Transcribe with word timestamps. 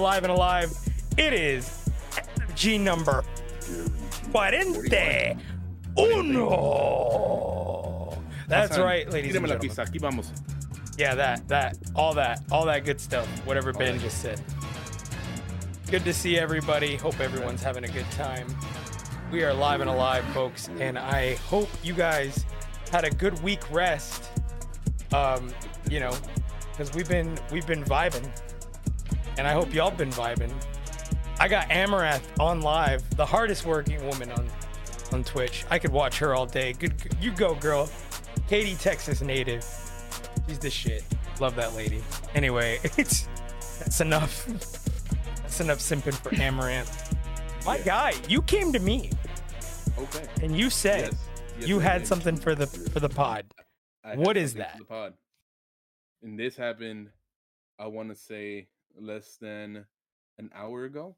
Live 0.00 0.24
and 0.24 0.32
alive. 0.32 0.72
It 1.16 1.32
is 1.32 1.88
G 2.54 2.78
number 2.78 3.22
41. 4.32 5.38
That's 8.48 8.78
right, 8.78 9.08
ladies 9.10 9.36
and 9.36 9.46
gentlemen. 9.46 9.58
pizza, 9.60 9.82
aquí 9.82 10.00
vamos. 10.00 10.32
Yeah, 10.98 11.14
that, 11.14 11.46
that, 11.48 11.76
all 11.94 12.14
that, 12.14 12.42
all 12.50 12.64
that 12.66 12.84
good 12.84 13.00
stuff. 13.00 13.26
Whatever 13.46 13.72
Ben 13.72 14.00
just 14.00 14.20
said. 14.20 14.40
Good 15.90 16.04
to 16.04 16.12
see 16.12 16.38
everybody. 16.38 16.96
Hope 16.96 17.20
everyone's 17.20 17.62
having 17.62 17.84
a 17.84 17.88
good 17.88 18.10
time. 18.12 18.46
We 19.32 19.44
are 19.44 19.54
live 19.54 19.80
and 19.80 19.88
alive, 19.88 20.24
folks, 20.34 20.68
and 20.78 20.98
I 20.98 21.36
hope 21.36 21.68
you 21.82 21.94
guys 21.94 22.44
had 22.90 23.04
a 23.04 23.10
good 23.10 23.40
week 23.42 23.60
rest. 23.70 24.28
Um, 25.12 25.52
you 25.88 26.00
know, 26.00 26.16
because 26.72 26.94
we've 26.94 27.08
been 27.08 27.38
we've 27.52 27.66
been 27.66 27.84
vibing, 27.84 28.28
and 29.38 29.46
I 29.46 29.52
hope 29.52 29.72
y'all 29.74 29.90
been 29.90 30.10
vibing. 30.10 30.52
I 31.38 31.48
got 31.48 31.68
Amouranth 31.70 32.22
on 32.38 32.60
live, 32.60 33.02
the 33.16 33.24
hardest 33.26 33.64
working 33.66 34.04
woman 34.06 34.30
on 34.32 34.48
on 35.12 35.24
Twitch. 35.24 35.64
I 35.70 35.78
could 35.78 35.90
watch 35.92 36.18
her 36.18 36.34
all 36.34 36.46
day. 36.46 36.72
Good, 36.72 36.94
you 37.20 37.32
go, 37.32 37.54
girl. 37.54 37.88
Katie, 38.48 38.76
Texas 38.76 39.20
native. 39.22 39.64
She's 40.48 40.58
the 40.58 40.70
shit. 40.70 41.02
Love 41.40 41.56
that 41.56 41.74
lady. 41.74 42.02
Anyway, 42.34 42.78
it's 42.96 43.26
that's 43.78 44.00
enough. 44.00 44.46
That's 44.46 45.60
enough 45.60 45.78
simping 45.78 46.14
for 46.14 46.30
Amouranth. 46.30 47.16
My 47.66 47.78
guy, 47.78 48.12
you 48.28 48.42
came 48.42 48.72
to 48.72 48.78
me 48.78 49.10
Okay. 49.98 50.26
and 50.42 50.56
you 50.56 50.70
said 50.70 51.10
Yes. 51.12 51.28
Yes, 51.58 51.68
you 51.68 51.78
had 51.78 51.98
did. 51.98 52.06
something 52.06 52.36
for 52.36 52.54
the 52.54 52.66
for 52.66 53.00
the 53.00 53.08
pod. 53.08 53.46
I 54.04 54.16
What 54.16 54.36
is 54.36 54.54
that? 54.54 54.72
for 54.72 54.78
The 54.78 54.84
pod. 54.84 55.14
And 56.22 56.38
this 56.38 56.56
happened, 56.56 57.08
I 57.78 57.86
want 57.86 58.08
to 58.10 58.14
say 58.14 58.68
less 58.98 59.36
than 59.36 59.84
an 60.38 60.50
hour 60.54 60.84
ago. 60.84 61.16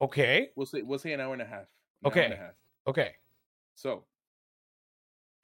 Okay. 0.00 0.50
We'll 0.56 0.66
say 0.66 0.82
we'll 0.82 0.98
say 0.98 1.12
an 1.12 1.20
hour 1.20 1.32
and 1.32 1.42
a 1.42 1.46
half. 1.46 1.66
Okay. 2.04 2.32
A 2.32 2.36
half. 2.36 2.54
Okay. 2.86 3.12
So 3.74 4.04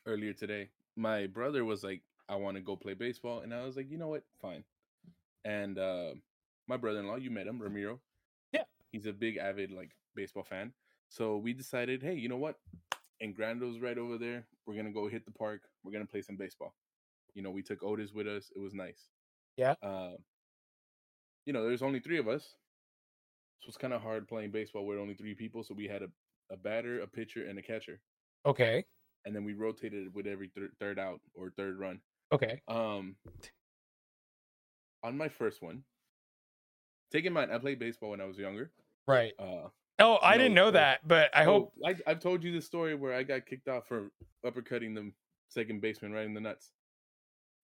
earlier 0.07 0.33
today, 0.33 0.71
my 0.97 1.27
brother 1.27 1.65
was 1.65 1.83
like, 1.83 2.03
"I 2.29 2.37
want 2.37 2.57
to 2.57 2.61
go 2.63 2.77
play 2.77 2.95
baseball," 2.95 3.41
and 3.41 3.55
I 3.55 3.65
was 3.65 3.77
like, 3.77 3.91
"You 3.91 3.99
know 3.99 4.09
what? 4.09 4.25
Fine." 4.41 4.65
And 5.45 5.79
uh, 5.79 6.15
my 6.69 6.77
brother-in-law, 6.77 7.17
you 7.17 7.31
met 7.31 7.47
him, 7.47 7.61
Ramiro. 7.61 8.01
Yeah. 8.53 8.65
he's 8.93 9.07
a 9.07 9.13
big 9.13 9.37
avid 9.37 9.71
like 9.71 9.91
baseball 10.15 10.45
fan. 10.45 10.73
So 11.09 11.37
we 11.37 11.53
decided, 11.53 12.03
hey, 12.03 12.15
you 12.15 12.29
know 12.29 12.37
what? 12.37 12.57
And 13.21 13.35
Grando's 13.35 13.81
right 13.81 13.99
over 13.99 14.19
there. 14.19 14.47
We're 14.67 14.77
gonna 14.77 14.93
go 14.93 15.09
hit 15.09 15.25
the 15.25 15.33
park. 15.33 15.63
We're 15.83 15.93
gonna 15.93 16.07
play 16.07 16.23
some 16.23 16.37
baseball. 16.37 16.75
You 17.35 17.43
know, 17.43 17.51
we 17.51 17.63
took 17.63 17.83
Otis 17.83 18.13
with 18.13 18.27
us. 18.27 18.51
It 18.55 18.61
was 18.61 18.75
nice. 18.75 19.09
Yeah. 19.57 19.75
Uh, 19.83 20.13
you 21.47 21.53
know, 21.53 21.67
there's 21.67 21.83
only 21.83 22.01
three 22.01 22.19
of 22.19 22.29
us, 22.29 22.43
so 23.61 23.69
it's 23.69 23.77
kind 23.77 23.93
of 23.93 24.03
hard 24.03 24.29
playing 24.29 24.51
baseball 24.51 24.87
with 24.87 24.99
only 24.99 25.15
three 25.15 25.35
people. 25.35 25.63
So 25.65 25.75
we 25.75 25.87
had 25.89 26.03
a, 26.03 26.09
a 26.53 26.57
batter, 26.57 27.01
a 27.01 27.07
pitcher, 27.07 27.47
and 27.47 27.59
a 27.59 27.63
catcher 27.63 28.01
Okay. 28.47 28.85
and 29.27 29.35
then 29.37 29.45
we 29.45 29.53
rotated 29.55 30.15
with 30.15 30.27
every 30.27 30.49
thir- 30.55 30.73
third 30.81 30.99
out 30.99 31.21
or 31.35 31.51
third 31.51 31.79
run. 31.79 32.01
Okay. 32.33 32.61
Um, 32.69 33.17
on 35.03 35.17
my 35.17 35.29
first 35.29 35.63
one, 35.63 35.83
take 37.13 37.25
in 37.25 37.33
mind 37.33 37.53
I 37.53 37.59
played 37.59 37.79
baseball 37.79 38.11
when 38.11 38.21
I 38.21 38.25
was 38.27 38.39
younger. 38.39 38.71
Right. 39.07 39.33
Uh, 39.39 39.69
Oh, 40.03 40.19
I 40.23 40.39
didn't 40.39 40.55
know 40.55 40.71
that, 40.71 41.07
but 41.07 41.29
I 41.35 41.45
hope 41.45 41.75
oh, 41.85 41.89
I, 41.91 41.95
I've 42.07 42.21
told 42.21 42.43
you 42.43 42.53
the 42.53 42.63
story 42.63 42.95
where 42.95 43.13
I 43.13 43.23
got 43.23 43.45
kicked 43.45 43.69
off 43.69 43.87
for 43.87 44.11
uppercutting 44.47 44.95
the 44.95 45.13
second 45.51 45.83
baseman 45.83 46.13
right 46.13 46.25
in 46.25 46.33
the 46.33 46.41
nuts. 46.41 46.71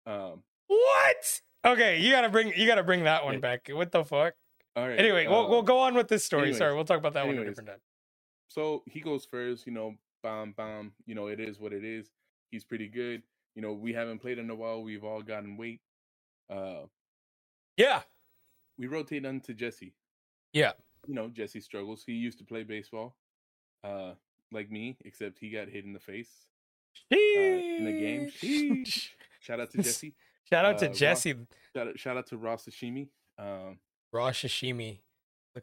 Um, 0.06 0.42
what? 0.66 1.40
Okay, 1.66 1.98
you 2.00 2.12
gotta 2.12 2.28
bring 2.28 2.52
you 2.56 2.66
gotta 2.66 2.84
bring 2.84 3.04
that 3.04 3.24
one 3.24 3.40
back. 3.40 3.68
What 3.70 3.90
the 3.90 4.04
fuck? 4.04 4.34
all 4.76 4.86
right. 4.88 4.98
Anyway, 4.98 5.26
we'll 5.26 5.48
we'll 5.48 5.60
um, 5.60 5.64
go 5.64 5.78
on 5.80 5.94
with 5.94 6.08
this 6.08 6.24
story. 6.24 6.42
anyways, 6.44 6.58
Sorry, 6.58 6.74
we'll 6.74 6.84
talk 6.84 6.98
about 6.98 7.14
that 7.14 7.26
one 7.26 7.34
a 7.34 7.38
anyways. 7.38 7.50
different 7.56 7.68
time. 7.70 7.80
So 8.48 8.82
he 8.86 9.00
goes 9.00 9.24
first, 9.24 9.66
you 9.66 9.72
know, 9.72 9.94
bam, 10.22 10.52
bam. 10.56 10.92
You 11.06 11.14
know, 11.14 11.26
it 11.26 11.40
is 11.40 11.58
what 11.58 11.72
it 11.72 11.84
is. 11.84 12.10
He's 12.50 12.64
pretty 12.64 12.88
good. 12.88 13.22
You 13.56 13.62
know, 13.62 13.72
we 13.72 13.92
haven't 13.92 14.20
played 14.20 14.38
in 14.38 14.48
a 14.50 14.54
while. 14.54 14.82
We've 14.82 15.02
all 15.02 15.22
gotten 15.22 15.56
weight. 15.56 15.80
Uh, 16.48 16.82
Yeah. 17.76 18.02
we 18.78 18.86
rotate 18.86 19.26
on 19.26 19.40
to 19.40 19.54
Jesse. 19.54 19.94
Yeah. 20.52 20.72
you 21.06 21.14
know, 21.14 21.28
Jesse 21.28 21.60
struggles. 21.60 22.04
He 22.06 22.12
used 22.12 22.38
to 22.38 22.44
play 22.44 22.62
baseball, 22.62 23.16
uh, 23.82 24.12
like 24.52 24.70
me, 24.70 24.96
except 25.04 25.38
he 25.40 25.50
got 25.50 25.68
hit 25.68 25.84
in 25.84 25.92
the 25.92 25.98
face 26.00 26.30
in 27.10 27.84
the 27.84 27.92
game. 27.92 28.30
Sheesh. 28.30 29.08
Shout 29.40 29.60
out 29.60 29.70
to 29.72 29.78
Jesse. 29.82 30.14
Shout 30.48 30.64
out 30.64 30.78
to 30.78 30.86
Uh, 30.86 30.88
Ross- 30.88 30.98
Jesse 30.98 31.34
Shout 31.74 31.88
out, 31.88 31.98
shout 31.98 32.16
out 32.16 32.26
to 32.28 32.36
Ross 32.38 32.66
Sashimi. 32.66 33.08
Um, 33.38 33.78
Raw 34.12 34.30
Shishimi. 34.30 35.00
The 35.54 35.62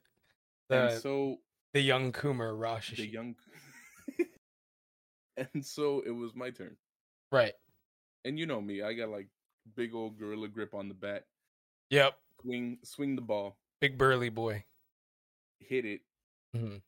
and 0.69 0.91
the, 0.91 0.99
so 0.99 1.39
the 1.73 1.81
young 1.81 2.11
Coomer 2.11 2.57
Raw 2.59 2.79
the 2.95 3.05
young, 3.07 3.35
and 5.37 5.65
so 5.65 6.01
it 6.05 6.11
was 6.11 6.35
my 6.35 6.49
turn. 6.51 6.75
Right. 7.31 7.53
And 8.25 8.37
you 8.39 8.45
know 8.45 8.61
me, 8.61 8.81
I 8.81 8.93
got 8.93 9.09
like 9.09 9.27
big 9.75 9.93
old 9.93 10.17
gorilla 10.17 10.47
grip 10.47 10.73
on 10.73 10.87
the 10.87 10.93
bat. 10.93 11.25
Yep. 11.89 12.17
Swing, 12.41 12.77
swing 12.83 13.15
the 13.15 13.21
ball, 13.21 13.57
Big 13.81 13.97
burly 13.97 14.29
boy. 14.29 14.65
hit 15.59 15.85
it. 15.85 16.01
Mhm. 16.55 16.81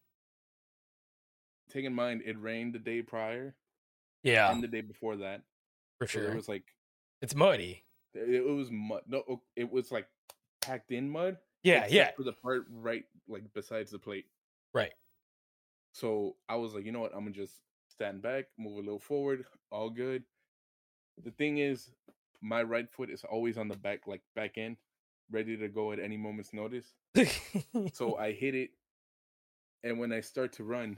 Take 1.70 1.86
in 1.86 1.94
mind, 1.94 2.22
it 2.26 2.40
rained 2.40 2.74
the 2.74 2.80
day 2.80 3.02
prior 3.02 3.56
Yeah, 4.24 4.52
and 4.52 4.62
the 4.64 4.68
day 4.68 4.82
before 4.82 5.18
that. 5.18 5.42
for 5.98 6.08
So 6.08 6.20
sure. 6.20 6.32
it 6.32 6.36
was 6.36 6.48
like 6.50 6.64
it's 7.22 7.34
muddy. 7.36 7.85
It, 8.16 8.46
was 8.46 8.72
mud. 8.72 9.02
No, 9.08 9.42
it 9.56 9.72
was 9.72 9.92
like 9.92 10.08
packed 10.62 10.92
in 10.92 11.10
mud. 11.10 11.38
Yeah, 11.64 11.86
yeah. 11.90 12.12
For 12.16 12.24
the 12.24 12.34
part 12.34 12.66
right, 12.72 13.04
like 13.28 13.44
besides 13.54 13.92
the 13.92 14.00
plate. 14.00 14.26
Right. 14.74 14.94
So 15.92 16.36
I 16.50 16.56
was 16.56 16.74
like, 16.74 16.86
you 16.86 16.92
know 16.92 17.00
what? 17.00 17.14
I'm 17.14 17.22
gonna 17.22 17.32
just 17.32 17.54
stand 17.88 18.22
back, 18.22 18.46
move 18.58 18.74
a 18.74 18.82
little 18.82 19.00
forward, 19.00 19.46
all 19.72 19.90
good. 19.90 20.24
The 21.24 21.32
thing 21.32 21.60
is, 21.60 21.92
my 22.42 22.62
right 22.62 22.90
foot 22.92 23.10
is 23.10 23.24
always 23.24 23.58
on 23.58 23.68
the 23.68 23.78
back, 23.78 24.02
like 24.06 24.22
back 24.36 24.58
end, 24.58 24.78
ready 25.32 25.58
to 25.58 25.68
go 25.68 25.92
at 25.92 26.00
any 26.00 26.18
moment's 26.18 26.54
notice. 26.54 26.94
So 27.94 28.18
I 28.20 28.32
hit 28.34 28.56
it, 28.56 28.72
and 29.84 30.00
when 30.00 30.12
I 30.12 30.22
start 30.22 30.54
to 30.54 30.64
run, 30.64 30.98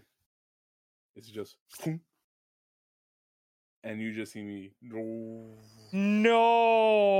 it's 1.15 1.29
just, 1.29 1.57
and 3.83 4.01
you 4.01 4.13
just 4.13 4.33
see 4.33 4.43
me. 4.43 4.71
no. 4.81 6.33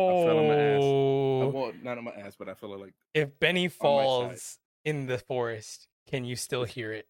I 0.10 0.26
fell 0.26 0.38
on 0.40 0.48
my 0.48 0.56
ass. 0.56 0.84
Uh, 0.84 1.50
Well, 1.50 1.72
not 1.82 1.98
on 1.98 2.04
my 2.04 2.12
ass, 2.12 2.36
but 2.38 2.50
I 2.50 2.54
felt 2.54 2.80
like, 2.80 2.94
If 3.14 3.40
Benny 3.40 3.68
falls 3.68 4.60
in 4.84 5.08
the 5.08 5.18
forest, 5.18 5.88
can 6.10 6.26
you 6.26 6.36
still 6.36 6.64
hear 6.64 6.92
it? 6.92 7.08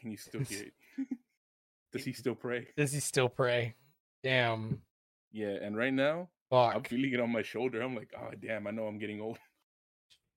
can 0.00 0.10
you 0.10 0.16
still 0.16 0.42
hear 0.42 0.66
it? 0.66 0.74
Does 1.92 2.04
he 2.04 2.12
still 2.12 2.34
pray? 2.34 2.68
Does 2.76 2.92
he 2.92 3.00
still 3.00 3.28
pray? 3.28 3.74
Damn. 4.22 4.82
Yeah, 5.32 5.56
and 5.60 5.76
right 5.76 5.92
now 5.92 6.28
Fuck. 6.50 6.74
I'm 6.76 6.82
feeling 6.84 7.12
it 7.12 7.20
on 7.20 7.32
my 7.32 7.42
shoulder. 7.42 7.80
I'm 7.80 7.94
like, 7.96 8.12
oh 8.16 8.30
damn, 8.40 8.66
I 8.66 8.70
know 8.70 8.86
I'm 8.86 8.98
getting 8.98 9.20
old. 9.20 9.38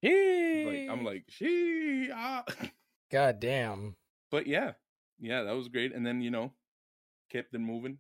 Like 0.02 0.88
I'm 0.90 1.04
like, 1.04 1.26
she 1.28 2.10
ah. 2.14 2.46
God 3.12 3.42
damn. 3.42 3.98
But 4.32 4.48
yeah, 4.48 4.72
yeah, 5.20 5.44
that 5.44 5.56
was 5.56 5.68
great. 5.68 5.94
And 5.94 6.06
then 6.06 6.22
you 6.22 6.32
know, 6.32 6.54
kept 7.30 7.54
it 7.54 7.60
moving. 7.60 7.98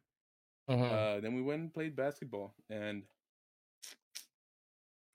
Mhm. 0.69 0.91
Uh, 0.91 1.19
then 1.21 1.33
we 1.35 1.41
went 1.41 1.61
and 1.61 1.73
played 1.73 1.95
basketball, 1.95 2.53
and 2.69 3.03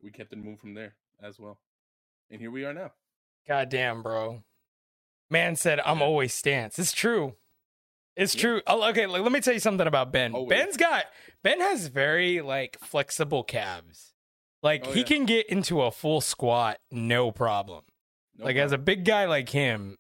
we 0.02 0.10
kept 0.10 0.32
it 0.32 0.36
moving 0.36 0.56
from 0.56 0.74
there 0.74 0.94
as 1.22 1.38
well. 1.38 1.58
And 2.30 2.40
here 2.40 2.50
we 2.50 2.64
are 2.64 2.72
now. 2.74 2.92
God 3.46 3.68
damn, 3.68 4.02
bro. 4.02 4.42
Man 5.30 5.56
said, 5.56 5.80
I'm 5.80 5.98
Yeah. 6.00 6.04
always 6.06 6.34
stance. 6.34 6.78
It's 6.78 6.92
true. 6.92 7.36
It's 8.16 8.34
Yeah. 8.34 8.40
true. 8.40 8.62
Oh, 8.66 8.88
okay, 8.90 9.06
like, 9.06 9.22
let 9.22 9.32
me 9.32 9.40
tell 9.40 9.54
you 9.54 9.60
something 9.60 9.86
about 9.86 10.12
Ben. 10.12 10.34
Always. 10.34 10.48
Ben's 10.48 10.76
got 10.76 11.06
Ben 11.42 11.60
has 11.60 11.88
very 11.88 12.40
like 12.40 12.78
flexible 12.80 13.42
calves. 13.44 14.14
Like 14.62 14.86
Oh, 14.86 14.92
he 14.92 15.00
yeah. 15.00 15.06
can 15.06 15.26
get 15.26 15.46
into 15.48 15.82
a 15.82 15.90
full 15.90 16.20
squat, 16.20 16.80
no 16.90 17.30
problem. 17.32 17.84
No 18.36 18.46
like 18.46 18.56
as 18.56 18.72
a 18.72 18.78
big 18.78 19.04
guy 19.04 19.24
like 19.26 19.48
him, 19.50 19.98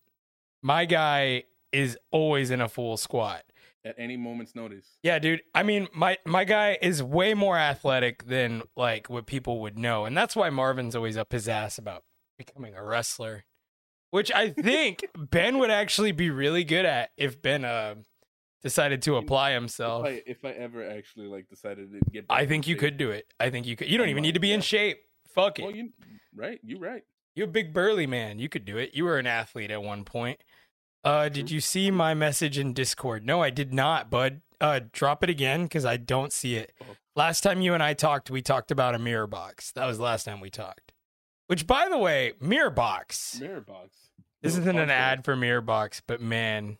my 0.62 0.84
guy 0.86 1.44
is 1.72 1.98
always 2.10 2.50
in 2.50 2.60
a 2.60 2.68
full 2.68 2.96
squat. 2.96 3.44
At 3.84 3.94
any 3.98 4.16
moment's 4.16 4.54
notice. 4.54 4.86
Yeah, 5.02 5.18
dude. 5.18 5.42
I 5.54 5.62
mean, 5.62 5.88
my 5.94 6.18
my 6.24 6.44
guy 6.44 6.78
is 6.80 7.02
way 7.02 7.34
more 7.34 7.58
athletic 7.58 8.26
than 8.26 8.62
like 8.76 9.10
what 9.10 9.26
people 9.26 9.60
would 9.60 9.78
know, 9.78 10.04
and 10.04 10.16
that's 10.16 10.34
why 10.34 10.50
Marvin's 10.50 10.96
always 10.96 11.16
up 11.16 11.32
his 11.32 11.48
ass 11.48 11.78
about 11.78 12.04
becoming 12.38 12.74
a 12.74 12.82
wrestler, 12.84 13.44
which 14.10 14.32
I 14.32 14.50
think 14.62 15.04
Ben 15.16 15.58
would 15.58 15.70
actually 15.70 16.12
be 16.12 16.30
really 16.30 16.64
good 16.64 16.86
at 16.86 17.10
if 17.16 17.40
Ben 17.40 17.64
uh 17.64 17.96
decided 18.62 19.02
to 19.02 19.16
apply 19.16 19.52
himself. 19.52 20.06
If 20.06 20.12
I, 20.12 20.30
if 20.30 20.44
I 20.44 20.50
ever 20.58 20.88
actually 20.88 21.26
like 21.26 21.48
decided 21.48 21.92
to 21.92 22.10
get, 22.10 22.24
I 22.30 22.46
think 22.46 22.66
you 22.66 22.74
shape. 22.74 22.80
could 22.80 22.96
do 22.96 23.10
it. 23.10 23.26
I 23.38 23.50
think 23.50 23.66
you 23.66 23.76
could. 23.76 23.88
You 23.88 23.98
don't 23.98 24.08
even 24.08 24.22
need 24.22 24.34
to 24.34 24.40
be 24.40 24.52
in 24.52 24.62
shape. 24.62 24.98
Fuck 25.34 25.58
it. 25.58 25.62
Well, 25.62 25.74
you 25.74 25.90
right, 26.34 26.58
you 26.62 26.78
right. 26.78 27.02
You're 27.34 27.48
a 27.48 27.50
big 27.50 27.74
burly 27.74 28.06
man. 28.06 28.38
You 28.38 28.48
could 28.48 28.64
do 28.64 28.78
it. 28.78 28.94
You 28.94 29.04
were 29.04 29.18
an 29.18 29.26
athlete 29.26 29.72
at 29.72 29.82
one 29.82 30.04
point. 30.04 30.38
Uh, 31.04 31.28
did 31.28 31.50
you 31.50 31.60
see 31.60 31.90
my 31.90 32.14
message 32.14 32.58
in 32.58 32.72
Discord? 32.72 33.24
No, 33.26 33.42
I 33.42 33.50
did 33.50 33.74
not, 33.74 34.10
bud. 34.10 34.40
Uh, 34.60 34.80
drop 34.92 35.22
it 35.22 35.28
again 35.30 35.64
because 35.64 35.84
I 35.84 35.96
don't 35.98 36.32
see 36.32 36.56
it. 36.56 36.72
Oh. 36.82 36.86
Last 37.16 37.42
time 37.42 37.60
you 37.60 37.74
and 37.74 37.82
I 37.82 37.92
talked, 37.94 38.30
we 38.30 38.40
talked 38.42 38.70
about 38.70 38.94
a 38.94 38.98
mirror 38.98 39.26
box. 39.26 39.70
That 39.72 39.86
was 39.86 39.98
the 39.98 40.04
last 40.04 40.24
time 40.24 40.40
we 40.40 40.50
talked. 40.50 40.92
Which, 41.46 41.66
by 41.66 41.88
the 41.88 41.98
way, 41.98 42.32
mirror 42.40 42.70
box. 42.70 43.38
Mirror 43.40 43.60
box. 43.60 43.90
This 44.42 44.56
isn't 44.56 44.78
an 44.78 44.90
ad 44.90 45.24
for 45.24 45.36
mirror 45.36 45.60
box, 45.60 46.02
but 46.06 46.20
man, 46.20 46.78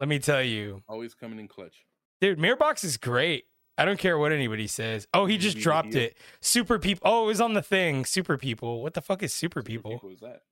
let 0.00 0.08
me 0.08 0.18
tell 0.18 0.42
you, 0.42 0.82
Always 0.88 1.14
coming 1.14 1.38
in 1.38 1.48
clutch. 1.48 1.84
dude, 2.20 2.38
mirror 2.38 2.56
box 2.56 2.84
is 2.84 2.96
great. 2.96 3.44
I 3.78 3.84
don't 3.84 3.98
care 3.98 4.18
what 4.18 4.32
anybody 4.32 4.66
says. 4.66 5.06
Oh, 5.12 5.26
he 5.26 5.36
just 5.36 5.58
dropped 5.58 5.94
it. 5.94 6.16
Super 6.40 6.78
people. 6.78 7.02
Oh, 7.08 7.24
it 7.24 7.26
was 7.26 7.40
on 7.40 7.52
the 7.52 7.62
thing. 7.62 8.04
Super 8.04 8.36
people. 8.38 8.82
What 8.82 8.94
the 8.94 9.02
fuck 9.02 9.22
is 9.22 9.32
super 9.34 9.62
people? 9.62 9.98
Who 9.98 10.08
was 10.08 10.20
that? 10.20 10.42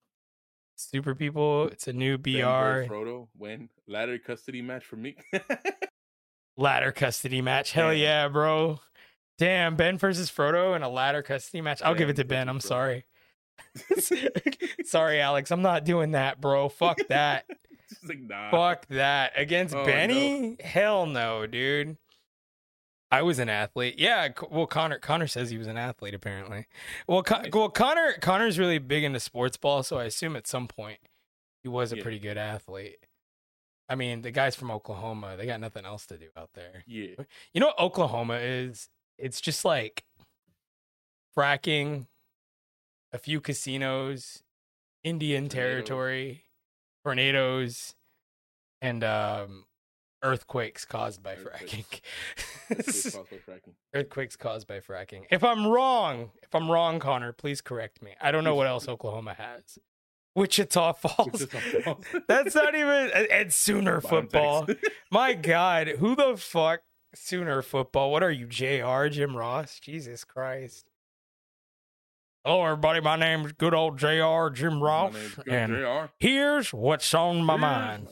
Super 0.77 1.15
people. 1.15 1.69
It's 1.69 1.87
a 1.89 1.93
new 1.93 2.19
BR. 2.19 2.31
versus 2.41 2.89
Frodo 2.91 3.29
win 3.39 3.69
ladder 3.87 4.19
custody 4.19 4.63
match 4.63 4.85
for 4.85 4.97
me. 4.97 5.17
ladder 6.57 6.93
custody 6.93 7.41
match. 7.43 7.73
Hell 7.73 7.91
Damn. 7.91 7.99
yeah, 7.99 8.29
bro. 8.29 8.81
Damn, 9.39 9.77
Ben 9.77 9.99
versus 9.99 10.31
Frodo 10.31 10.77
in 10.77 10.83
a 10.83 10.89
ladder 10.89 11.23
custody 11.23 11.61
match. 11.61 11.83
I'll 11.83 11.95
give 11.95 12.09
it 12.09 12.17
to 12.17 12.25
Ben. 12.25 12.49
I'm 12.49 12.59
versus 12.59 12.69
sorry. 12.69 13.05
sorry, 14.85 15.21
Alex. 15.21 15.51
I'm 15.51 15.63
not 15.63 15.85
doing 15.85 16.13
that, 16.13 16.41
bro. 16.41 16.69
Fuck 16.69 16.99
that. 17.09 17.45
Like 18.09 18.21
nah. 18.21 18.51
Fuck 18.51 18.87
that. 18.89 19.33
Against 19.37 19.75
Oh, 19.75 19.85
Benny? 19.85 20.57
Hell 20.61 21.07
no, 21.07 21.47
dude. 21.47 21.97
I 23.15 23.23
was 23.23 23.39
an 23.39 23.49
athlete. 23.49 23.95
Yeah, 23.99 24.29
well 24.51 24.67
Connor 24.67 24.99
Connor 24.99 25.27
says 25.29 25.51
he 25.51 25.59
was 25.59 25.67
an 25.69 25.77
athlete 25.77 26.15
apparently. 26.15 26.67
Well, 27.07 27.23
Con- 27.23 27.47
well 27.53 27.69
Connor 27.69 28.15
Connor's 28.21 28.59
really 28.59 28.79
big 28.79 29.05
into 29.05 29.21
sports 29.21 29.57
ball, 29.57 29.83
so 29.83 29.99
I 29.99 30.05
assume 30.05 30.35
at 30.37 30.47
some 30.47 30.67
point 30.67 30.99
he 31.63 31.69
was 31.69 31.93
a 31.93 31.97
Yeah. 31.97 32.03
pretty 32.03 32.19
good 32.19 32.37
athlete. 32.37 33.07
I 33.89 33.95
mean, 33.95 34.23
the 34.23 34.31
guys 34.31 34.57
from 34.57 34.71
Oklahoma, 34.71 35.37
they 35.37 35.47
got 35.47 35.61
nothing 35.61 35.85
else 35.85 36.07
to 36.07 36.19
do 36.19 36.29
out 36.37 36.51
there. 36.55 36.83
Yeah. 36.87 37.15
You 37.53 37.61
know 37.61 37.67
what 37.69 37.79
Oklahoma 37.79 38.39
is? 38.41 38.89
It's 39.19 39.41
just 39.41 39.65
like 39.65 40.05
fracking, 41.37 42.07
a 43.13 43.19
few 43.19 43.41
casinos, 43.41 44.43
Indian 45.03 45.49
territory, 45.49 46.45
tornadoes, 47.05 47.95
and 48.81 49.05
um, 49.05 49.67
earthquakes 50.25 50.85
caused 50.85 51.23
by 51.23 51.35
fracking. 51.35 51.85
Earthquakes 52.71 53.11
caused 53.15 53.31
by 53.31 53.37
fracking. 53.37 53.75
earthquakes 53.95 54.37
caused 54.37 54.67
by 54.67 54.81
fracking. 54.81 55.25
If 55.31 55.45
I'm 55.45 55.67
wrong, 55.67 56.31
if 56.43 56.55
I'm 56.55 56.71
wrong, 56.71 56.99
Connor, 56.99 57.33
please 57.33 57.61
correct 57.61 58.03
me. 58.03 58.15
I 58.21 58.33
don't 58.33 58.43
know 58.43 58.55
what 58.55 58.67
else 58.67 58.89
Oklahoma 58.89 59.35
has. 59.35 59.79
Wichita 60.35 60.93
Falls. 60.95 61.31
Wichita 61.33 61.61
Falls. 61.83 62.05
That's 62.29 62.55
not 62.55 62.75
even 62.75 63.11
and 63.31 63.53
Sooner 63.53 64.01
football. 64.01 64.67
My 65.11 65.35
God, 65.35 65.89
who 65.99 66.17
the 66.17 66.37
fuck 66.37 66.81
Sooner 67.15 67.63
football? 67.63 68.11
What 68.11 68.23
are 68.25 68.33
you, 68.33 68.47
Jr. 68.47 69.07
Jim 69.09 69.37
Ross? 69.37 69.79
Jesus 69.79 70.25
Christ. 70.25 70.91
Hello, 72.45 72.65
everybody. 72.65 73.01
My 73.01 73.17
name's 73.17 73.53
good 73.53 73.73
old 73.73 73.99
Jr. 73.99 74.49
Jim 74.53 74.83
Ross, 74.83 75.15
and 75.49 75.73
JR. 75.73 76.13
here's 76.19 76.75
what's 76.75 77.15
on 77.15 77.43
my 77.45 77.57
mind. 77.57 78.09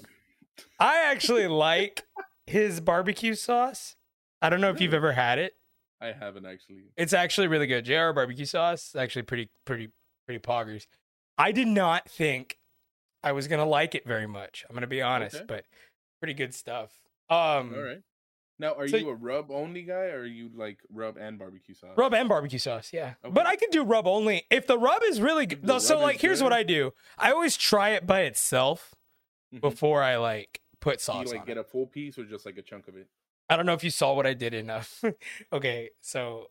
I 0.82 0.98
actually 1.10 1.46
like 1.46 2.02
his 2.46 2.80
barbecue 2.80 3.34
sauce. 3.34 3.96
I 4.40 4.50
don't 4.50 4.60
know 4.60 4.70
if 4.70 4.80
you've 4.80 4.94
ever 4.94 5.12
had 5.12 5.38
it. 5.38 5.54
I 6.00 6.12
haven't 6.12 6.44
actually. 6.46 6.82
It's 6.96 7.12
actually 7.12 7.46
really 7.46 7.68
good. 7.68 7.84
JR 7.84 8.10
barbecue 8.12 8.44
sauce 8.44 8.88
is 8.88 8.96
actually 8.96 9.22
pretty, 9.22 9.50
pretty, 9.64 9.90
pretty 10.26 10.40
poggers. 10.40 10.86
I 11.38 11.52
did 11.52 11.68
not 11.68 12.08
think 12.10 12.58
I 13.22 13.30
was 13.32 13.46
gonna 13.46 13.64
like 13.64 13.94
it 13.94 14.04
very 14.04 14.26
much. 14.26 14.64
I'm 14.68 14.74
gonna 14.74 14.88
be 14.88 15.00
honest, 15.00 15.36
Okay. 15.36 15.44
but 15.46 15.64
pretty 16.20 16.34
good 16.34 16.52
stuff. 16.54 16.90
Um, 17.30 17.72
All 17.74 17.82
right. 17.82 18.02
Now, 18.58 18.74
are 18.74 18.88
So- 18.88 18.96
you 18.96 19.08
a 19.10 19.14
rub 19.14 19.50
only 19.52 19.82
guy, 19.82 20.06
or 20.06 20.20
are 20.22 20.26
you 20.26 20.50
like 20.54 20.78
rub 20.90 21.16
and 21.16 21.38
barbecue 21.38 21.74
sauce? 21.76 21.96
rub 21.96 22.12
and 22.14 22.28
barbecue 22.28 22.58
sauce, 22.58 22.92
yeah. 22.92 23.14
But 23.22 23.46
I 23.46 23.54
can 23.54 23.70
do 23.70 23.84
rub 23.84 24.06
only 24.08 24.46
if 24.50 24.66
the 24.66 24.78
rub 24.78 25.02
is 25.04 25.20
really 25.20 25.46
good. 25.46 25.64
The 25.64 25.78
So 25.78 26.00
like, 26.00 26.20
here's 26.20 26.42
what. 26.42 26.52
I 26.52 26.64
do: 26.64 26.92
I 27.16 27.30
always 27.30 27.56
try 27.56 27.90
it 27.90 28.06
by 28.06 28.22
itself 28.22 28.94
Mhm. 29.54 29.60
before 29.60 30.02
I 30.02 30.16
like 30.16 30.60
put 30.82 30.98
Do 30.98 31.04
sauce 31.04 31.28
you 31.32 31.38
like 31.38 31.46
get 31.46 31.56
it. 31.56 31.60
a 31.60 31.64
full 31.64 31.86
piece 31.86 32.18
or 32.18 32.24
just 32.24 32.44
like 32.44 32.58
a 32.58 32.62
chunk 32.62 32.88
of 32.88 32.96
it? 32.96 33.06
I 33.48 33.56
don't 33.56 33.64
know 33.64 33.72
if 33.72 33.82
you 33.84 33.90
saw 33.90 34.12
what 34.14 34.26
I 34.26 34.34
did 34.34 34.52
in. 34.52 34.68
Uh, 34.68 34.82
okay, 35.52 35.90
so 36.02 36.48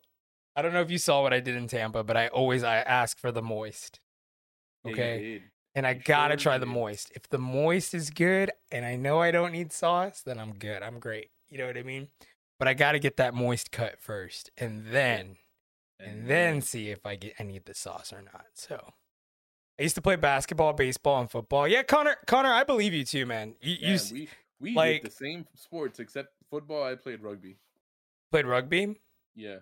I 0.56 0.62
don't 0.62 0.74
know 0.74 0.82
if 0.82 0.90
you 0.90 0.98
saw 0.98 1.22
what 1.22 1.34
I 1.34 1.40
did 1.40 1.56
in 1.56 1.68
Tampa, 1.68 2.04
but 2.04 2.18
I 2.18 2.28
always 2.28 2.64
I 2.64 2.78
ask 2.78 3.20
for 3.20 3.32
the 3.32 3.42
moist. 3.42 4.00
Okay. 4.88 5.20
did. 5.22 5.42
And 5.74 5.88
I 5.88 5.92
You 5.92 6.02
gotta 6.04 6.34
sure 6.34 6.52
try 6.52 6.58
the 6.58 6.66
moist. 6.66 7.12
If 7.16 7.30
the 7.30 7.38
moist 7.38 7.94
is 7.94 8.10
good 8.10 8.52
and 8.72 8.86
I 8.86 8.96
know 8.96 9.20
I 9.20 9.32
don't 9.32 9.52
need 9.54 9.72
sauce, 9.72 10.22
then 10.22 10.40
I'm 10.40 10.56
good. 10.56 10.82
I'm 10.84 11.00
great. 11.00 11.30
You 11.50 11.60
know 11.60 11.68
what 11.68 11.78
I 11.78 11.84
mean? 11.84 12.08
But 12.60 12.68
I 12.68 12.74
gotta 12.74 13.00
get 13.00 13.18
that 13.18 13.34
moist 13.34 13.72
cut 13.72 14.00
first 14.00 14.50
and 14.58 14.88
then 14.88 15.38
and 16.00 16.28
then 16.28 16.62
see 16.62 16.90
if 16.90 17.06
I 17.06 17.16
get 17.16 17.36
I 17.40 17.44
need 17.44 17.66
the 17.66 17.74
sauce 17.74 18.12
or 18.12 18.22
not. 18.22 18.48
So 18.54 18.94
I 19.82 19.84
used 19.84 19.96
to 19.96 20.02
play 20.02 20.16
basketball, 20.16 20.74
baseball, 20.74 21.20
and 21.22 21.32
football. 21.32 21.68
Yeah, 21.68 21.82
Connor 21.82 22.16
Connor, 22.28 22.52
I 22.54 22.64
believe 22.64 22.94
you 22.94 23.04
too, 23.04 23.26
man. 23.26 23.56
You, 23.62 23.72
you 23.74 23.88
Yeah, 23.88 23.94
s- 23.96 24.12
we 24.12 24.30
we 24.60 24.76
like- 24.76 25.02
did 25.02 25.12
the 25.12 25.16
same 25.16 25.48
sports 25.56 26.00
except 26.00 26.30
football. 26.52 26.84
I 26.84 26.94
played 26.94 27.22
rugby. 27.24 27.58
played 28.32 28.46
rugby? 28.46 29.00
Yeah. 29.36 29.58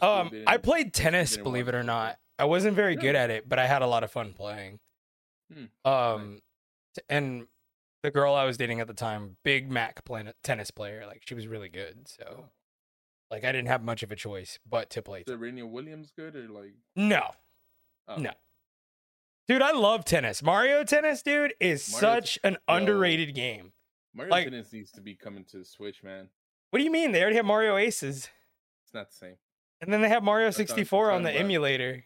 Um 0.00 0.30
I 0.46 0.56
played 0.58 0.94
tennis, 0.94 1.36
believe 1.36 1.66
it 1.66 1.74
or 1.74 1.82
not. 1.82 2.18
I 2.38 2.44
wasn't 2.44 2.76
very 2.76 2.94
good 2.94 3.16
at 3.16 3.30
it, 3.30 3.48
but 3.48 3.58
I 3.58 3.66
had 3.66 3.82
a 3.82 3.86
lot 3.88 4.04
of 4.04 4.10
fun 4.12 4.34
playing. 4.34 4.78
Hmm, 5.52 5.88
Um 5.90 6.42
and 7.08 7.48
the 8.04 8.10
girl 8.12 8.34
I 8.34 8.44
was 8.44 8.56
dating 8.56 8.80
at 8.80 8.86
the 8.86 8.94
time, 8.94 9.36
big 9.42 9.68
Mac 9.70 10.04
play- 10.04 10.32
tennis 10.44 10.70
player, 10.70 11.06
like 11.06 11.22
she 11.26 11.34
was 11.34 11.48
really 11.48 11.68
good. 11.68 12.06
So 12.06 12.50
like 13.32 13.42
I 13.44 13.50
didn't 13.50 13.66
have 13.68 13.82
much 13.82 14.04
of 14.04 14.12
a 14.12 14.16
choice 14.16 14.60
but 14.64 14.90
to 14.90 15.02
play. 15.02 15.20
Is 15.22 15.26
Serena 15.26 15.66
Williams 15.66 16.12
good 16.16 16.36
or 16.36 16.46
like? 16.48 16.74
No. 16.94 17.32
Oh. 18.06 18.16
No. 18.16 18.30
Dude, 19.48 19.62
I 19.62 19.72
love 19.72 20.04
tennis. 20.04 20.42
Mario 20.42 20.82
Tennis, 20.82 21.22
dude, 21.22 21.54
is 21.60 21.90
Mario 21.92 22.00
such 22.00 22.38
an 22.42 22.56
underrated 22.66 23.34
game. 23.34 23.72
Mario 24.14 24.30
Like- 24.30 24.44
Tennis 24.44 24.72
needs 24.72 24.90
to 24.92 25.00
be 25.00 25.14
coming 25.14 25.44
to 25.46 25.58
the 25.58 25.64
Switch, 25.64 26.02
man. 26.02 26.28
What 26.70 26.78
do 26.80 26.84
you 26.84 26.90
mean? 26.90 27.12
They 27.12 27.20
already 27.20 27.36
have 27.36 27.44
Mario 27.44 27.76
Aces. 27.76 28.28
It's 28.84 28.92
not 28.94 29.10
the 29.10 29.16
same. 29.16 29.36
And 29.80 29.92
then 29.92 30.00
they 30.00 30.08
have 30.08 30.22
Mario 30.24 30.46
That's 30.48 30.56
64 30.56 31.10
on 31.12 31.22
the 31.22 31.30
about. 31.30 31.40
emulator. 31.40 32.04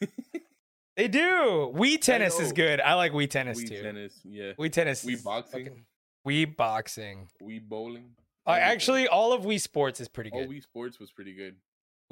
they 0.96 1.08
do. 1.08 1.72
Wii 1.74 2.00
tennis 2.00 2.38
is 2.38 2.52
good. 2.52 2.80
I 2.80 2.94
like 2.94 3.12
Wii 3.12 3.30
tennis 3.30 3.58
too. 3.58 3.64
Wii 3.64 3.68
too. 3.68 3.82
tennis, 3.82 4.20
yeah. 4.24 4.52
Wii 4.58 4.72
tennis. 4.72 5.04
Wii 5.04 5.22
boxing? 5.22 5.84
Wii 6.26 6.56
boxing. 6.56 7.28
Wii 7.42 7.62
bowling. 7.66 8.10
Uh, 8.46 8.50
actually, 8.52 9.08
all 9.08 9.32
of 9.32 9.42
Wii 9.44 9.60
Sports 9.60 10.00
is 10.00 10.08
pretty 10.08 10.30
all 10.30 10.40
good. 10.40 10.50
Wii 10.50 10.62
Sports 10.62 10.98
was 11.00 11.10
pretty 11.12 11.34
good. 11.34 11.56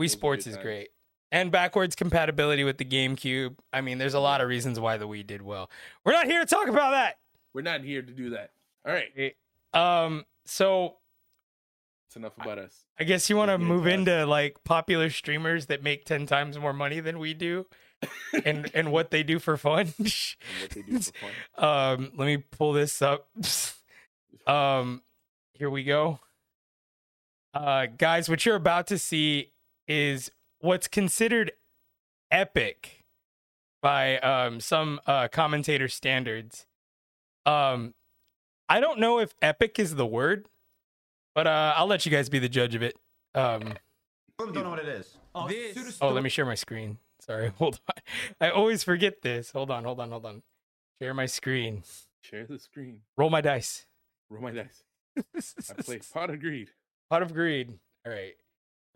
Wii 0.00 0.08
Sports 0.10 0.46
is 0.46 0.54
times. 0.54 0.64
great. 0.64 0.88
And 1.34 1.50
backwards 1.50 1.96
compatibility 1.96 2.62
with 2.62 2.78
the 2.78 2.84
GameCube. 2.84 3.56
I 3.72 3.80
mean, 3.80 3.98
there's 3.98 4.14
a 4.14 4.20
lot 4.20 4.40
of 4.40 4.46
reasons 4.46 4.78
why 4.78 4.98
the 4.98 5.08
Wii 5.08 5.26
did 5.26 5.42
well. 5.42 5.68
We're 6.04 6.12
not 6.12 6.26
here 6.26 6.38
to 6.38 6.46
talk 6.46 6.68
about 6.68 6.92
that. 6.92 7.18
We're 7.52 7.62
not 7.62 7.80
here 7.80 8.02
to 8.02 8.12
do 8.12 8.30
that. 8.30 8.52
All 8.86 8.92
right, 8.94 9.34
Um, 9.72 10.26
so 10.44 10.94
it's 12.06 12.14
enough 12.14 12.38
about 12.38 12.58
us. 12.58 12.84
I 13.00 13.02
guess 13.02 13.28
you 13.28 13.36
want 13.36 13.50
to 13.50 13.58
move 13.58 13.88
into 13.88 14.12
into 14.12 14.26
like 14.26 14.62
popular 14.62 15.10
streamers 15.10 15.66
that 15.66 15.82
make 15.82 16.04
10 16.04 16.26
times 16.26 16.56
more 16.56 16.72
money 16.72 17.00
than 17.00 17.18
we 17.18 17.34
do 17.34 17.66
and 18.44 18.70
and 18.72 18.92
what 18.92 19.10
they 19.10 19.24
do 19.24 19.40
for 19.40 19.56
fun. 19.56 19.92
And 19.98 20.14
what 20.60 20.70
they 20.70 20.82
do 20.82 21.00
for 21.00 21.12
fun. 21.12 21.30
um, 21.98 22.12
let 22.16 22.26
me 22.26 22.36
pull 22.36 22.74
this 22.74 23.02
up. 23.02 23.28
um, 24.46 25.02
here 25.54 25.68
we 25.68 25.82
go. 25.82 26.20
Uh, 27.52 27.86
guys, 27.86 28.28
what 28.28 28.46
you're 28.46 28.54
about 28.54 28.86
to 28.86 28.98
see 28.98 29.52
is 29.88 30.30
what's 30.64 30.88
considered 30.88 31.52
epic 32.30 33.04
by 33.82 34.18
um 34.18 34.60
some 34.60 35.00
uh 35.06 35.28
commentator 35.28 35.88
standards. 35.88 36.66
Um, 37.46 37.94
I 38.68 38.80
don't 38.80 38.98
know 38.98 39.18
if 39.18 39.34
epic 39.42 39.78
is 39.78 39.94
the 39.94 40.06
word, 40.06 40.48
but 41.34 41.46
uh, 41.46 41.74
I'll 41.76 41.86
let 41.86 42.06
you 42.06 42.10
guys 42.10 42.30
be 42.30 42.38
the 42.38 42.48
judge 42.48 42.74
of 42.74 42.82
it. 42.82 42.94
Um, 43.34 43.74
don't 44.38 44.54
know 44.54 44.70
what 44.70 44.78
it 44.78 44.88
is. 44.88 45.18
Oh, 45.34 45.46
This- 45.46 45.98
oh, 46.00 46.08
let 46.08 46.22
me 46.22 46.30
share 46.30 46.46
my 46.46 46.54
screen. 46.54 46.96
Sorry, 47.20 47.48
hold 47.58 47.78
on. 47.88 48.02
I 48.40 48.50
always 48.50 48.82
forget 48.82 49.20
this. 49.22 49.50
Hold 49.50 49.70
on, 49.70 49.84
hold 49.84 50.00
on, 50.00 50.10
hold 50.10 50.24
on. 50.24 50.42
Share 51.00 51.12
my 51.12 51.26
screen. 51.26 51.82
Share 52.22 52.46
the 52.46 52.58
screen. 52.58 53.00
Roll 53.18 53.28
my 53.28 53.42
dice. 53.42 53.84
Roll 54.30 54.42
my 54.42 54.50
dice. 54.52 54.82
I 55.70 55.82
play 55.82 56.00
Pot 56.12 56.30
of 56.30 56.40
Greed. 56.40 56.70
Pot 57.10 57.22
of 57.22 57.34
Greed. 57.34 57.78
All 58.06 58.12
right. 58.12 58.34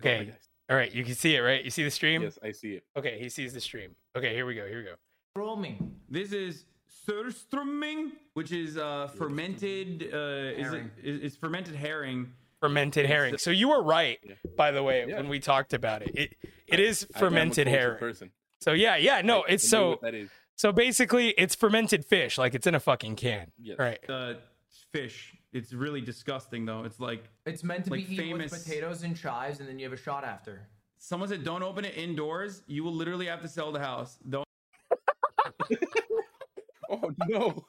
Okay. 0.01 0.33
Yes. 0.69 0.75
All 0.75 0.77
right. 0.77 0.95
You 0.95 1.05
can 1.05 1.15
see 1.15 1.35
it, 1.35 1.41
right? 1.41 1.65
You 1.65 1.71
see 1.71 1.85
the 1.85 1.91
stream? 1.91 2.23
Yes, 2.23 2.39
I 2.43 2.53
see 2.53 2.73
it. 2.75 2.85
Okay. 2.97 3.19
He 3.19 3.29
sees 3.29 3.53
the 3.55 3.61
stream. 3.61 3.97
Okay. 4.17 4.35
Here 4.35 4.47
we 4.47 4.55
go. 4.55 4.67
Here 4.67 4.79
we 4.79 4.85
go. 4.85 4.95
Roaming. 5.37 5.95
This 6.11 6.33
is 6.33 6.65
surströmming, 7.09 8.11
which 8.35 8.53
is 8.53 8.77
uh, 8.77 9.09
fermented. 9.17 10.11
Uh, 10.13 10.17
is 10.17 10.59
it 10.59 10.63
Herring. 10.63 10.91
is, 11.03 11.21
is 11.33 11.37
fermented 11.37 11.75
herring? 11.75 12.33
Fermented 12.61 13.07
herring. 13.07 13.39
So 13.39 13.51
you 13.51 13.69
were 13.69 13.83
right, 13.83 14.19
Yeah. 14.25 14.35
by 14.57 14.73
the 14.73 14.83
way, 14.83 15.07
Yeah. 15.09 15.17
when 15.19 15.29
we 15.29 15.39
talked 15.39 15.73
about 15.75 16.03
it. 16.03 16.11
It 16.15 16.37
it 16.67 16.81
is 16.81 17.07
I 17.15 17.19
am 17.19 17.21
fermented 17.21 17.67
cultured 17.67 17.81
herring. 17.81 17.99
Person. 17.99 18.31
So 18.61 18.73
yeah, 18.73 18.97
yeah. 18.97 19.21
No, 19.23 19.43
I- 19.43 19.51
it's 19.51 19.65
I 19.67 19.69
so 19.69 19.99
that 20.03 20.15
is. 20.15 20.29
so 20.57 20.73
basically 20.73 21.29
it's 21.39 21.55
fermented 21.55 22.05
fish, 22.05 22.37
like 22.37 22.55
it's 22.55 22.67
in 22.67 22.75
a 22.75 22.81
fucking 22.81 23.15
can. 23.17 23.53
Yes. 23.61 23.79
Right. 23.79 24.01
Uh, 24.11 24.35
fish. 24.93 25.35
It's 25.53 25.73
really 25.73 26.01
disgusting 26.01 26.65
though. 26.67 26.85
It's 26.85 27.01
like 27.01 27.25
It's 27.47 27.65
meant 27.65 27.85
to 27.87 27.91
Like 27.93 28.07
be 28.07 28.15
eaten 28.15 28.33
with 28.33 28.51
famous- 28.51 28.65
potatoes 28.65 29.03
and 29.03 29.17
chives, 29.17 29.61
and 29.61 29.69
then 29.69 29.79
you 29.79 29.85
have 29.87 29.93
a 29.99 30.03
shot 30.03 30.25
after. 30.25 30.69
someone 30.99 31.29
said, 31.29 31.43
"Don't 31.45 31.63
open 31.63 31.85
it 31.85 31.97
indoors. 31.97 32.63
You 32.67 32.85
will 32.85 32.93
literally 32.95 33.27
have 33.27 33.41
to 33.43 33.49
sell 33.49 33.73
the 33.73 33.81
house." 33.81 34.19
Don't. 34.29 34.45
Oh 36.91 37.13
no. 37.29 37.67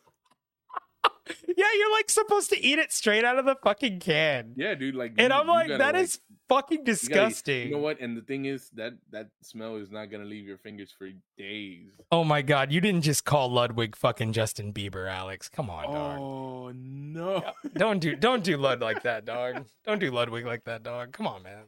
Yeah, 1.60 1.66
you're 1.78 1.92
like 1.92 2.10
supposed 2.10 2.50
to 2.52 2.60
eat 2.64 2.80
it 2.80 2.92
straight 2.94 3.26
out 3.26 3.38
of 3.38 3.44
the 3.46 3.56
fucking 3.64 4.00
can. 4.00 4.54
Yeah, 4.56 4.76
dude. 4.76 4.96
Like, 4.96 5.14
And 5.18 5.34
you- 5.34 5.40
I'm 5.40 5.48
like, 5.48 5.68
that 5.68 5.94
is 5.96 6.20
fucking 6.48 6.78
you 6.80 6.84
gotta- 6.86 6.92
disgusting. 6.92 7.68
You 7.68 7.74
know 7.74 7.80
what? 7.80 8.00
And 8.00 8.16
the 8.16 8.22
thing 8.22 8.46
is 8.46 8.70
that 8.76 8.94
that 9.12 9.28
smell 9.44 9.76
is 9.76 9.92
not 9.92 10.06
gonna 10.10 10.24
leave 10.24 10.46
your 10.46 10.58
fingers 10.58 10.90
for 10.98 11.10
days. 11.38 11.92
Oh 12.14 12.24
my 12.24 12.42
god, 12.42 12.72
you 12.72 12.80
didn't 12.80 13.02
just 13.02 13.26
call 13.26 13.52
Ludwig 13.52 13.96
fucking 13.98 14.32
Justin 14.32 14.72
Bieber, 14.74 15.12
Alex. 15.12 15.50
Come 15.50 15.70
on, 15.70 15.84
dog. 15.92 16.20
Oh 16.20 16.72
no. 16.74 17.44
Don't 17.76 18.00
do 18.00 18.16
don't 18.16 18.44
do 18.44 18.56
Lud 18.56 18.80
like 18.80 19.04
that, 19.04 19.26
dog. 19.26 19.66
Don't 19.86 20.00
do 20.00 20.12
Ludwig 20.12 20.46
like 20.46 20.64
that, 20.64 20.82
dog. 20.84 21.12
Come 21.12 21.28
on, 21.28 21.44
man. 21.44 21.64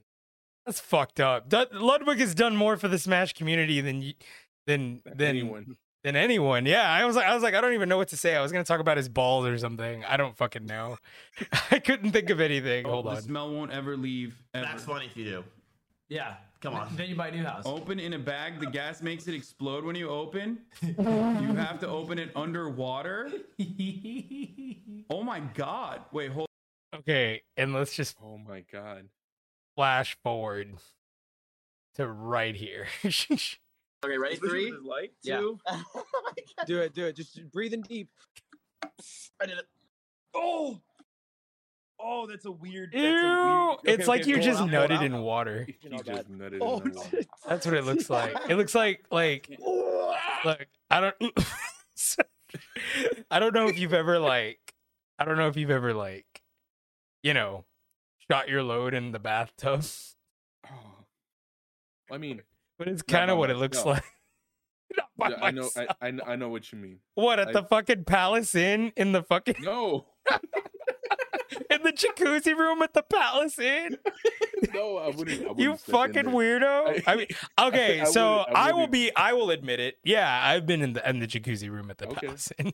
That's 0.66 0.80
fucked 0.80 1.20
up. 1.20 1.52
Ludwig 1.74 2.20
has 2.20 2.34
done 2.34 2.56
more 2.56 2.78
for 2.78 2.88
the 2.88 3.00
Smash 3.00 3.34
community 3.34 3.82
than 3.82 4.02
you, 4.02 4.14
than 4.68 5.02
than 5.04 5.28
Anyone. 5.28 5.76
Than 6.04 6.16
anyone. 6.16 6.66
Yeah, 6.66 6.90
I 6.90 7.06
was 7.06 7.16
like, 7.16 7.26
I 7.26 7.34
was 7.34 7.44
like, 7.44 7.54
I 7.54 7.62
don't 7.62 7.74
even 7.74 7.90
know 7.90 7.98
what 7.98 8.10
to 8.10 8.18
say. 8.18 8.36
I 8.36 8.42
was 8.42 8.52
gonna 8.52 8.64
talk 8.64 8.80
about 8.80 8.98
his 8.98 9.10
balls 9.10 9.46
or 9.46 9.58
something. 9.58 10.04
I 10.06 10.18
don't 10.18 10.36
fucking 10.36 10.66
know. 10.66 10.98
I 11.72 11.80
couldn't 11.80 12.12
think 12.12 12.30
of 12.30 12.40
anything. 12.40 12.86
Oh, 12.86 12.92
hold 12.92 13.08
on. 13.08 13.14
the 13.14 13.18
on. 13.18 13.24
smell 13.24 13.52
won't 13.54 13.72
ever 13.72 13.96
leave. 13.98 14.36
Ever. 14.54 14.66
That's 14.66 14.84
funny 14.86 15.06
if 15.06 15.16
you 15.18 15.26
do. 15.26 15.44
Yeah. 16.10 16.36
Come 16.62 16.76
on. 16.76 16.96
Then 16.96 17.10
you 17.10 17.16
buy 17.16 17.30
a 17.30 17.32
new 17.32 17.44
house. 17.44 17.64
Open 17.66 18.00
in 18.00 18.14
a 18.14 18.20
bag. 18.20 18.60
The 18.60 18.68
gas 18.68 19.02
makes 19.02 19.28
it 19.28 19.34
explode 19.34 19.84
when 19.84 19.96
you 19.96 20.10
open. 20.10 20.60
you 20.82 20.94
have 21.56 21.80
to 21.80 21.88
open 21.88 22.20
it 22.20 22.32
underwater. 22.36 23.32
Oh 25.10 25.24
my 25.24 25.42
god! 25.42 26.02
Wait, 26.14 26.32
hold. 26.32 26.48
Okay, 26.96 27.42
and 27.58 27.74
let's 27.74 27.94
just 27.96 28.16
Oh 28.24 28.38
my 28.38 28.64
god. 28.72 29.10
flash 29.76 30.16
forward 30.24 30.76
to 31.96 32.08
right 32.08 32.56
here. 32.56 32.88
Okay, 34.04 34.18
ready? 34.18 34.36
Three, 34.38 34.72
Like 34.84 35.14
Yeah. 35.22 35.38
two. 35.40 35.60
oh. 35.68 35.84
Do 36.66 36.80
it, 36.80 36.94
do 36.94 37.06
it. 37.06 37.16
Just 37.16 37.40
breathe 37.52 37.74
in 37.74 37.82
deep. 37.82 38.10
I 39.40 39.46
did 39.46 39.58
it. 39.60 39.66
Oh, 40.34 40.80
oh, 42.00 42.26
that's 42.26 42.46
a 42.46 42.52
weird. 42.52 42.94
Ew! 42.94 43.00
A 43.00 43.68
weird... 43.68 43.80
it's 43.84 44.02
Okay, 44.02 44.06
like 44.08 44.22
okay, 44.22 44.30
you're 44.32 44.40
just 44.40 44.62
on, 44.62 44.70
nutted 44.70 45.00
on. 45.00 45.04
in 45.06 45.22
water. 45.22 45.68
He 45.82 45.90
just 45.90 46.10
oh, 46.10 46.24
nutted 46.34 46.58
Oh, 46.62 46.80
in 46.80 46.92
water. 46.96 47.20
That's 47.48 47.66
what 47.66 47.76
it 47.76 47.84
looks 47.86 48.10
like. 48.10 48.36
It 48.50 48.56
looks 48.56 48.74
like 48.74 49.06
like 49.12 49.56
look. 50.46 50.66
I 50.90 51.00
don't. 51.02 51.16
I 53.30 53.40
don't 53.40 53.54
know 53.54 53.68
if 53.68 53.78
you've 53.78 53.94
ever 53.94 54.20
like. 54.20 54.60
I 55.20 55.26
don't 55.26 55.38
know 55.38 55.48
if 55.48 55.56
you've 55.56 55.70
ever 55.72 55.94
like, 55.94 56.42
you 57.22 57.34
know, 57.34 57.66
shot 58.30 58.50
your 58.50 58.64
load 58.64 58.94
in 58.96 59.12
the 59.12 59.20
bathtub, 59.20 59.84
Oh. 60.66 61.06
I 62.12 62.18
mean, 62.18 62.42
but 62.82 62.88
it's 62.88 63.04
kind 63.04 63.30
of 63.30 63.38
what 63.38 63.52
it 63.52 63.58
looks 63.58 63.78
myself. 63.78 63.98
like. 63.98 64.04
Yeah, 65.30 65.38
I 65.40 65.52
know. 65.52 65.70
I, 65.78 65.88
I, 66.02 66.12
know- 66.12 66.24
I 66.26 66.36
know 66.36 66.50
what 66.50 66.72
you 66.72 66.80
mean. 66.80 66.98
what 67.14 67.40
at 67.40 67.50
I- 67.50 67.52
the 67.54 67.64
fucking 67.64 68.06
Palace 68.06 68.56
Inn 68.56 68.92
in 68.98 69.12
the 69.12 69.22
fucking 69.22 69.58
No, 69.62 70.08
in 71.70 71.84
the 71.84 71.94
jacuzzi 71.94 72.58
room 72.58 72.82
at 72.82 72.94
the 72.94 73.04
Palace 73.04 73.60
Inn? 73.60 73.98
no, 74.74 74.98
I 74.98 75.08
wouldn't. 75.10 75.40
Wouldn't 75.42 75.60
You 75.60 75.76
fucking 75.78 76.26
weirdo. 76.26 77.04
I 77.06 77.16
mean, 77.16 77.28
okay, 77.60 78.04
so 78.06 78.40
I 78.40 78.70
I 78.70 78.72
will 78.74 78.88
be. 78.88 79.16
I 79.16 79.34
will 79.34 79.52
admit 79.52 79.80
it. 79.80 79.98
Yeah, 80.04 80.42
I've 80.44 80.66
been 80.66 80.82
in 80.82 80.94
the 80.94 81.08
in 81.10 81.20
the 81.20 81.28
jacuzzi 81.28 81.70
room 81.70 81.90
at 81.92 81.98
the 82.00 82.08
Okay. 82.08 82.26
Palace 82.28 82.52
Inn. 82.58 82.74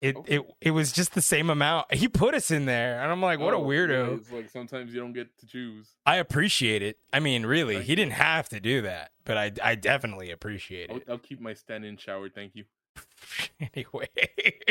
It 0.00 0.16
Okay. 0.16 0.36
it 0.36 0.42
it 0.62 0.70
was 0.70 0.92
just 0.92 1.12
the 1.14 1.20
same 1.20 1.50
amount. 1.50 1.92
He 1.92 2.08
put 2.08 2.34
us 2.34 2.50
in 2.50 2.64
there, 2.64 3.02
and 3.02 3.12
I'm 3.12 3.20
like, 3.20 3.38
what 3.38 3.52
a 3.52 3.58
Oh, 3.58 3.70
yeah, 3.70 3.78
weirdo. 3.78 4.18
it's 4.18 4.32
like 4.32 4.48
sometimes 4.48 4.94
you 4.94 5.00
don't 5.00 5.12
get 5.12 5.36
to 5.40 5.46
choose. 5.46 5.88
I 6.06 6.16
appreciate 6.16 6.82
it. 6.82 6.96
I 7.12 7.20
mean, 7.20 7.44
really, 7.44 7.74
Thank 7.74 7.86
he 7.86 7.94
didn't 7.96 8.12
have 8.14 8.48
to 8.48 8.60
do 8.60 8.80
that, 8.82 9.10
but 9.24 9.36
I 9.36 9.52
I 9.62 9.74
definitely 9.74 10.30
appreciate 10.30 10.90
I'll, 10.90 10.96
it. 10.96 11.04
I'll 11.08 11.18
keep 11.18 11.40
my 11.40 11.52
stand-in 11.52 11.98
shower. 11.98 12.28
Thank 12.30 12.56
you. 12.56 12.64
anyway, 13.74 14.08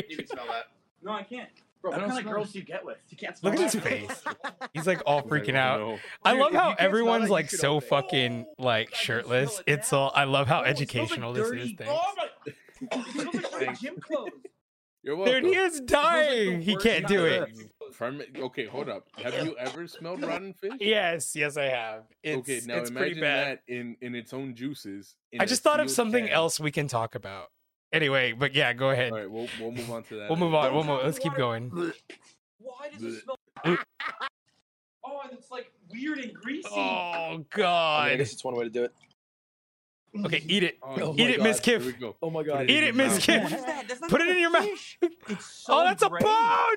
You 0.09 0.17
can 0.17 0.27
smell 0.27 0.45
that. 0.47 0.65
No, 1.03 1.11
I 1.11 1.23
can't. 1.23 1.49
Bro, 1.81 1.91
what 1.91 1.99
don't 2.01 2.09
kind 2.09 2.25
of 2.25 2.31
girls 2.33 2.51
do 2.51 2.59
you 2.59 2.65
get 2.65 2.83
with? 2.83 2.97
You 3.09 3.15
can't 3.15 3.37
smell 3.37 3.53
look 3.53 3.61
at 3.61 3.71
his 3.71 3.81
face. 3.81 4.23
He's 4.73 4.85
like 4.85 5.01
all 5.05 5.19
I 5.19 5.21
was 5.21 5.31
like, 5.31 5.43
freaking 5.43 5.53
oh, 5.53 5.57
out. 5.59 5.79
no. 5.79 5.99
I 6.25 6.33
love 6.33 6.53
how 6.53 6.75
everyone's 6.77 7.29
it, 7.29 7.31
like 7.31 7.49
so 7.49 7.75
open 7.75 7.85
it. 7.85 7.89
fucking 7.89 8.45
like 8.57 8.93
shirtless. 8.95 9.61
It's 9.65 9.93
all. 9.93 10.11
I 10.13 10.25
love 10.25 10.47
how 10.47 10.63
educational 10.63 11.31
this 11.33 11.47
is. 11.49 11.71
Thanks. 11.77 11.93
Oh 11.95 12.13
my! 12.17 12.27
It 12.91 13.05
smells 13.11 13.35
like 13.35 13.67
my 13.67 13.73
gym 13.75 13.97
clothes. 14.01 14.31
You're 15.03 15.15
welcome. 15.15 15.43
Dude, 15.43 15.45
he 15.45 15.55
is 15.55 15.79
dying. 15.81 16.61
He 16.61 16.75
can't 16.75 17.07
do 17.07 17.25
it. 17.25 17.49
From 17.93 18.21
okay, 18.37 18.65
hold 18.65 18.89
up. 18.89 19.07
Have 19.23 19.33
you 19.45 19.57
ever 19.57 19.87
smelled 19.87 20.21
rotten 20.23 20.53
fish? 20.53 20.73
Yes, 20.79 21.35
yes, 21.35 21.57
I 21.57 21.65
have. 21.65 22.03
It's, 22.21 22.37
okay, 22.37 22.61
now 22.65 22.77
it's 22.77 22.91
pretty 22.91 23.17
imagine 23.17 23.21
bad. 23.21 23.59
that 23.67 23.73
in 23.73 23.97
in 24.01 24.15
its 24.15 24.33
own 24.33 24.55
juices. 24.55 25.15
I 25.39 25.45
just 25.45 25.63
thought 25.63 25.79
of 25.79 25.89
something 25.89 26.25
can. 26.25 26.33
else 26.33 26.59
we 26.59 26.71
can 26.71 26.87
talk 26.87 27.15
about. 27.15 27.47
Anyway, 27.91 28.33
but 28.33 28.53
yeah, 28.53 28.73
go 28.73 28.91
ahead. 28.91 29.11
All 29.11 29.17
right, 29.17 29.31
we'll 29.31 29.47
we'll 29.59 29.71
move 29.71 29.89
on 29.89 30.03
to 30.03 30.15
that. 30.17 30.29
We'll 30.29 30.37
move 30.37 30.53
on. 30.53 30.73
We'll 30.73 30.83
move. 30.83 31.01
Let's 31.03 31.17
keep 31.17 31.33
going. 31.33 31.71
Why 32.59 32.89
does 32.91 33.03
it 33.03 33.23
smell? 33.23 33.37
Oh, 35.01 35.21
and 35.23 35.31
it's 35.33 35.49
like 35.49 35.71
weird 35.89 36.19
and 36.19 36.33
greasy. 36.33 36.67
Oh 36.71 36.77
I 36.77 37.45
God. 37.49 38.17
guess 38.17 38.33
it's 38.33 38.43
one 38.43 38.55
way 38.55 38.65
to 38.65 38.69
do 38.69 38.83
it. 38.83 38.93
Okay, 40.25 40.43
eat 40.47 40.63
it. 40.63 40.77
Oh, 40.81 40.95
Oh 41.01 41.13
Eat 41.17 41.29
it, 41.29 41.41
Miss 41.43 41.59
God. 41.59 41.81
Kiff. 41.81 42.13
Oh 42.21 42.29
my 42.29 42.43
god. 42.43 42.69
Eat 42.69 42.83
it, 42.83 42.95
Miss 42.95 43.13
mouth. 43.13 43.21
Kiff. 43.27 43.43
What 43.43 43.51
is 43.53 43.65
that? 43.65 43.87
That's 43.87 44.01
not 44.01 44.09
Put 44.09 44.21
it 44.21 44.27
in 44.29 44.39
your 44.39 44.49
mouth. 44.49 44.65
fish. 44.65 44.97
It's 45.29 45.45
so 45.45 45.73
Oh, 45.73 45.83
that's 45.83 46.01
a 46.03 46.09
bone. 46.09 46.19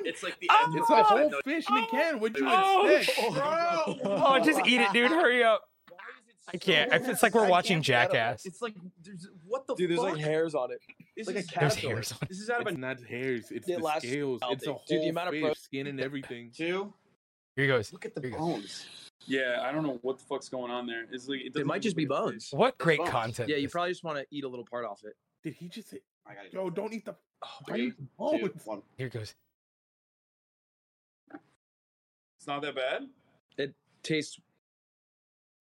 It's 0.04 0.22
like 0.22 0.38
the 0.40 0.48
Oh, 0.52 0.64
end 0.66 0.78
It's 0.78 0.90
a 0.90 1.02
whole 1.02 1.30
No, 1.30 1.40
fish 1.44 1.64
in 1.68 1.76
a 1.78 1.86
can. 1.86 2.20
What 2.20 2.36
you 2.36 2.44
Oh, 2.48 2.86
expect? 2.88 3.32
Bro. 3.34 3.98
Oh, 4.04 4.40
just 4.44 4.60
eat 4.66 4.80
it, 4.80 4.92
dude. 4.92 5.10
Hurry 5.10 5.42
up. 5.42 5.62
Why 5.88 5.96
is 5.96 6.28
it 6.28 6.54
I 6.54 6.58
can't. 6.58 7.04
so 7.06 7.10
It's 7.10 7.22
like 7.22 7.34
we're 7.34 7.48
watching 7.48 7.76
can't 7.82 7.86
get 7.86 8.04
it. 8.04 8.12
Jackass. 8.12 8.46
It's 8.46 8.60
like 8.62 8.74
there's 9.02 9.28
what 9.46 9.66
the 9.66 9.74
Dude, 9.76 9.90
there's 9.90 10.00
fuck? 10.00 10.12
like 10.12 10.20
hairs 10.20 10.54
on 10.54 10.70
it. 10.72 10.80
This 11.16 11.26
like 11.26 11.36
a 11.36 11.38
is- 11.40 11.46
cat. 11.46 11.60
There's 11.60 11.74
hairs 11.76 12.12
on. 12.12 12.18
This 12.28 12.38
is 12.38 12.50
out 12.50 12.60
of 12.60 12.66
It's 12.66 12.76
a 12.76 12.80
not 12.80 13.00
hairs. 13.02 13.50
It's 13.50 13.68
It 13.68 13.76
the 13.78 13.82
lasts 13.82 14.08
scales. 14.08 14.40
all 14.42 14.52
It's 14.52 14.62
a 14.62 14.66
day. 14.66 14.70
whole 14.72 14.82
Dude, 14.88 15.02
the 15.02 15.08
amount 15.08 15.28
of 15.28 15.32
fish, 15.34 15.42
pro- 15.42 15.52
skin 15.54 15.86
and 15.86 16.00
everything. 16.00 16.50
two. 16.54 16.92
Here 17.56 17.64
he 17.64 17.66
goes. 17.68 17.92
Look 17.92 18.04
at 18.06 18.14
the 18.14 18.20
Here 18.20 18.30
you 18.30 18.36
bones. 18.36 18.86
Yeah, 19.26 19.60
I 19.62 19.72
don't 19.72 19.82
know 19.84 19.98
what 20.02 20.18
the 20.18 20.24
fuck's 20.24 20.48
going 20.48 20.70
on 20.70 20.86
there. 20.86 21.04
It's 21.12 21.28
like 21.28 21.40
it, 21.40 21.56
It 21.56 21.66
might 21.66 21.82
just 21.82 21.96
be 21.96 22.04
bones. 22.06 22.48
fish. 22.48 22.52
What 22.58 22.76
great 22.78 22.98
bones. 22.98 23.10
content. 23.10 23.48
Yeah, 23.48 23.56
you 23.56 23.68
probably 23.68 23.90
just 23.90 24.02
want 24.04 24.18
to 24.18 24.26
eat 24.30 24.44
a 24.44 24.48
little 24.48 24.64
part 24.66 24.84
off 24.84 25.02
it. 25.04 25.14
Did 25.42 25.54
he 25.54 25.68
just 25.68 25.90
say? 25.90 25.98
I 26.26 26.34
gotta 26.34 26.48
Yo, 26.52 26.70
don't 26.70 26.92
eat 26.92 27.04
the. 27.04 27.14
Oh, 27.44 27.48
Don't 27.66 27.80
eat 27.80 27.94
the 27.96 28.48
Two, 28.48 28.60
one. 28.64 28.82
Here 28.96 29.08
it 29.08 29.12
goes. 29.12 29.34
It's 32.38 32.46
not 32.46 32.62
that 32.62 32.74
bad. 32.74 33.08
It 33.56 33.74
tastes 34.02 34.38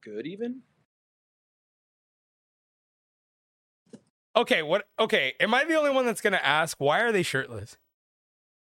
good, 0.03 0.25
even. 0.27 0.62
Okay, 4.36 4.62
what? 4.62 4.88
Okay, 5.00 5.34
am 5.39 5.53
I 5.53 5.65
the 5.65 5.75
only 5.75 5.89
one 5.91 6.06
that's 6.06 6.22
gonna 6.22 6.39
ask 6.41 6.77
why 6.80 7.01
are 7.01 7.12
they 7.12 7.24
shirtless? 7.24 7.77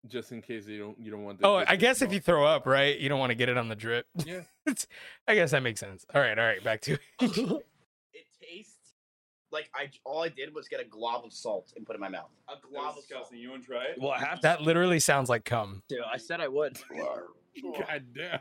Just 0.08 0.32
in 0.32 0.41
case 0.41 0.67
you 0.67 0.79
don't 0.79 1.00
you 1.00 1.10
don't 1.12 1.24
want. 1.24 1.39
the 1.39 1.48
Oh, 1.48 1.63
I 1.67 1.75
guess 1.75 2.01
if 2.01 2.13
you 2.13 2.20
throw 2.20 2.46
up, 2.46 2.65
right? 2.65 2.98
You 2.98 3.10
don't 3.10 3.20
want 3.20 3.32
to 3.32 3.36
get 3.36 3.50
it 3.50 3.58
on 3.58 3.67
the 3.67 3.75
drip. 3.75 4.06
Yeah. 4.25 4.41
It's- 4.67 4.88
I 5.27 5.36
guess 5.36 5.51
that 5.51 5.63
makes 5.63 5.79
sense. 5.79 6.05
All 6.13 6.21
right, 6.21 6.38
all 6.38 6.45
right, 6.45 6.63
back 6.63 6.81
to 6.81 6.93
it. 6.93 7.00
It 8.13 8.25
tastes 8.41 8.93
like 9.51 9.69
I 9.75 9.89
all 10.03 10.24
I 10.24 10.29
did 10.29 10.53
was 10.53 10.67
get 10.67 10.79
a 10.79 10.83
glob 10.86 11.25
of 11.25 11.33
salt 11.33 11.74
and 11.75 11.86
put 11.86 11.93
it 11.93 11.97
in 11.97 12.01
my 12.01 12.09
mouth. 12.09 12.29
A 12.47 12.53
That 12.55 12.62
glob 12.69 12.83
of 12.89 12.93
salt. 12.93 12.95
disgusting. 13.07 13.39
You 13.39 13.50
want 13.51 13.63
to 13.63 13.67
try 13.67 13.83
it? 13.86 13.97
Well, 14.00 14.12
I 14.12 14.19
have 14.19 14.36
to. 14.39 14.41
that 14.43 14.62
literally 14.62 15.00
sounds 15.00 15.29
like 15.29 15.45
cum. 15.45 15.83
Dude, 15.88 16.00
I 16.12 16.17
said 16.17 16.41
I 16.41 16.47
would. 16.47 16.77
God 16.91 18.03
damn. 18.15 18.39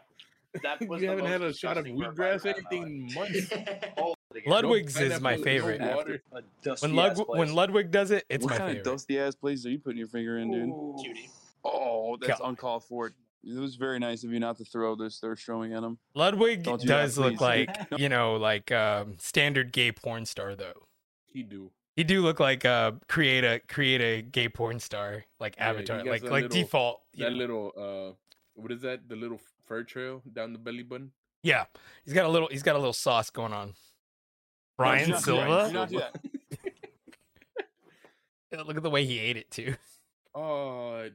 That 0.62 0.88
was 0.88 1.02
you 1.02 1.08
haven't 1.08 1.26
had 1.26 1.42
a 1.42 1.52
shot 1.52 1.76
of 1.76 1.84
disgusting 1.84 1.98
burp 1.98 2.16
wheatgrass 2.16 2.46
I've 2.46 2.56
had 2.56 2.56
in 2.72 3.12
my 3.14 3.22
anything 3.26 3.42
in 3.50 3.74
months. 3.94 4.46
Ludwig's 4.46 4.98
is 5.00 5.20
my 5.20 5.36
favorite. 5.36 5.80
water. 5.80 6.22
A 6.32 6.40
dusty 6.62 6.86
When 6.92 6.98
ass 7.10 7.18
Lud- 7.18 7.28
when 7.28 7.54
Ludwig 7.54 7.90
does 7.90 8.10
it, 8.10 8.24
it's 8.30 8.44
what 8.44 8.52
my 8.52 8.58
kind 8.58 8.68
favorite. 8.76 8.86
of 8.86 8.92
dusty 8.94 9.18
ass 9.20 9.34
place 9.34 9.64
are 9.66 9.70
you 9.70 9.78
putting 9.78 9.98
your 9.98 10.08
finger 10.08 10.38
in, 10.38 10.50
dude? 10.50 11.04
Cutie. 11.04 11.30
Oh, 11.64 12.16
that's 12.20 12.38
God. 12.40 12.48
uncalled 12.48 12.84
for. 12.84 13.12
It 13.48 13.58
was 13.60 13.76
very 13.76 13.98
nice 14.00 14.24
of 14.24 14.32
you 14.32 14.40
not 14.40 14.56
to 14.58 14.64
throw 14.64 14.96
this 14.96 15.20
surströmming 15.20 15.76
at 15.76 15.82
him. 15.84 15.98
Ludwig 16.14 16.64
Don't 16.64 16.80
that, 16.80 16.86
does 16.88 17.16
look 17.16 17.40
like 17.40 17.68
you 17.96 18.08
know, 18.08 18.34
like 18.36 18.72
um, 18.72 19.14
standard 19.18 19.72
gay 19.72 19.92
porn 19.92 20.26
star 20.26 20.56
though. 20.56 20.88
He 21.26 21.42
do. 21.44 21.70
He 21.94 22.02
do 22.04 22.22
look 22.22 22.40
like 22.40 22.64
uh 22.64 22.92
create 23.08 23.44
a 23.44 23.60
create 23.68 24.00
a 24.00 24.20
gay 24.22 24.48
porn 24.48 24.80
star 24.80 25.24
like 25.40 25.54
Yeah, 25.56 25.68
avatar, 25.70 25.98
like 26.04 26.22
like 26.22 26.32
little- 26.32 26.48
default. 26.48 27.00
you 27.14 27.24
That 27.24 27.30
know. 27.32 27.36
little 27.38 27.72
uh 27.78 28.12
what 28.54 28.72
is 28.72 28.80
that? 28.82 29.08
The 29.08 29.16
little 29.16 29.40
fur 29.66 29.82
trail 29.84 30.22
down 30.32 30.52
the 30.52 30.58
belly 30.58 30.82
button. 30.82 31.12
Yeah, 31.42 31.66
he's 32.04 32.14
got 32.14 32.24
a 32.24 32.28
little. 32.28 32.48
He's 32.48 32.62
got 32.64 32.74
a 32.74 32.78
little 32.78 32.92
sauce 32.92 33.30
going 33.30 33.52
on. 33.52 33.74
Brian 34.76 35.06
do 35.06 35.12
not 35.12 35.24
do 35.24 35.32
that. 35.36 35.70
Silva. 35.70 35.72
Not 35.72 35.88
do. 35.90 36.00
Look 38.66 38.76
at 38.76 38.82
the 38.82 38.90
way 38.90 39.04
he 39.04 39.18
ate 39.18 39.36
it 39.36 39.50
too. 39.50 39.74
Oh. 40.34 41.08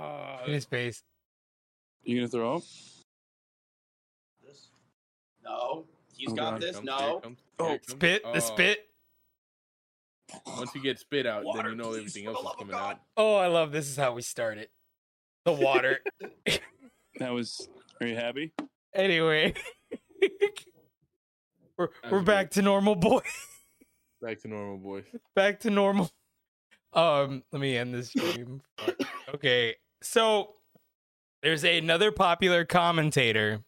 Look 0.00 0.40
Uh, 0.40 0.42
at 0.44 0.48
his 0.48 0.64
face. 0.64 1.02
You 2.02 2.16
gonna 2.18 2.28
throw 2.28 2.56
up? 2.56 2.62
This. 4.44 4.68
No, 5.44 5.86
he's 6.16 6.30
Oh, 6.30 6.34
got 6.34 6.50
God. 6.52 6.60
this. 6.62 6.76
comes, 6.76 6.86
No. 6.86 7.20
comes, 7.20 7.38
Oh, 7.58 7.72
it 7.72 7.86
comes. 7.86 7.90
Spit. 7.96 8.22
The 8.22 8.28
Oh, 8.30 8.38
spit. 8.38 8.88
Once 10.46 10.74
you 10.74 10.80
get 10.82 10.98
spit 10.98 11.26
out, 11.26 11.44
Water, 11.44 11.62
then 11.62 11.70
you 11.72 11.76
know 11.76 11.90
please, 11.90 11.98
everything 11.98 12.26
else 12.26 12.40
is 12.40 12.52
coming 12.58 12.70
God. 12.72 12.96
out. 12.96 13.00
Oh, 13.18 13.36
I 13.36 13.48
love 13.48 13.70
this. 13.70 13.88
Is 13.88 13.96
how 13.96 14.12
we 14.14 14.22
start 14.22 14.58
it. 14.58 14.70
The 15.44 15.52
water. 15.52 16.00
That 17.18 17.30
was. 17.34 17.68
Are 18.00 18.06
you 18.06 18.16
happy? 18.16 18.52
anyway, 18.94 19.52
we're 21.76 21.90
we're 22.10 22.22
back 22.22 22.50
to 22.52 22.62
normal, 22.62 22.94
boy. 22.96 23.20
Back 24.22 24.40
to 24.40 24.48
normal, 24.48 24.78
boy. 24.78 25.04
back 25.34 25.60
to 25.60 25.70
normal. 25.70 26.10
Um, 26.92 27.42
let 27.52 27.60
me 27.60 27.76
end 27.76 27.94
this 27.94 28.08
stream. 28.08 28.62
Fuck. 28.78 28.96
okay, 29.34 29.76
so 30.02 30.54
there's 31.42 31.64
another 31.64 32.12
popular 32.12 32.64
commentator, 32.64 33.62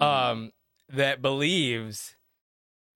um, 0.00 0.52
that 0.88 1.22
believes 1.22 2.16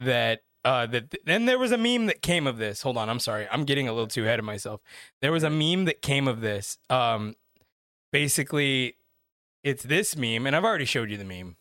that 0.00 0.42
uh 0.64 0.86
that 0.86 1.14
then 1.24 1.46
there 1.46 1.58
was 1.58 1.72
a 1.72 1.78
meme 1.78 2.06
that 2.06 2.22
came 2.22 2.46
of 2.46 2.58
this. 2.58 2.82
Hold 2.82 2.96
on, 2.96 3.08
I'm 3.08 3.18
sorry, 3.18 3.48
I'm 3.50 3.64
getting 3.64 3.88
a 3.88 3.92
little 3.92 4.06
too 4.06 4.24
ahead 4.24 4.38
of 4.38 4.44
myself. 4.44 4.80
There 5.20 5.32
was 5.32 5.42
a 5.42 5.50
meme 5.50 5.86
that 5.86 6.02
came 6.02 6.28
of 6.28 6.40
this. 6.40 6.78
Um, 6.88 7.34
basically, 8.12 8.96
it's 9.64 9.82
this 9.82 10.16
meme, 10.16 10.46
and 10.46 10.54
I've 10.54 10.64
already 10.64 10.84
showed 10.84 11.10
you 11.10 11.16
the 11.16 11.24
meme. 11.24 11.56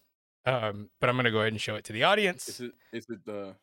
Um, 0.46 0.90
but 1.00 1.10
I'm 1.10 1.16
gonna 1.16 1.32
go 1.32 1.40
ahead 1.40 1.54
and 1.54 1.62
show 1.62 1.76
it 1.76 1.86
to 1.86 1.94
the 1.94 2.04
audience. 2.04 2.48
Is 2.50 2.60
it? 2.62 2.72
Is 2.92 3.06
it 3.10 3.26
the? 3.26 3.56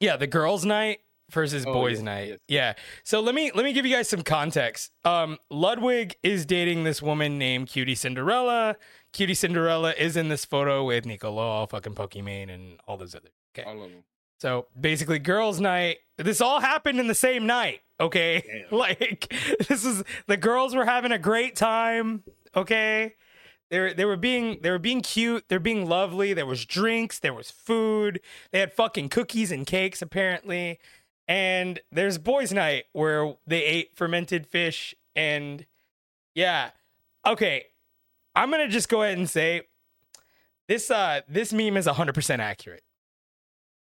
Yeah, 0.00 0.16
the 0.16 0.26
girls' 0.26 0.64
night 0.64 1.00
versus 1.30 1.64
Oh, 1.66 1.72
boys' 1.72 2.02
night. 2.02 2.28
yes. 2.28 2.38
Yeah. 2.48 2.72
So 3.04 3.20
let 3.20 3.34
me 3.34 3.50
let 3.54 3.64
me 3.64 3.72
give 3.72 3.86
you 3.86 3.94
guys 3.94 4.08
some 4.08 4.22
context. 4.22 4.90
Um, 5.04 5.38
Ludwig 5.50 6.16
is 6.22 6.44
dating 6.46 6.84
this 6.84 7.00
woman 7.02 7.38
named 7.38 7.68
QTCinderella. 7.68 8.76
Cutie 9.12 9.34
Cinderella 9.34 9.92
is 9.92 10.16
in 10.16 10.28
this 10.28 10.44
photo 10.44 10.84
with 10.84 11.06
Nico 11.06 11.30
Law, 11.30 11.66
fucking 11.66 11.94
Pokimane, 11.94 12.50
and 12.52 12.80
all 12.86 12.96
those 12.96 13.14
other. 13.14 13.28
Okay. 13.56 13.68
All 13.68 13.82
of 13.84 13.90
them. 13.90 14.02
So 14.40 14.66
basically, 14.78 15.18
girls' 15.20 15.60
night. 15.60 15.98
This 16.18 16.40
all 16.40 16.60
happened 16.60 17.00
in 17.00 17.06
the 17.06 17.14
same 17.14 17.46
night. 17.46 17.80
Okay, 18.00 18.42
Damn. 18.70 18.78
like 18.78 19.32
this 19.68 19.84
is 19.84 20.02
the 20.26 20.36
girls 20.36 20.74
were 20.74 20.84
having 20.84 21.12
a 21.12 21.18
great 21.18 21.54
time. 21.56 22.24
Okay, 22.56 23.14
they 23.70 23.78
were 23.80 23.94
they 23.94 24.04
were 24.04 24.16
being 24.16 24.58
they 24.62 24.70
were 24.70 24.78
being 24.80 25.00
cute. 25.00 25.44
They're 25.48 25.60
being 25.60 25.86
lovely. 25.88 26.34
There 26.34 26.44
was 26.46 26.64
drinks. 26.66 27.20
There 27.20 27.32
was 27.34 27.50
food. 27.52 28.20
They 28.50 28.58
had 28.58 28.72
fucking 28.72 29.08
cookies 29.10 29.52
and 29.52 29.64
cakes 29.64 30.02
apparently. 30.02 30.80
And 31.26 31.80
there's 31.90 32.18
boys' 32.18 32.52
night 32.52 32.84
where 32.92 33.34
they 33.46 33.62
ate 33.64 33.96
fermented 33.96 34.46
fish 34.46 34.94
and 35.16 35.64
yeah. 36.34 36.70
Okay, 37.26 37.64
I'm 38.34 38.50
gonna 38.50 38.68
just 38.68 38.88
go 38.88 39.02
ahead 39.02 39.16
and 39.18 39.28
say 39.30 39.62
this 40.68 40.90
uh 40.90 41.20
this 41.28 41.52
meme 41.52 41.76
is 41.76 41.86
100% 41.86 42.38
accurate. 42.40 42.82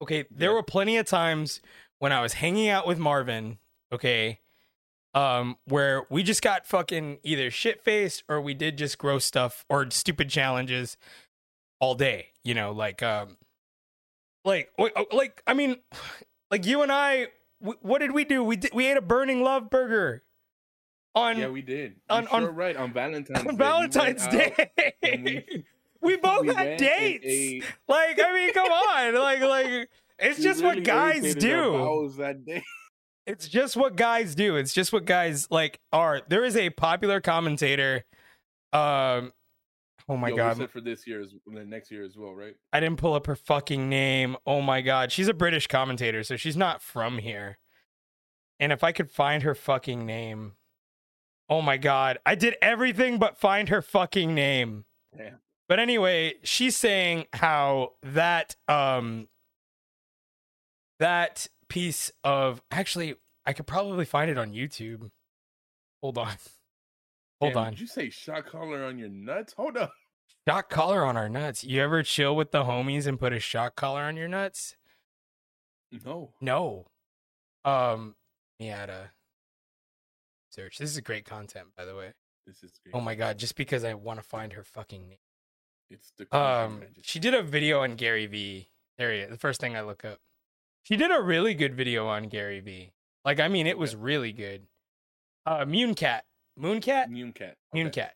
Okay, 0.02 0.24
there 0.30 0.50
Yeah. 0.50 0.54
were 0.54 0.62
plenty 0.62 0.96
of 0.96 1.06
times 1.06 1.60
when 1.98 2.12
I 2.12 2.20
was 2.22 2.34
hanging 2.34 2.68
out 2.68 2.86
with 2.86 2.98
Marvin, 2.98 3.58
okay, 3.92 4.40
um, 5.14 5.56
where 5.64 6.04
we 6.10 6.22
just 6.22 6.42
got 6.42 6.66
fucking 6.66 7.18
either 7.22 7.50
shit 7.50 7.82
faced 7.82 8.22
or 8.28 8.40
we 8.40 8.52
did 8.54 8.76
just 8.76 8.98
gross 8.98 9.24
stuff 9.24 9.64
or 9.70 9.90
stupid 9.90 10.28
challenges 10.28 10.96
all 11.80 11.94
day. 11.94 12.28
You 12.44 12.52
know, 12.54 12.72
like 12.72 13.02
um, 13.02 13.38
like 14.44 14.70
oh, 14.78 14.90
like 15.12 15.42
I 15.46 15.54
mean, 15.54 15.76
like 16.50 16.66
you 16.66 16.82
and 16.82 16.92
I, 16.92 17.28
w- 17.60 17.78
what 17.82 17.98
did 17.98 18.12
we 18.12 18.24
do? 18.24 18.42
We 18.44 18.56
did, 18.56 18.72
we 18.74 18.86
ate 18.86 18.96
a 18.96 19.02
burning 19.02 19.42
love 19.42 19.70
burger 19.70 20.22
on 21.14 21.38
Yeah, 21.38 21.48
we 21.48 21.62
did. 21.62 21.96
on- 22.10 22.26
On, 22.26 22.32
on- 22.34 22.42
sure 22.42 22.52
right 22.52 22.76
on 22.76 22.92
Valentine's. 22.92 23.40
Day. 23.42 23.48
on 23.48 23.54
We 23.54 23.56
Valentine's 23.56 24.26
Day. 24.28 24.70
we- 25.02 25.64
we 26.02 26.16
both 26.16 26.42
we 26.42 26.54
had 26.54 26.76
dates. 26.78 27.24
ate- 27.26 27.64
Like, 27.88 28.20
I 28.22 28.32
mean, 28.32 28.52
come 28.52 28.70
on. 28.70 29.14
Like, 29.14 29.40
like 29.40 29.88
it's 30.18 30.38
we 30.38 30.44
just 30.44 30.62
what 30.62 30.82
guys 30.84 31.34
do. 31.34 32.12
that 32.18 32.44
day. 32.44 32.62
It's 33.26 33.48
just 33.48 33.76
what 33.76 33.96
guys 33.96 34.36
do. 34.36 34.54
It's 34.54 34.72
just 34.72 34.92
what 34.92 35.04
guys 35.04 35.48
like 35.50 35.80
are. 35.92 36.22
There 36.28 36.44
is 36.44 36.56
a 36.56 36.70
popular 36.70 37.20
commentator. 37.20 38.04
Um, 38.72 39.32
oh 40.08 40.16
my 40.16 40.28
Yo, 40.28 40.36
god, 40.36 40.70
for 40.70 40.80
this 40.80 41.06
year, 41.06 41.20
as, 41.20 41.32
the 41.46 41.64
next 41.64 41.90
year 41.90 42.04
as 42.04 42.16
well, 42.16 42.34
right? 42.34 42.54
I 42.72 42.80
didn't 42.80 42.98
pull 42.98 43.14
up 43.14 43.26
her 43.26 43.36
fucking 43.36 43.88
name. 43.88 44.36
Oh 44.46 44.60
my 44.60 44.80
god, 44.80 45.12
she's 45.12 45.28
a 45.28 45.34
British 45.34 45.66
commentator, 45.66 46.22
so 46.22 46.36
she's 46.36 46.56
not 46.56 46.82
from 46.82 47.18
here. 47.18 47.58
And 48.58 48.72
if 48.72 48.82
I 48.82 48.92
could 48.92 49.10
find 49.10 49.42
her 49.42 49.54
fucking 49.54 50.06
name, 50.06 50.52
oh 51.48 51.62
my 51.62 51.76
god, 51.76 52.18
I 52.24 52.34
did 52.34 52.56
everything 52.62 53.18
but 53.18 53.38
find 53.38 53.68
her 53.68 53.82
fucking 53.82 54.34
name. 54.34 54.84
Damn. 55.16 55.40
But 55.68 55.80
anyway, 55.80 56.34
she's 56.42 56.76
saying 56.76 57.26
how 57.32 57.92
that 58.02 58.56
um 58.68 59.28
that 60.98 61.48
piece 61.68 62.12
of 62.24 62.62
actually 62.70 63.16
I 63.44 63.52
could 63.52 63.66
probably 63.66 64.04
find 64.04 64.30
it 64.30 64.38
on 64.38 64.52
YouTube. 64.52 65.10
Hold 66.02 66.18
on. 66.18 66.34
Hold 67.40 67.54
Damn, 67.54 67.62
on. 67.64 67.70
Did 67.72 67.80
you 67.80 67.86
say 67.86 68.10
shot 68.10 68.46
collar 68.46 68.84
on 68.84 68.98
your 68.98 69.08
nuts? 69.08 69.54
Hold 69.56 69.76
up. 69.76 69.92
Shock 70.48 70.70
collar 70.70 71.04
on 71.04 71.16
our 71.16 71.28
nuts. 71.28 71.64
You 71.64 71.82
ever 71.82 72.02
chill 72.02 72.34
with 72.34 72.50
the 72.50 72.64
homies 72.64 73.06
and 73.06 73.18
put 73.18 73.32
a 73.32 73.40
shock 73.40 73.76
collar 73.76 74.02
on 74.02 74.16
your 74.16 74.28
nuts? 74.28 74.76
No. 76.04 76.32
No. 76.40 76.86
Um 77.64 78.16
me 78.58 78.70
add 78.70 78.88
a 78.90 79.10
search. 80.50 80.78
This 80.78 80.90
is 80.90 81.00
great 81.00 81.24
content, 81.24 81.68
by 81.76 81.84
the 81.84 81.94
way. 81.94 82.12
This 82.46 82.62
is 82.62 82.72
great. 82.82 82.94
Oh 82.94 83.00
my 83.00 83.14
god, 83.14 83.38
just 83.38 83.56
because 83.56 83.84
I 83.84 83.94
want 83.94 84.20
to 84.20 84.26
find 84.26 84.52
her 84.54 84.62
fucking 84.62 85.08
name. 85.08 85.18
It's 85.90 86.12
the 86.16 86.36
Um, 86.36 86.82
she 87.02 87.18
did 87.18 87.34
a 87.34 87.42
video 87.42 87.80
on 87.80 87.96
Gary 87.96 88.26
V. 88.26 88.68
There 88.98 89.12
he 89.12 89.20
is. 89.20 89.30
The 89.30 89.36
first 89.36 89.60
thing 89.60 89.76
I 89.76 89.82
look 89.82 90.04
up. 90.04 90.18
She 90.82 90.96
did 90.96 91.10
a 91.10 91.20
really 91.20 91.54
good 91.54 91.74
video 91.74 92.06
on 92.06 92.28
Gary 92.28 92.60
V. 92.60 92.92
Like, 93.24 93.40
I 93.40 93.48
mean, 93.48 93.66
it 93.66 93.78
was 93.78 93.96
really 93.96 94.32
good. 94.32 94.68
Uh, 95.44 95.64
Munecat, 96.60 97.08
Munecat, 97.10 97.34
cat. 97.34 97.56
Munecat. 97.74 98.10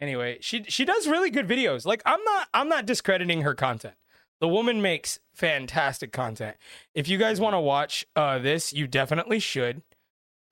Anyway, 0.00 0.38
she 0.40 0.64
she 0.64 0.84
does 0.84 1.06
really 1.06 1.30
good 1.30 1.46
videos. 1.46 1.86
Like, 1.86 2.02
I'm 2.04 2.22
not 2.24 2.48
I'm 2.52 2.68
not 2.68 2.86
discrediting 2.86 3.42
her 3.42 3.54
content. 3.54 3.94
The 4.40 4.48
woman 4.48 4.82
makes 4.82 5.20
fantastic 5.32 6.12
content. 6.12 6.56
If 6.94 7.08
you 7.08 7.16
guys 7.16 7.40
want 7.40 7.54
to 7.54 7.60
watch 7.60 8.04
uh 8.16 8.38
this, 8.38 8.72
you 8.72 8.86
definitely 8.86 9.38
should. 9.38 9.82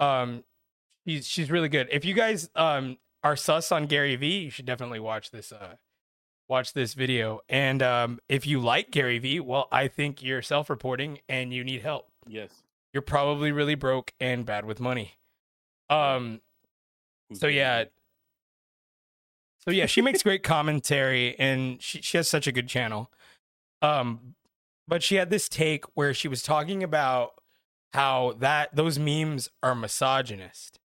Um, 0.01 0.45
she's 1.07 1.27
she's 1.27 1.51
really 1.51 1.69
good. 1.69 1.88
If 1.91 2.05
you 2.05 2.15
guys 2.15 2.49
um 2.55 2.99
are 3.25 3.37
sus 3.37 3.73
on 3.73 3.87
Gary 3.87 4.17
V, 4.17 4.45
you 4.45 4.51
should 4.51 4.65
definitely 4.67 5.01
watch 5.01 5.31
this 5.31 5.53
uh 5.53 5.75
watch 6.49 6.73
this 6.73 6.95
video. 6.95 7.41
And 7.49 7.83
um 7.83 8.21
if 8.29 8.47
you 8.47 8.61
like 8.61 8.91
Gary 8.93 9.19
V, 9.19 9.41
well, 9.41 9.69
I 9.73 9.88
think 9.88 10.23
you're 10.23 10.43
self-reporting 10.43 11.19
and 11.29 11.53
you 11.53 11.65
need 11.65 11.83
help. 11.83 12.07
Yes. 12.27 12.51
You're 12.93 13.03
probably 13.03 13.53
really 13.53 13.75
broke 13.75 14.15
and 14.21 14.47
bad 14.47 14.65
with 14.65 14.79
money. 14.81 15.15
Um 15.91 16.41
so 17.35 17.47
yeah. 17.47 17.85
So 19.59 19.71
yeah, 19.71 19.87
she 19.87 20.01
makes 20.01 20.23
great 20.25 20.42
commentary 20.42 21.38
and 21.38 21.81
she 21.81 22.01
she 22.03 22.16
has 22.16 22.29
such 22.29 22.47
a 22.47 22.53
good 22.53 22.68
channel. 22.68 23.11
Um 23.81 24.35
but 24.88 25.03
she 25.03 25.16
had 25.16 25.31
this 25.31 25.49
take 25.49 25.85
where 25.95 26.12
she 26.12 26.29
was 26.29 26.42
talking 26.42 26.83
about 26.83 27.33
how 27.95 28.35
that 28.38 28.75
those 28.75 28.99
memes 28.99 29.49
are 29.62 29.75
misogynist 29.75 30.79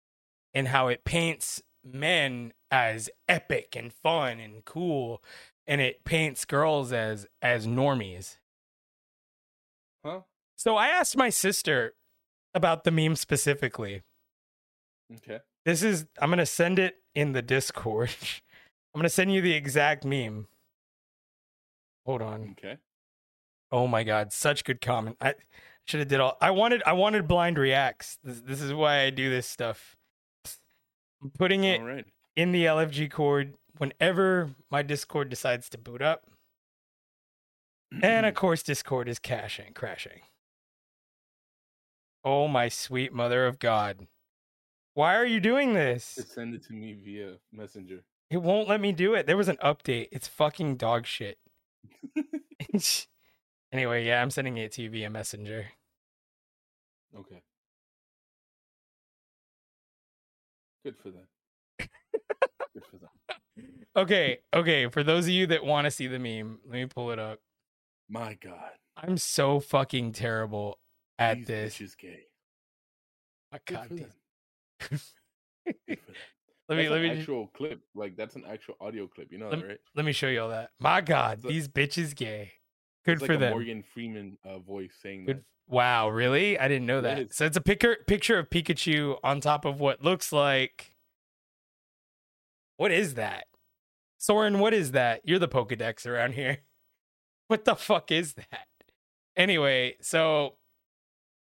and 0.54 0.70
how 0.70 0.88
it 0.88 1.06
paints 1.06 1.62
men 1.84 2.54
as 2.72 3.10
epic 3.30 3.76
and 3.76 3.94
fun 3.94 4.40
and 4.40 4.66
cool 4.66 5.24
and 5.68 5.82
it 5.82 6.04
paints 6.04 6.46
girls 6.46 6.92
as 6.92 7.26
as 7.42 7.68
normies. 7.68 8.38
Huh? 10.04 10.22
So 10.56 10.76
I 10.76 10.88
asked 10.88 11.18
my 11.18 11.30
sister 11.30 11.94
about 12.54 12.84
the 12.84 12.92
meme 12.92 13.16
specifically. 13.16 14.04
Okay. 15.14 15.40
This 15.66 15.82
is 15.82 16.06
I'm 16.20 16.30
gonna 16.30 16.46
send 16.46 16.80
it 16.80 16.98
in 17.16 17.34
the 17.34 17.42
Discord. 17.42 18.12
I'm 18.94 19.00
gonna 19.00 19.10
send 19.10 19.34
you 19.34 19.42
the 19.42 19.54
exact 19.54 20.06
meme. 20.06 20.48
Hold 22.06 22.22
on. 22.22 22.56
Okay. 22.58 22.78
Oh 23.72 23.88
my 23.88 24.04
god, 24.04 24.32
such 24.32 24.64
good 24.64 24.80
comment. 24.80 25.18
I 25.20 25.34
should 25.86 26.00
have 26.00 26.10
did 26.10 26.20
all 26.20 26.38
I 26.40 26.52
wanted 26.52 26.84
I 26.86 26.94
wanted 26.94 27.28
blind 27.28 27.58
reacts. 27.58 28.20
This, 28.24 28.42
this 28.42 28.62
is 28.62 28.74
why 28.74 29.02
I 29.02 29.10
do 29.10 29.30
this 29.30 29.48
stuff. 29.48 29.98
I'm 31.22 31.32
putting 31.32 31.64
it 31.64 31.82
right. 31.82 32.06
in 32.36 32.52
the 32.52 32.66
LFG 32.66 33.10
cord 33.12 33.56
whenever 33.80 34.52
my 34.70 34.84
Discord 34.84 35.30
decides 35.30 35.68
to 35.70 35.78
boot 35.80 36.02
up. 36.02 36.30
And 38.02 38.26
of 38.26 38.34
course 38.36 38.62
Discord 38.62 39.10
is 39.10 39.18
caching, 39.18 39.74
crashing. 39.74 40.22
Oh 42.24 42.48
my 42.48 42.70
sweet 42.70 43.14
mother 43.14 43.48
of 43.48 43.58
God. 43.58 44.08
Why 44.96 45.16
are 45.16 45.26
you 45.26 45.42
doing 45.42 45.74
this? 45.74 46.16
Just 46.16 46.34
send 46.34 46.56
it 46.56 46.64
to 46.68 46.74
me 46.74 46.94
via 46.94 47.34
messenger. 47.52 48.04
It 48.30 48.42
won't 48.42 48.70
let 48.70 48.80
me 48.80 48.94
do 48.94 49.14
it. 49.14 49.28
There 49.28 49.36
was 49.38 49.50
an 49.50 49.58
update. 49.58 50.08
It's 50.14 50.28
fucking 50.28 50.78
dog 50.78 51.06
shit. 51.06 51.38
anyway, 53.72 54.06
yeah, 54.06 54.22
I'm 54.22 54.32
sending 54.32 54.56
it 54.58 54.72
to 54.74 54.82
you 54.82 54.90
via 54.90 55.10
messenger. 55.10 55.68
Okay. 57.18 57.42
Good 60.86 60.96
for 60.98 61.10
them. 61.10 61.28
Good 61.78 62.84
for 62.90 62.98
them. 62.98 63.10
Okay, 63.98 64.40
okay. 64.54 64.90
For 64.90 65.04
those 65.04 65.24
of 65.24 65.30
you 65.30 65.48
that 65.48 65.64
want 65.64 65.86
to 65.86 65.92
see 65.92 66.08
the 66.08 66.20
meme, 66.20 66.60
let 66.66 66.74
me 66.74 66.86
pull 66.86 67.12
it 67.12 67.20
up. 67.20 67.40
My 68.10 68.34
God. 68.34 68.72
I'm 68.98 69.18
so 69.18 69.62
fucking 69.62 70.12
terrible 70.12 70.80
at 71.18 71.38
these 71.38 71.48
this. 71.48 71.76
bitches 71.76 71.98
gay. 71.98 72.20
Good 73.66 73.74
God 73.74 73.88
damn. 73.96 74.25
Let 76.68 76.78
me 76.80 76.90
let 76.90 77.02
me 77.02 77.12
actual 77.12 77.48
clip. 77.56 77.82
Like 77.94 78.18
that's 78.18 78.36
an 78.36 78.44
actual 78.50 78.76
audio 78.82 79.08
clip. 79.08 79.32
You 79.32 79.38
know 79.38 79.50
Let, 79.50 79.60
that, 79.60 79.68
right? 79.68 79.78
let 79.96 80.06
me 80.06 80.12
show 80.12 80.28
you 80.28 80.42
all 80.42 80.50
that. 80.50 80.72
My 80.80 81.00
God, 81.02 81.40
It's 81.44 81.48
these 81.48 81.68
bitches 81.68 82.16
gay. 82.16 82.54
Good 83.06 83.22
like 83.22 83.28
for 83.28 83.34
a 83.34 83.38
them. 83.38 83.52
Morgan 83.52 83.84
Freeman 83.84 84.38
uh, 84.44 84.58
voice 84.60 84.94
saying 85.02 85.26
Good. 85.26 85.38
that. 85.38 85.44
Wow, 85.68 86.10
really? 86.10 86.58
I 86.58 86.68
didn't 86.68 86.88
know 86.88 87.02
that. 87.02 87.18
Yes. 87.18 87.28
So 87.36 87.46
it's 87.46 87.58
a 87.58 87.62
picture 87.62 87.98
picture 88.08 88.40
of 88.40 88.50
Pikachu 88.50 89.18
on 89.24 89.42
top 89.42 89.66
of 89.66 89.80
what 89.80 90.04
looks 90.04 90.32
like. 90.32 90.96
What 92.78 92.92
is 92.92 93.14
that? 93.14 93.46
Soren, 94.18 94.60
what 94.60 94.74
is 94.74 94.92
that? 94.92 95.22
You're 95.24 95.40
the 95.40 95.48
Pokedex 95.48 96.06
around 96.08 96.34
here. 96.34 96.60
What 97.48 97.64
the 97.64 97.76
fuck 97.76 98.12
is 98.12 98.34
that? 98.34 98.66
Anyway, 99.38 99.98
so 100.02 100.56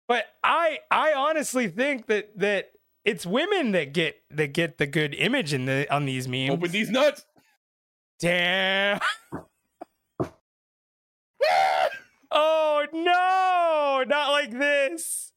but 0.08 0.26
I 0.44 0.78
I 0.92 1.14
honestly 1.14 1.70
think 1.70 2.06
that 2.06 2.38
that 2.38 2.70
it's 3.08 3.26
women 3.26 3.72
that 3.72 3.94
get 3.94 4.18
that 4.32 4.48
get 4.48 4.78
the 4.78 4.86
good 4.86 5.16
image 5.16 5.54
in 5.54 5.64
the 5.64 5.88
on 5.94 6.06
these 6.06 6.28
memes. 6.28 6.52
Open 6.52 6.70
these 6.70 6.90
nuts. 6.90 7.26
Damn. 8.20 9.00
oh 12.30 12.86
no, 12.92 14.04
not 14.06 14.32
like 14.32 14.52
this. 14.52 15.32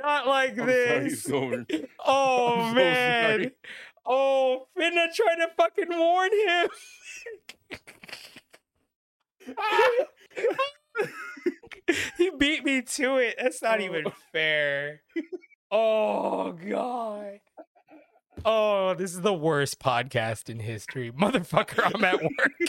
Not 0.00 0.28
like 0.28 0.56
I'm 0.60 0.66
this. 0.66 1.24
Soren. 1.24 1.66
oh 2.06 2.60
I'm 2.68 2.74
man. 2.76 3.40
sorry. 3.40 3.52
Oh, 4.06 4.68
Finna 4.78 5.12
trying 5.12 5.38
to 5.38 5.48
fucking 5.56 5.88
warn 5.90 6.30
him. 6.46 6.68
he 12.16 12.30
beat 12.38 12.64
me 12.64 12.82
to 12.82 13.16
it. 13.16 13.34
That's 13.40 13.60
not 13.60 13.80
oh. 13.80 13.84
even 13.84 14.04
fair. 14.32 15.02
Oh 15.74 16.52
god. 16.52 17.40
Oh, 18.44 18.92
this 18.94 19.14
is 19.14 19.22
the 19.22 19.32
worst 19.32 19.78
podcast 19.80 20.50
in 20.50 20.58
history. 20.60 21.10
Motherfucker, 21.10 21.90
I'm 21.94 22.04
at 22.04 22.22
work. 22.22 22.52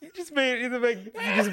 you 0.00 0.10
just 0.14 0.32
made 0.34 0.62
you 0.62 0.70
just, 1.36 1.50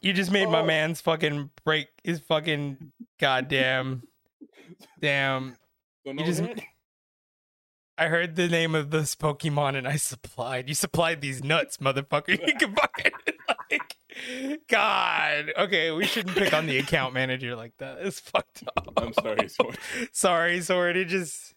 you 0.00 0.12
just, 0.12 0.30
made 0.30 0.48
my 0.48 0.60
Oh. 0.60 0.66
man's 0.66 1.00
fucking 1.00 1.50
break 1.64 1.88
his 2.04 2.20
fucking 2.20 2.92
goddamn 3.18 4.04
damn. 5.00 5.56
You 6.04 6.24
just? 6.24 6.42
I 7.96 8.06
heard 8.06 8.36
the 8.36 8.48
name 8.48 8.76
of 8.76 8.90
this 8.90 9.16
Pokemon 9.16 9.74
and 9.76 9.88
I 9.88 9.96
supplied. 9.96 10.68
You 10.68 10.74
supplied 10.76 11.20
these 11.20 11.42
nuts, 11.42 11.78
motherfucker. 11.78 12.38
You 12.46 12.54
can 12.54 12.74
fucking 12.74 13.12
like 13.70 13.96
God. 14.68 15.52
Okay, 15.56 15.90
we 15.90 16.04
shouldn't 16.04 16.36
pick 16.36 16.52
on 16.52 16.66
the 16.66 16.78
account 16.78 17.14
manager 17.14 17.56
like 17.56 17.72
that. 17.78 17.98
It's 18.00 18.20
fucked 18.20 18.64
up. 18.76 18.92
I'm 18.96 19.12
sorry, 19.12 19.48
Soren. 19.48 19.76
Sorry, 20.12 20.60
Sword. 20.60 20.96
It 20.96 21.06
just 21.06 21.54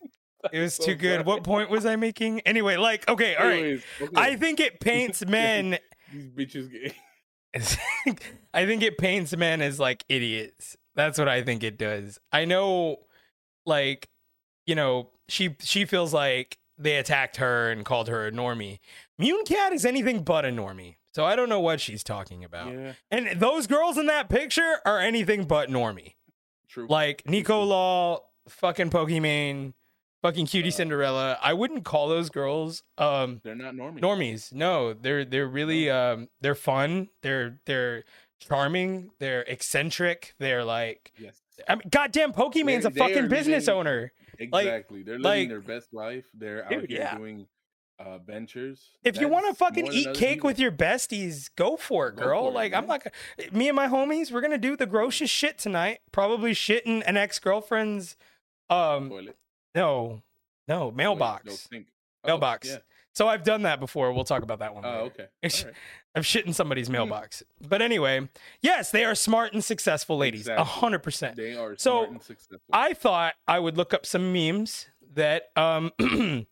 it 0.51 0.59
was 0.59 0.75
so 0.75 0.85
too 0.85 0.95
good. 0.95 1.15
sorry. 1.15 1.23
What 1.23 1.43
point 1.43 1.69
was 1.69 1.85
I 1.85 1.95
making? 1.95 2.41
Anyway, 2.41 2.77
like, 2.77 3.07
okay, 3.07 3.35
all 3.35 3.45
right. 3.45 3.59
Anyways, 3.59 3.83
okay. 4.01 4.11
I 4.15 4.35
think 4.35 4.59
it 4.59 4.79
paints 4.79 5.25
men 5.27 5.77
these 6.11 6.29
bitches 6.29 6.71
gay. 6.71 6.93
I 8.53 8.65
think 8.65 8.81
it 8.81 8.97
paints 8.97 9.35
men 9.35 9.61
as 9.61 9.79
like 9.79 10.03
idiots. 10.09 10.77
That's 10.95 11.17
what 11.17 11.27
I 11.27 11.41
think 11.43 11.63
it 11.63 11.77
does. 11.77 12.19
I 12.31 12.45
know 12.45 12.97
like 13.65 14.09
you 14.65 14.75
know, 14.75 15.09
she 15.27 15.55
she 15.61 15.85
feels 15.85 16.13
like 16.13 16.57
they 16.77 16.97
attacked 16.97 17.37
her 17.37 17.69
and 17.71 17.85
called 17.85 18.07
her 18.07 18.27
a 18.27 18.31
normie. 18.31 18.79
Munecat 19.19 19.71
is 19.73 19.85
anything 19.85 20.23
but 20.23 20.45
a 20.45 20.49
normie. 20.49 20.95
So 21.13 21.25
I 21.25 21.35
don't 21.35 21.49
know 21.49 21.59
what 21.59 21.81
she's 21.81 22.03
talking 22.03 22.43
about. 22.43 22.71
Yeah, 22.73 22.93
And 23.09 23.39
those 23.39 23.67
girls 23.67 23.97
in 23.97 24.05
that 24.07 24.29
picture 24.29 24.77
are 24.85 24.99
anything 24.99 25.43
but 25.45 25.69
normie. 25.69 26.13
true. 26.69 26.87
Like 26.89 27.27
Nico 27.27 27.63
Law, 27.63 28.21
fucking 28.47 28.89
Pokimane, 28.91 29.73
fucking 30.21 30.45
QTCinderella. 30.45 31.37
I 31.41 31.53
wouldn't 31.53 31.83
call 31.83 32.07
those 32.07 32.29
girls 32.29 32.83
um 32.97 33.41
They're 33.43 33.55
not 33.55 33.73
normies. 33.75 33.99
normies. 33.99 34.53
No, 34.53 34.93
they're 34.93 35.25
they're 35.25 35.47
really 35.47 35.89
um 35.89 36.29
they're 36.39 36.55
fun. 36.55 37.09
They're 37.23 37.59
they're 37.65 38.03
charming. 38.39 39.11
They're 39.19 39.41
eccentric. 39.41 40.33
They're 40.39 40.63
like 40.63 41.11
Yes. 41.17 41.41
I 41.67 41.75
mean, 41.75 41.89
goddamn 41.91 42.31
Pokimane's 42.33 42.83
They- 42.83 42.89
a 42.89 42.91
fucking 42.91 43.27
business 43.27 43.67
living- 43.67 43.79
owner. 43.79 44.11
Exactly. 44.39 45.03
They're 45.03 45.19
living 45.19 45.23
like- 45.23 45.49
their 45.49 45.61
best 45.61 45.93
life. 45.93 46.25
They're 46.33 46.63
out 46.63 46.69
Dude, 46.71 46.89
here 46.89 46.99
yeah. 46.99 47.17
doing 47.17 47.47
uh 48.05 48.17
ventures. 48.19 48.89
If 49.03 49.19
you 49.19 49.27
want 49.27 49.47
to 49.47 49.53
fucking 49.55 49.87
eat 49.91 50.13
cake 50.15 50.35
people. 50.37 50.47
with 50.49 50.59
your 50.59 50.71
besties, 50.71 51.49
go 51.55 51.77
for 51.77 52.07
it, 52.09 52.15
girl. 52.15 52.43
for 52.45 52.49
it, 52.49 52.53
like 52.53 52.73
I'm 52.73 52.87
like 52.87 53.13
me 53.51 53.67
and 53.69 53.75
my 53.75 53.87
homies, 53.87 54.31
we're 54.31 54.41
gonna 54.41 54.57
do 54.57 54.75
the 54.75 54.85
grossest 54.85 55.33
shit 55.33 55.57
tonight. 55.57 55.99
Probably 56.11 56.51
shitting 56.53 57.03
an 57.05 57.17
ex 57.17 57.39
girlfriend's 57.39 58.15
um 58.69 59.09
toilet. 59.09 59.37
no 59.75 60.21
no 60.67 60.79
Toilet, 60.79 60.95
mailbox. 60.95 61.45
no 61.45 61.51
sink. 61.53 61.87
Oh, 62.23 62.27
Mailbox. 62.27 62.67
Yeah. 62.69 62.77
So 63.13 63.27
I've 63.27 63.43
done 63.43 63.63
that 63.63 63.79
before. 63.81 64.13
We'll 64.13 64.23
talk 64.23 64.43
about 64.43 64.59
that 64.59 64.73
one. 64.75 64.85
Oh, 64.85 64.89
later. 64.89 65.29
okay. 65.43 65.63
Right. 65.65 65.73
I've 66.13 66.25
shit 66.25 66.45
in 66.45 66.53
somebody's 66.53 66.87
Hmm. 66.87 66.93
mailbox. 66.93 67.41
But 67.67 67.81
anyway, 67.81 68.27
yes, 68.61 68.91
they 68.91 69.05
are 69.05 69.15
smart 69.15 69.53
and 69.53 69.63
successful 69.63 70.17
ladies. 70.17 70.47
A 70.49 70.63
hundred 70.63 70.99
percent. 70.99 71.35
They 71.37 71.55
are 71.55 71.75
So, 71.77 71.91
smart 72.03 72.09
and 72.11 72.21
successful. 72.21 72.59
I 72.71 72.93
thought 72.93 73.33
I 73.47 73.59
would 73.59 73.75
look 73.77 73.93
up 73.93 74.05
some 74.05 74.31
memes 74.33 74.87
that 75.15 75.51
um 75.55 75.91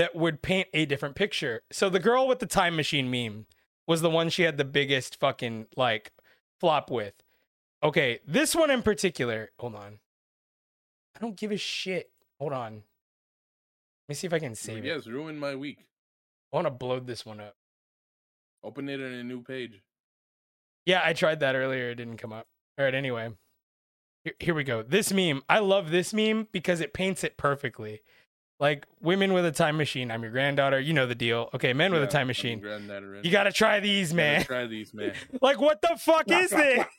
that 0.00 0.16
would 0.16 0.40
paint 0.40 0.66
a 0.72 0.86
different 0.86 1.14
picture. 1.14 1.60
So 1.70 1.90
the 1.90 2.00
girl 2.00 2.26
with 2.26 2.38
the 2.38 2.46
time 2.46 2.74
machine 2.74 3.10
meme 3.10 3.44
was 3.86 4.00
the 4.00 4.08
one 4.08 4.30
she 4.30 4.44
had 4.44 4.56
the 4.56 4.64
biggest 4.64 5.20
fucking 5.20 5.66
like 5.76 6.10
flop 6.58 6.90
with. 6.90 7.12
Okay, 7.82 8.20
this 8.26 8.56
one 8.56 8.70
in 8.70 8.80
particular. 8.80 9.50
Hold 9.58 9.74
on. 9.74 9.98
I 11.14 11.20
don't 11.20 11.36
give 11.36 11.52
a 11.52 11.58
shit. 11.58 12.12
Hold 12.38 12.54
on. 12.54 12.72
Let 12.72 12.82
me 14.08 14.14
see 14.14 14.26
if 14.26 14.32
I 14.32 14.38
can 14.38 14.54
save 14.54 14.78
it. 14.78 14.86
yes, 14.86 15.06
ruined 15.06 15.38
my 15.38 15.54
week. 15.54 15.84
I 16.50 16.56
want 16.56 16.66
to 16.66 16.70
blow 16.70 16.98
this 16.98 17.26
one 17.26 17.38
up. 17.38 17.56
Open 18.64 18.88
it 18.88 19.00
in 19.00 19.12
a 19.12 19.22
new 19.22 19.42
page. 19.42 19.82
Yeah, 20.86 21.02
I 21.04 21.12
tried 21.12 21.40
that 21.40 21.56
earlier. 21.56 21.90
It 21.90 21.96
didn't 21.96 22.16
come 22.16 22.32
up. 22.32 22.46
All 22.78 22.86
right, 22.86 22.94
anyway. 22.94 23.34
Here, 24.24 24.34
here 24.40 24.54
we 24.54 24.64
go. 24.64 24.82
This 24.82 25.12
meme. 25.12 25.42
I 25.46 25.58
love 25.58 25.90
this 25.90 26.14
meme 26.14 26.48
because 26.52 26.80
it 26.80 26.94
paints 26.94 27.22
it 27.22 27.36
perfectly. 27.36 28.00
Like 28.60 28.86
women 29.00 29.32
with 29.32 29.46
a 29.46 29.52
time 29.52 29.78
machine. 29.78 30.10
I'm 30.10 30.22
your 30.22 30.30
granddaughter. 30.30 30.78
You 30.78 30.92
know 30.92 31.06
the 31.06 31.14
deal. 31.14 31.48
Okay, 31.54 31.72
men 31.72 31.92
with 31.92 32.02
a 32.02 32.06
time 32.06 32.26
machine. 32.26 32.60
You 33.22 33.30
got 33.30 33.44
to 33.44 33.52
try 33.52 33.80
these, 33.80 34.10
Gotta 34.10 34.16
man. 34.16 34.44
Try 34.44 34.66
these, 34.66 34.92
man. 34.92 35.14
like, 35.40 35.58
what 35.60 35.80
the 35.80 35.96
fuck 35.98 36.24
is 36.30 36.50
this? 36.50 36.84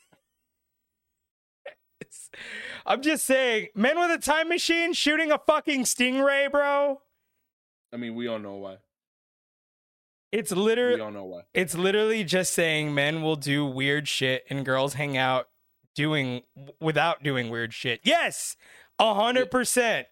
I'm 2.84 3.00
just 3.00 3.24
saying, 3.24 3.68
men 3.76 3.98
with 3.98 4.10
a 4.10 4.18
time 4.18 4.48
machine 4.48 4.92
shooting 4.92 5.30
a 5.30 5.38
fucking 5.38 5.84
stingray, 5.84 6.50
bro. 6.50 7.00
I 7.92 7.96
mean, 7.96 8.16
we 8.16 8.26
all 8.26 8.40
know 8.40 8.56
why. 8.56 8.78
It's 10.32 10.50
literally 10.50 10.96
We 10.96 11.00
all 11.02 11.10
know 11.12 11.26
why. 11.26 11.42
It's 11.54 11.76
literally 11.76 12.24
just 12.24 12.54
saying 12.54 12.94
men 12.94 13.22
will 13.22 13.36
do 13.36 13.64
weird 13.66 14.08
shit 14.08 14.44
and 14.50 14.64
girls 14.64 14.94
hang 14.94 15.16
out 15.16 15.48
doing 15.94 16.42
without 16.80 17.22
doing 17.22 17.50
weird 17.50 17.72
shit. 17.74 18.00
Yes, 18.02 18.56
a 18.98 19.14
hundred 19.14 19.50
percent, 19.50 20.08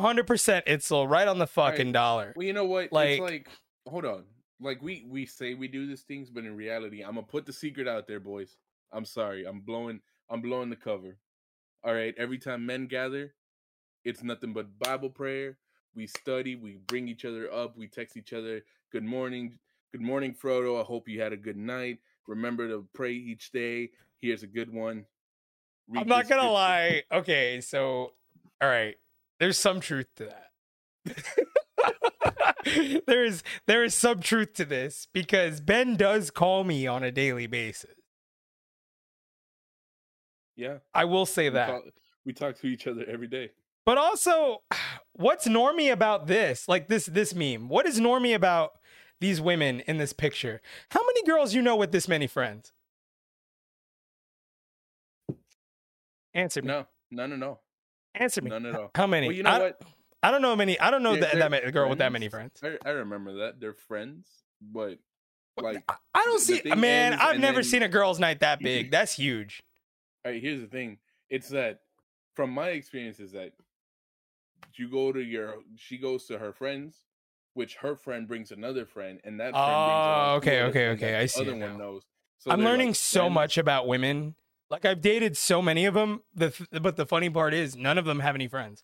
hundred 0.00 0.26
percent. 0.26 0.64
It's 0.66 0.90
all 0.90 1.06
right 1.08 1.26
on 1.28 1.38
the 1.38 1.46
fucking 1.46 1.86
Right. 1.88 1.92
dollar. 1.92 2.32
Well, 2.36 2.46
you 2.46 2.52
know 2.52 2.64
what? 2.64 2.92
Like- 2.92 3.10
it's 3.10 3.20
like, 3.20 3.48
hold 3.86 4.04
on. 4.04 4.24
Like 4.60 4.80
we 4.82 5.04
we 5.08 5.26
say 5.26 5.54
we 5.54 5.68
do 5.68 5.86
these 5.86 6.02
things, 6.02 6.30
but 6.30 6.44
in 6.44 6.56
reality, 6.56 7.02
I'm 7.02 7.14
gonna 7.16 7.26
put 7.26 7.44
the 7.46 7.52
secret 7.52 7.86
out 7.86 8.06
there, 8.06 8.20
boys. 8.20 8.56
I'm 8.92 9.04
sorry. 9.04 9.44
I'm 9.44 9.60
blowing. 9.60 10.00
I'm 10.30 10.40
blowing 10.40 10.70
the 10.70 10.76
cover. 10.76 11.18
All 11.84 11.92
right. 11.94 12.14
Every 12.16 12.38
time 12.38 12.64
men 12.64 12.86
gather, 12.86 13.34
it's 14.04 14.22
nothing 14.22 14.52
but 14.54 14.78
Bible 14.78 15.10
prayer. 15.10 15.58
We 15.94 16.06
study. 16.06 16.56
We 16.56 16.78
bring 16.86 17.06
each 17.08 17.24
other 17.24 17.52
up. 17.52 17.76
We 17.76 17.86
text 17.86 18.16
each 18.16 18.32
other. 18.32 18.64
Good 18.92 19.04
morning. 19.04 19.58
Good 19.92 20.00
morning, 20.00 20.34
Frodo. 20.34 20.80
I 20.80 20.84
hope 20.84 21.08
you 21.08 21.20
had 21.20 21.32
a 21.32 21.36
good 21.36 21.56
night. 21.56 21.98
Remember 22.26 22.66
to 22.68 22.86
pray 22.94 23.12
each 23.12 23.52
day. 23.52 23.90
Here's 24.20 24.42
a 24.42 24.46
good 24.46 24.72
one. 24.72 25.04
Read 25.88 26.00
I'm 26.02 26.08
not 26.08 26.28
gonna 26.28 26.40
scripture. 26.42 26.52
lie. 26.52 27.02
Okay, 27.12 27.60
so 27.60 28.14
all 28.60 28.68
right, 28.68 28.96
there's 29.40 29.58
some 29.58 29.80
truth 29.80 30.08
to 30.16 30.26
that. 30.26 30.50
there 33.06 33.24
is 33.24 33.42
there 33.66 33.84
is 33.84 33.94
some 33.94 34.20
truth 34.20 34.54
to 34.54 34.64
this 34.64 35.06
because 35.12 35.60
Ben 35.60 35.96
does 35.96 36.30
call 36.30 36.64
me 36.64 36.86
on 36.86 37.02
a 37.02 37.12
daily 37.12 37.46
basis. 37.46 37.94
Yeah, 40.56 40.78
I 40.94 41.04
will 41.04 41.26
say 41.26 41.48
we 41.48 41.54
that. 41.54 41.66
talk, 41.66 41.82
we 42.24 42.32
talk 42.32 42.58
to 42.60 42.66
each 42.66 42.86
other 42.86 43.04
every 43.06 43.28
day. 43.28 43.50
But 43.84 43.98
also, 43.98 44.62
what's 45.12 45.46
normie 45.46 45.92
about 45.92 46.26
this? 46.26 46.68
Like 46.68 46.88
this 46.88 47.06
this 47.06 47.34
meme. 47.34 47.68
What 47.68 47.86
is 47.86 48.00
normie 48.00 48.34
about 48.34 48.72
these 49.20 49.40
women 49.40 49.80
in 49.80 49.98
this 49.98 50.12
picture? 50.12 50.60
How 50.90 51.00
many 51.06 51.22
girls 51.24 51.54
you 51.54 51.62
know 51.62 51.76
with 51.76 51.92
this 51.92 52.08
many 52.08 52.26
friends? 52.26 52.72
Answer 56.34 56.62
me. 56.62 56.68
No, 56.68 56.86
no, 57.10 57.26
no, 57.26 57.36
no, 57.36 57.60
Answer 58.16 58.42
me. 58.42 58.50
none 58.50 58.66
at 58.66 58.74
all. 58.74 58.90
How 58.94 59.06
many? 59.06 59.28
Well, 59.28 59.36
you 59.36 59.42
know 59.42 59.50
I, 59.50 59.58
what? 59.58 59.82
I 60.22 60.30
don't 60.30 60.42
know 60.42 60.56
many. 60.56 60.78
I 60.80 60.90
don't 60.90 61.02
know 61.02 61.16
that, 61.16 61.34
that 61.50 61.72
girl 61.72 61.88
with 61.88 61.98
that 61.98 62.12
many 62.12 62.28
friends. 62.28 62.60
I, 62.62 62.78
I 62.84 62.90
remember 62.90 63.38
that 63.38 63.60
they're 63.60 63.74
friends, 63.74 64.26
but 64.60 64.98
like, 65.60 65.84
I, 65.88 65.94
I 66.14 66.24
don't 66.24 66.40
see. 66.40 66.62
Man, 66.76 67.14
I've 67.14 67.38
never 67.38 67.56
then- 67.56 67.64
seen 67.64 67.82
a 67.82 67.88
girls' 67.88 68.18
night 68.18 68.40
that 68.40 68.60
big. 68.60 68.90
That's 68.90 69.12
huge. 69.14 69.62
all 70.24 70.32
right, 70.32 70.42
here's 70.42 70.60
the 70.60 70.66
thing. 70.66 70.98
It's 71.30 71.48
that 71.50 71.80
from 72.34 72.50
my 72.50 72.68
experience 72.70 73.20
is 73.20 73.32
that 73.32 73.52
you 74.74 74.90
go 74.90 75.12
to 75.12 75.20
your 75.20 75.54
she 75.76 75.98
goes 75.98 76.26
to 76.26 76.38
her 76.38 76.52
friends, 76.52 77.04
which 77.54 77.76
her 77.76 77.96
friend 77.96 78.26
brings 78.28 78.50
another 78.50 78.86
friend, 78.86 79.20
and 79.24 79.40
that 79.40 79.52
friend 79.52 79.54
brings 79.54 79.64
Oh, 79.64 80.34
okay, 80.36 80.62
okay, 80.62 80.88
okay, 80.88 81.16
I 81.16 81.26
see 81.26 81.42
other 81.42 81.52
one 81.52 81.60
now. 81.60 81.76
knows. 81.76 82.02
So 82.38 82.50
I'm 82.50 82.62
learning 82.62 82.88
like, 82.88 82.96
so 82.96 83.30
much 83.30 83.58
about 83.58 83.86
women. 83.86 84.34
Like 84.70 84.84
I've 84.84 85.00
dated 85.00 85.36
so 85.36 85.62
many 85.62 85.84
of 85.86 85.94
them. 85.94 86.22
The 86.34 86.50
th- 86.50 86.68
but 86.82 86.96
the 86.96 87.06
funny 87.06 87.30
part 87.30 87.54
is 87.54 87.76
none 87.76 87.98
of 87.98 88.04
them 88.04 88.20
have 88.20 88.34
any 88.34 88.48
friends. 88.48 88.82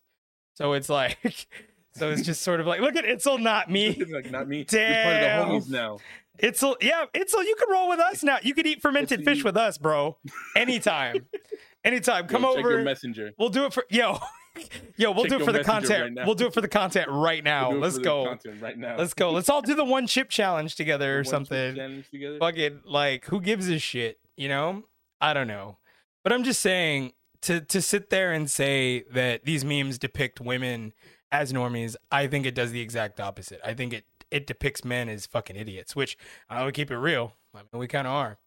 So 0.55 0.73
it's 0.73 0.87
like, 0.89 1.17
so 1.93 2.09
it's 2.11 2.21
just 2.21 2.41
sort 2.41 2.59
of 2.59 2.67
like, 2.67 2.79
look 2.79 2.95
at 2.95 3.05
Itzel, 3.05 3.39
not 3.41 3.69
me. 3.69 4.01
like 4.11 4.31
not 4.31 4.47
me. 4.47 4.63
Damn. 4.63 4.81
You're 4.89 5.03
part 5.03 5.53
of 5.53 5.65
the 5.67 5.67
homies 5.67 5.71
now. 5.71 5.97
Itzel, 6.41 6.75
yeah, 6.81 7.05
Itzel, 7.13 7.43
you 7.43 7.55
can 7.59 7.69
roll 7.69 7.89
with 7.89 7.99
us 7.99 8.23
now. 8.23 8.37
You 8.41 8.53
can 8.55 8.65
eat 8.65 8.81
fermented 8.81 9.23
fish 9.23 9.39
you- 9.39 9.43
with 9.43 9.57
us, 9.57 9.77
bro. 9.77 10.17
Anytime, 10.55 11.27
anytime. 11.83 12.27
Come 12.27 12.41
Yo, 12.43 12.49
check 12.55 12.59
over. 12.59 12.71
your 12.71 12.83
messenger. 12.83 13.31
We'll 13.37 13.49
do 13.49 13.65
it 13.65 13.73
for 13.73 13.85
yo, 13.89 14.17
yo. 14.95 15.11
We'll 15.11 15.25
Check 15.25 15.29
do 15.31 15.39
it 15.41 15.45
for 15.45 15.51
the 15.51 15.63
content. 15.63 16.17
right 16.17 16.25
we'll 16.25 16.33
do 16.35 16.47
it 16.47 16.53
for 16.53 16.61
the 16.61 16.67
content 16.67 17.07
right 17.09 17.43
now. 17.43 17.71
We'll 17.71 17.79
Let's 17.81 17.97
go. 17.99 18.35
right 18.61 18.77
now. 18.77 18.97
Let's 18.97 19.13
go. 19.13 19.31
Let's 19.31 19.49
all 19.49 19.61
do 19.61 19.75
the 19.75 19.85
one 19.85 20.07
chip 20.07 20.29
challenge 20.29 20.75
together 20.75 21.13
or 21.15 21.17
One 21.17 21.25
something. 21.25 21.75
challenge 21.75 22.09
together. 22.09 22.39
Fucking 22.39 22.81
like, 22.85 23.25
who 23.25 23.39
gives 23.41 23.67
a 23.69 23.77
shit? 23.79 24.19
You 24.37 24.47
know? 24.49 24.83
I 25.23 25.33
don't 25.33 25.47
know. 25.47 25.77
But 26.23 26.33
I'm 26.33 26.43
just 26.43 26.59
saying 26.59 27.13
to 27.43 27.61
to 27.61 27.81
sit 27.81 28.09
there 28.09 28.33
and 28.33 28.51
say 28.51 29.05
that 29.11 29.45
these 29.45 29.63
memes 29.63 29.97
depict 29.97 30.41
women 30.41 30.93
as 31.31 31.51
normies, 31.51 31.95
I 32.11 32.27
think 32.27 32.45
it 32.45 32.53
does 32.53 32.71
the 32.71 32.81
exact 32.81 33.19
opposite. 33.19 33.61
I 33.65 33.73
think 33.73 33.93
it 33.93 34.05
it 34.29 34.45
depicts 34.45 34.83
men 34.83 35.07
as 35.09 35.25
fucking 35.25 35.55
idiots, 35.55 35.95
which 35.95 36.17
I 36.49 36.65
would 36.65 36.73
keep 36.73 36.91
it 36.91 36.97
real. 36.97 37.33
I 37.55 37.59
mean, 37.59 37.79
we 37.79 37.87
kind 37.87 38.05
of 38.05 38.13
are. 38.13 38.37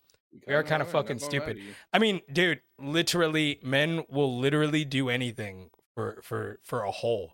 We 0.47 0.53
are 0.53 0.63
kind 0.63 0.83
of 0.83 0.89
fucking 0.89 1.19
stupid. 1.21 1.59
I 1.95 1.99
mean, 1.99 2.21
dude, 2.31 2.61
literally, 2.79 3.59
men 3.63 4.05
will 4.11 4.39
literally 4.39 4.85
do 4.85 5.09
anything 5.09 5.71
for 5.95 6.21
for 6.23 6.61
for 6.63 6.83
a 6.83 6.91
hole. 6.91 7.33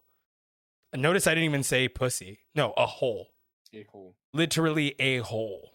Notice 0.95 1.27
I 1.27 1.31
didn't 1.31 1.49
even 1.49 1.63
say 1.65 1.89
pussy. 1.89 2.41
No, 2.55 2.75
a 2.77 2.87
hole. 2.87 3.31
A 3.75 3.85
hole. 3.91 4.15
Literally 4.33 4.95
a 5.01 5.19
hole. 5.19 5.72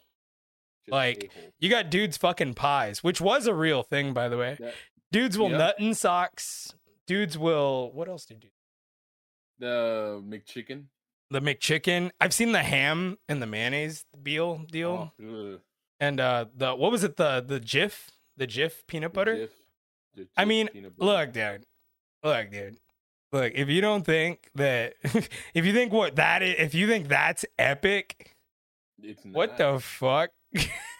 Like, 0.89 1.23
a 1.35 1.39
hole. 1.39 1.53
You 1.59 1.69
got 1.69 1.89
dudes 1.89 2.17
fucking 2.17 2.53
pies, 2.55 3.03
which 3.03 3.19
was 3.21 3.47
a 3.47 3.53
real 3.53 3.83
thing, 3.83 4.13
by 4.13 4.29
the 4.29 4.37
way. 4.37 4.57
That- 4.59 4.73
Dudes 5.11 5.37
will 5.37 5.49
Yeah. 5.51 5.57
nut 5.57 5.75
in 5.79 5.93
socks. 5.93 6.75
Dudes 7.05 7.37
will. 7.37 7.91
What 7.93 8.09
else 8.09 8.25
do 8.25 8.33
you 8.33 8.39
do? 8.41 8.47
the 9.59 10.21
McChicken. 10.23 10.85
The 11.31 11.39
McChicken. 11.41 12.11
I've 12.21 12.33
seen 12.33 12.51
the 12.51 12.61
ham 12.63 13.17
and 13.27 13.41
the 13.41 13.47
mayonnaise 13.47 14.05
deal 14.21 14.59
deal, 14.69 15.13
Oh, 15.21 15.59
and 15.99 16.19
uh 16.19 16.45
the 16.55 16.75
what 16.75 16.91
was 16.91 17.03
it 17.03 17.15
the 17.17 17.41
the 17.41 17.59
Jif 17.59 18.09
the 18.37 18.45
Jif 18.47 18.85
peanut 18.87 19.13
butter. 19.13 19.35
Jif- 19.35 19.49
the 20.15 20.27
I 20.37 20.45
mean, 20.45 20.67
butter. 20.67 20.91
look, 20.99 21.33
dude. 21.33 21.65
Look, 22.23 22.51
dude. 22.51 22.77
Look, 23.31 23.53
if 23.55 23.67
you 23.67 23.81
don't 23.81 24.05
think 24.05 24.49
that, 24.55 24.93
if 25.53 25.65
you 25.65 25.73
think 25.73 25.91
what 25.91 26.15
that 26.17 26.43
is, 26.43 26.55
if 26.59 26.73
you 26.75 26.87
think 26.87 27.07
that's 27.07 27.43
epic, 27.57 28.35
It's 29.01 29.23
what 29.25 29.57
the 29.57 29.79
fuck? 29.79 30.29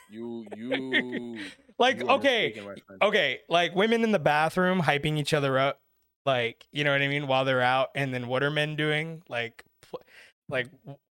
You 0.09 0.45
you 0.55 1.37
like, 1.79 1.99
you 1.99 2.07
okay, 2.09 2.47
mistaken, 2.47 2.65
my 2.65 2.75
friend. 2.85 3.03
okay, 3.03 3.39
like 3.49 3.75
women 3.75 4.03
in 4.03 4.11
the 4.11 4.19
bathroom 4.19 4.81
hyping 4.81 5.17
each 5.17 5.33
other 5.33 5.57
up, 5.57 5.79
like 6.25 6.65
you 6.71 6.83
know 6.83 6.91
what 6.91 7.01
I 7.01 7.07
mean, 7.07 7.27
while 7.27 7.45
they're 7.45 7.61
out, 7.61 7.89
and 7.95 8.13
then 8.13 8.27
what 8.27 8.43
are 8.43 8.51
men 8.51 8.75
doing? 8.75 9.23
Like, 9.29 9.63
pl- 9.89 10.01
like 10.49 10.67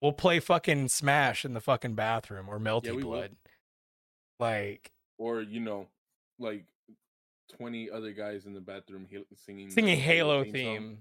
we'll 0.01 0.13
play 0.13 0.39
fucking 0.39 0.87
Smash 0.89 1.45
in 1.45 1.53
the 1.53 1.61
fucking 1.61 1.95
bathroom 1.95 2.47
or 2.49 2.59
Melty 2.59 2.85
Yeah, 2.85 2.91
we 2.93 3.03
will. 3.03 3.11
Blood. 3.17 3.35
Like 4.39 4.91
or 5.17 5.41
you 5.41 5.59
know, 5.59 5.87
like 6.39 6.65
twenty 7.57 7.89
other 7.89 8.11
guys 8.13 8.45
in 8.45 8.53
the 8.53 8.61
bathroom 8.61 9.05
he- 9.09 9.25
singing 9.45 9.69
singing 9.69 9.99
Halo 9.99 10.43
song. 10.43 10.53
theme. 10.53 10.97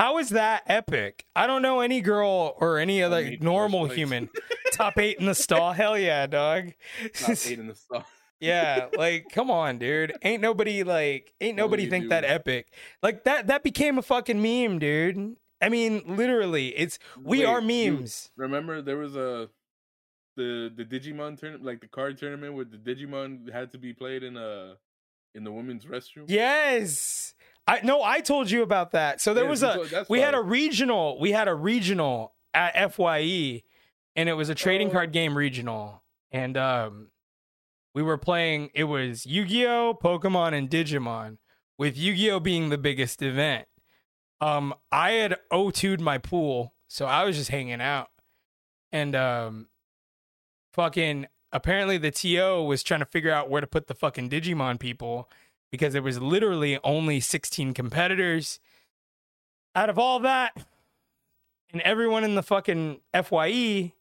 How 0.00 0.16
is 0.16 0.30
that 0.30 0.62
epic? 0.66 1.26
I 1.36 1.46
don't 1.46 1.60
know 1.60 1.80
any 1.80 2.00
girl 2.00 2.54
or 2.58 2.78
any 2.78 3.02
other 3.02 3.36
normal 3.38 3.86
human 3.86 4.30
top 4.72 4.98
eight 4.98 5.18
in 5.18 5.26
the 5.26 5.34
stall. 5.34 5.74
Hell 5.74 5.98
yeah, 5.98 6.26
dog. 6.26 6.72
Top 7.12 7.36
eight 7.44 7.58
in 7.58 7.66
the 7.66 7.74
star. 7.74 8.06
yeah, 8.40 8.86
like 8.96 9.26
come 9.30 9.50
on, 9.50 9.76
dude. 9.76 10.14
Ain't 10.22 10.40
nobody 10.40 10.84
like 10.84 11.34
ain't 11.38 11.54
nobody 11.54 11.86
think 11.90 12.04
do- 12.04 12.08
that 12.08 12.24
epic. 12.24 12.72
Like 13.02 13.24
that 13.24 13.48
that 13.48 13.62
became 13.62 13.98
a 13.98 14.02
fucking 14.02 14.40
meme, 14.40 14.78
dude. 14.78 15.36
I 15.60 15.68
mean, 15.68 16.02
literally, 16.06 16.68
it's 16.68 16.98
we 17.22 17.40
Wait, 17.40 17.44
are 17.44 17.60
memes. 17.60 18.30
remember 18.38 18.80
there 18.80 18.96
was 18.96 19.14
a 19.16 19.50
the 20.34 20.72
the 20.74 20.84
Digimon 20.86 21.38
tournament, 21.38 21.62
like 21.62 21.82
the 21.82 21.88
card 21.88 22.16
tournament, 22.16 22.54
where 22.54 22.64
the 22.64 22.78
Digimon 22.78 23.52
had 23.52 23.70
to 23.72 23.78
be 23.78 23.92
played 23.92 24.22
in 24.22 24.38
a 24.38 24.76
in 25.34 25.44
the 25.44 25.52
women's 25.52 25.84
restroom. 25.84 26.24
Yes. 26.26 27.34
I 27.70 27.80
no, 27.84 28.02
I 28.02 28.20
told 28.20 28.50
you 28.50 28.62
about 28.62 28.90
that. 28.92 29.20
So 29.20 29.32
there 29.34 29.44
Yes, 29.44 29.50
was 29.50 29.62
a 29.62 29.74
told- 29.74 30.06
we 30.08 30.20
had 30.20 30.34
a 30.34 30.40
regional, 30.42 31.18
we 31.20 31.32
had 31.32 31.46
a 31.48 31.54
regional 31.54 32.34
at 32.52 32.74
FYE 32.92 33.62
and 34.16 34.28
it 34.28 34.32
was 34.34 34.48
a 34.48 34.54
trading 34.54 34.88
Oh. 34.88 34.92
card 34.92 35.12
game 35.12 35.36
regional. 35.36 36.02
And 36.32 36.56
um 36.56 37.10
we 37.94 38.02
were 38.02 38.18
playing 38.18 38.70
it 38.74 38.84
was 38.84 39.24
Yu-Gi-Oh, 39.26 39.98
Pokemon 40.02 40.52
and 40.52 40.68
Digimon 40.70 41.38
with 41.78 41.96
Yu-Gi-Oh 41.96 42.40
being 42.40 42.68
the 42.70 42.78
biggest 42.78 43.22
event. 43.22 43.66
Um 44.40 44.74
I 44.90 45.12
had 45.12 45.36
O2'd 45.52 46.00
my 46.00 46.18
pool, 46.18 46.74
so 46.88 47.06
I 47.06 47.24
was 47.24 47.36
just 47.36 47.50
hanging 47.50 47.80
out. 47.80 48.08
And 48.92 49.14
um 49.14 49.68
fucking 50.72 51.26
apparently 51.52 51.98
the 51.98 52.10
TO 52.10 52.62
was 52.62 52.82
trying 52.82 53.00
to 53.00 53.06
figure 53.06 53.32
out 53.32 53.50
where 53.50 53.60
to 53.60 53.66
put 53.66 53.86
the 53.86 53.94
fucking 53.94 54.30
Digimon 54.30 54.78
people 54.78 55.28
because 55.70 55.92
there 55.92 56.02
was 56.02 56.20
literally 56.20 56.78
only 56.84 57.20
16 57.20 57.74
competitors. 57.74 58.60
Out 59.74 59.88
of 59.88 59.98
all 59.98 60.18
that, 60.20 60.52
and 61.72 61.80
everyone 61.82 62.24
in 62.24 62.34
the 62.34 62.42
fucking 62.42 63.00
FYE, 63.14 63.92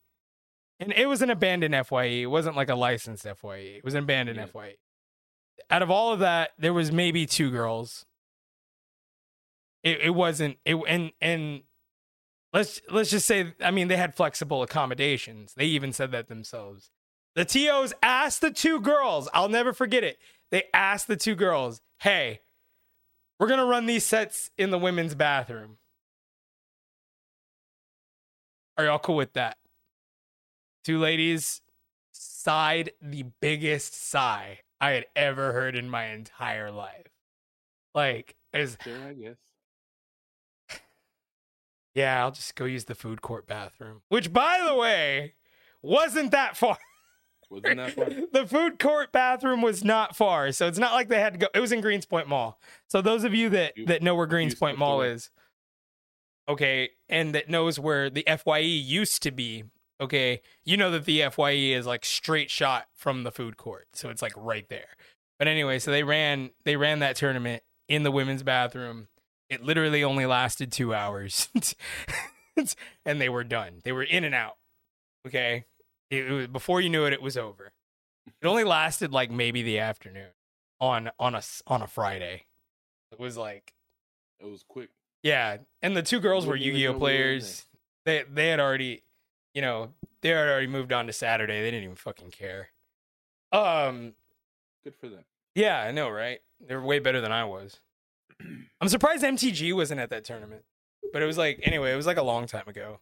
and 0.80 0.94
it 0.96 1.08
was 1.08 1.22
an 1.22 1.30
abandoned 1.30 1.76
FYE. 1.86 2.22
It 2.24 2.26
wasn't 2.30 2.56
like 2.56 2.70
a 2.70 2.76
licensed 2.76 3.24
FYE. 3.24 3.76
It 3.78 3.84
was 3.84 3.94
an 3.94 4.04
abandoned 4.04 4.38
Yeah. 4.40 4.46
FYE. 4.48 4.78
Out 5.70 5.82
of 5.84 5.92
all 5.92 6.12
of 6.12 6.20
that, 6.20 6.52
there 6.58 6.74
was 6.74 6.92
maybe 6.92 7.26
two 7.28 7.52
girls. 7.52 8.06
It 9.84 10.02
it 10.02 10.10
wasn't 10.12 10.58
it 10.66 10.76
and 10.88 11.12
and 11.22 11.62
let's 12.52 12.82
let's 12.90 13.10
just 13.12 13.28
say 13.28 13.54
I 13.62 13.72
mean 13.72 13.88
they 13.88 13.98
had 13.98 14.16
flexible 14.16 14.64
accommodations. 14.64 15.54
They 15.54 15.66
even 15.66 15.94
said 15.94 16.12
that 16.12 16.28
themselves. 16.28 16.90
The 17.36 17.46
TOs 17.46 17.94
asked 18.02 18.42
the 18.42 18.52
two 18.52 18.82
girls, 18.82 19.30
I'll 19.34 19.48
never 19.50 19.72
forget 19.72 20.04
it. 20.04 20.18
They 20.52 20.64
asked 20.74 21.08
the 21.08 21.16
two 21.16 21.36
girls, 21.36 21.82
"Hey, 22.00 22.42
we're 23.40 23.48
going 23.48 23.60
to 23.60 23.66
run 23.66 23.86
these 23.86 24.06
sets 24.06 24.52
in 24.58 24.72
the 24.72 24.80
women's 24.80 25.16
bathroom. 25.16 25.78
Are 28.78 28.86
y'all 28.86 29.00
cool 29.00 29.16
with 29.16 29.34
that?" 29.34 29.58
Two 30.84 30.98
ladies 31.00 31.62
sighed 32.12 32.92
the 33.02 33.26
biggest 33.42 33.94
sigh 33.94 34.60
I 34.82 34.92
had 34.92 35.06
ever 35.16 35.54
heard 35.54 35.76
in 35.76 35.90
my 35.90 36.06
entire 36.06 36.72
life. 36.72 37.08
Like, 37.94 38.36
is 38.54 38.78
Sure, 38.84 38.98
I 39.08 39.14
guess. 39.14 40.82
yeah, 41.94 42.24
I'll 42.24 42.32
just 42.32 42.56
go 42.56 42.66
use 42.66 42.86
the 42.86 42.96
food 42.96 43.22
court 43.22 43.46
bathroom. 43.46 44.02
Which, 44.10 44.32
by 44.32 44.64
the 44.66 44.76
way, 44.76 45.36
wasn't 45.82 46.32
that 46.32 46.56
far. 46.58 46.78
Wasn't 47.50 47.78
that 47.78 48.30
the 48.34 48.46
food 48.46 48.78
court 48.80 49.12
bathroom 49.12 49.62
was 49.62 49.84
not 49.84 50.16
far, 50.16 50.52
so 50.52 50.68
it's 50.68 50.78
not 50.80 50.94
like 50.94 51.08
they 51.08 51.20
had 51.20 51.34
to 51.34 51.40
go. 51.40 51.48
It 51.54 51.60
was 51.60 51.72
in 51.72 51.82
Greenspoint 51.82 52.28
Mall. 52.28 52.60
So 52.88 53.02
those 53.02 53.24
of 53.24 53.34
you 53.34 53.50
that 53.50 53.76
You- 53.78 53.86
that 53.88 54.04
know 54.04 54.16
where 54.16 54.28
you 54.28 54.34
Greenspoint 54.34 54.56
stepped 54.58 54.78
Mall 54.80 55.02
is, 55.02 55.30
okay, 56.48 56.90
and 57.08 57.34
that 57.36 57.50
knows 57.50 57.80
where 57.80 58.10
the 58.10 58.26
Fye 58.44 58.60
used 58.60 59.24
to 59.24 59.32
be, 59.32 59.64
okay, 60.02 60.42
you 60.64 60.78
know 60.78 60.92
that 60.92 61.06
the 61.06 61.24
Fye 61.32 61.52
is 61.52 61.86
like 61.86 62.06
straight 62.06 62.50
shot 62.50 62.88
from 62.94 63.24
the 63.24 63.32
food 63.32 63.58
court, 63.58 63.88
so 63.94 64.10
it's 64.10 64.22
like 64.22 64.34
right 64.36 64.68
there. 64.70 64.96
But 65.38 65.48
anyway, 65.48 65.80
so 65.80 65.90
they 65.92 66.04
ran 66.04 66.52
they 66.66 66.76
ran 66.76 67.00
that 67.00 67.16
tournament 67.16 67.64
in 67.88 68.04
the 68.04 68.12
women's 68.12 68.44
bathroom. 68.44 69.08
It 69.50 69.64
literally 69.64 70.04
only 70.04 70.28
lasted 70.28 70.72
two 70.72 70.94
hours, 70.94 71.50
and 73.06 73.20
they 73.22 73.30
were 73.30 73.44
done. 73.44 73.82
They 73.84 73.92
were 73.92 74.04
in 74.04 74.24
and 74.24 74.36
out. 74.36 74.58
Okay, 75.26 75.66
it, 76.10 76.30
was, 76.32 76.48
before 76.48 76.82
you 76.82 76.90
knew 76.90 77.06
it, 77.06 77.14
it 77.14 77.22
was 77.22 77.38
over. 77.38 77.72
It 78.42 78.48
only 78.48 78.64
lasted 78.64 79.12
like 79.12 79.32
maybe 79.32 79.62
the 79.64 79.80
afternoon. 79.80 80.30
on 80.80 81.10
on 81.20 81.36
a 81.36 81.42
on 81.68 81.82
a 81.82 81.88
Friday. 81.88 82.46
It 83.12 83.20
was 83.20 83.38
like 83.38 83.74
It 84.40 84.46
was 84.46 84.64
quick. 84.68 84.90
yeah, 85.24 85.58
and 85.82 85.98
the 85.98 86.04
two 86.04 86.20
girls 86.20 86.46
were 86.46 86.56
Yu-Gi-Oh 86.56 86.92
know 86.94 86.98
we 86.98 87.00
were 87.00 87.10
in 87.10 87.18
players. 87.40 87.66
They 88.06 88.24
they 88.32 88.48
had 88.50 88.60
already, 88.60 89.04
you 89.54 89.62
know, 89.62 89.94
they 90.22 90.30
had 90.30 90.38
already 90.48 90.68
moved 90.68 90.94
on 90.94 91.08
to 91.08 91.14
Saturday. 91.14 91.62
They 91.62 91.72
didn't 91.72 91.84
even 91.86 91.96
fucking 91.96 92.32
care. 92.32 92.70
Um, 93.52 94.14
Good 94.84 94.96
for 94.96 95.10
them. 95.10 95.24
yeah, 95.56 95.82
I 95.82 95.92
know, 95.92 96.10
right? 96.10 96.40
They're 96.66 96.82
way 96.82 97.00
better 97.00 97.20
than 97.22 97.32
I 97.32 97.46
was. 97.46 97.80
I'm 98.82 98.90
surprised 98.90 99.24
MTG 99.24 99.74
wasn't 99.76 100.00
at 100.00 100.10
that 100.12 100.24
tournament. 100.24 100.64
But 101.12 101.22
it 101.22 101.26
was 101.26 101.38
like 101.38 101.60
anyway, 101.64 101.92
it 101.92 101.96
was 101.96 102.06
like 102.06 102.18
a 102.18 102.24
long 102.24 102.46
time 102.46 102.68
ago. 102.68 103.00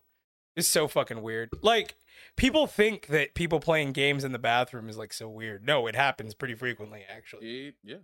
It's 0.57 0.67
so 0.67 0.87
fucking 0.87 1.21
weird. 1.21 1.49
Like 1.61 1.95
people 2.35 2.67
think 2.67 3.07
that 3.07 3.35
people 3.35 3.59
playing 3.59 3.93
games 3.93 4.23
in 4.23 4.31
the 4.33 4.39
bathroom 4.39 4.89
is 4.89 4.97
like 4.97 5.13
so 5.13 5.29
weird. 5.29 5.63
No, 5.65 5.87
it 5.87 5.95
happens 5.95 6.33
pretty 6.33 6.55
frequently 6.55 7.05
actually. 7.07 7.75
Yeah. 7.83 7.97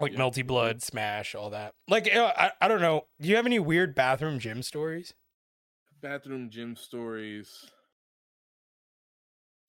Like 0.00 0.12
Yeah. 0.12 0.18
Melty 0.18 0.44
Blood, 0.46 0.82
Smash, 0.82 1.34
all 1.34 1.50
that. 1.50 1.74
Like 1.86 2.08
I 2.10 2.52
I 2.60 2.66
don't 2.66 2.80
know. 2.80 3.06
Do 3.20 3.28
you 3.28 3.36
have 3.36 3.44
any 3.46 3.58
weird 3.58 3.94
bathroom 3.94 4.38
gym 4.38 4.62
stories? 4.62 5.12
Bathroom 6.00 6.48
gym 6.48 6.74
stories. 6.76 7.66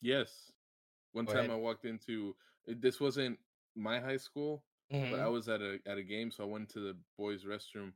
Yes. 0.02 0.52
One 1.12 1.26
Go 1.26 1.34
time 1.34 1.40
ahead. 1.46 1.52
I 1.52 1.56
walked 1.56 1.84
into 1.86 2.36
this 2.68 3.00
wasn't 3.02 3.38
my 3.76 4.00
high 4.00 4.18
school, 4.18 4.64
but 4.90 4.98
I 5.20 5.26
Mhm. 5.26 5.32
was 5.34 5.50
at 5.50 5.62
a 5.62 5.80
at 5.86 5.98
a 5.98 6.04
game, 6.04 6.32
so 6.32 6.44
I 6.46 6.48
went 6.48 6.70
to 6.70 6.80
the 6.80 6.98
boys' 7.18 7.44
restroom, 7.44 7.92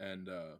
and 0.00 0.28
uh 0.28 0.56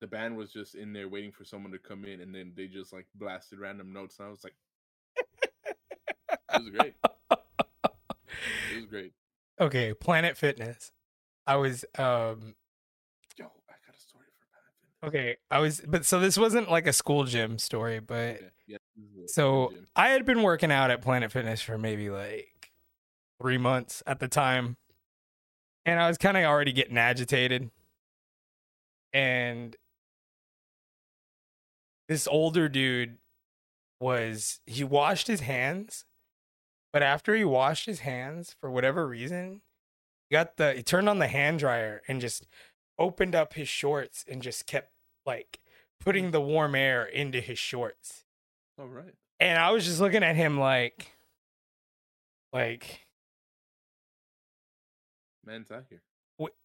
the 0.00 0.06
band 0.06 0.36
was 0.36 0.52
just 0.52 0.74
in 0.74 0.92
there 0.92 1.08
waiting 1.08 1.32
for 1.32 1.44
someone 1.44 1.72
to 1.72 1.78
come 1.78 2.04
in, 2.04 2.20
and 2.20 2.34
then 2.34 2.52
they 2.56 2.66
just 2.66 2.92
like 2.92 3.06
blasted 3.14 3.58
random 3.58 3.92
notes, 3.92 4.18
and 4.18 4.28
I 4.28 4.30
was 4.30 4.44
like, 4.44 4.54
it 5.16 6.60
was 6.60 6.70
great. 6.70 6.94
It 8.72 8.76
was 8.76 8.86
great. 8.86 9.12
Okay, 9.60 9.92
Planet 9.94 10.36
Fitness. 10.36 10.92
I 11.46 11.56
was 11.56 11.84
um 11.98 12.54
Yo, 13.36 13.46
I 13.68 13.74
got 13.86 13.94
a 13.96 14.00
story 14.00 14.26
for 14.38 14.46
Planet 14.52 14.72
Fitness. 14.80 15.08
okay, 15.08 15.36
I 15.50 15.58
was 15.60 15.80
but 15.86 16.04
so 16.04 16.20
this 16.20 16.36
wasn't 16.38 16.70
like 16.70 16.86
a 16.86 16.92
school 16.92 17.24
gym 17.24 17.58
story, 17.58 18.00
but 18.00 18.40
Yeah, 18.40 18.48
yeah. 18.66 18.78
this 18.96 19.06
is 19.10 19.24
a 19.24 19.28
So. 19.32 19.72
I 19.96 20.10
had 20.10 20.24
been 20.24 20.42
working 20.42 20.70
out 20.70 20.90
at 20.90 21.02
Planet 21.02 21.32
Fitness 21.32 21.60
for 21.60 21.76
maybe 21.78 22.08
like 22.10 22.70
three 23.40 23.58
months 23.58 24.02
at 24.06 24.20
the 24.20 24.28
time. 24.28 24.76
And 25.84 25.98
I 25.98 26.06
was 26.06 26.18
kind 26.18 26.36
of 26.36 26.44
already 26.44 26.72
getting 26.72 26.98
agitated. 26.98 27.70
And 29.12 29.74
this 32.08 32.26
older 32.26 32.68
dude 32.68 33.18
was, 34.00 34.60
he 34.66 34.84
washed 34.84 35.26
his 35.26 35.40
hands. 35.40 36.04
But 36.92 37.02
after 37.02 37.34
he 37.36 37.44
washed 37.44 37.86
his 37.86 38.00
hands, 38.00 38.56
for 38.60 38.70
whatever 38.70 39.06
reason, 39.06 39.60
he 40.28 40.34
got 40.34 40.56
the, 40.56 40.72
he 40.72 40.82
turned 40.82 41.08
on 41.08 41.18
the 41.18 41.28
hand 41.28 41.58
dryer 41.58 42.02
and 42.08 42.20
just 42.20 42.46
opened 42.98 43.34
up 43.34 43.54
his 43.54 43.68
shorts 43.68 44.24
and 44.28 44.42
just 44.42 44.66
kept 44.66 44.92
like 45.26 45.58
putting 46.00 46.30
the 46.30 46.40
warm 46.40 46.74
air 46.74 47.04
into 47.04 47.40
his 47.40 47.58
shorts 47.58 48.24
all 48.78 48.86
right. 48.86 49.14
and 49.40 49.58
I 49.58 49.70
was 49.70 49.84
just 49.84 50.00
looking 50.00 50.22
at 50.22 50.36
him 50.36 50.58
like, 50.58 51.12
like, 52.52 53.06
Man's 55.44 55.70
out 55.70 55.84
here. 55.88 56.02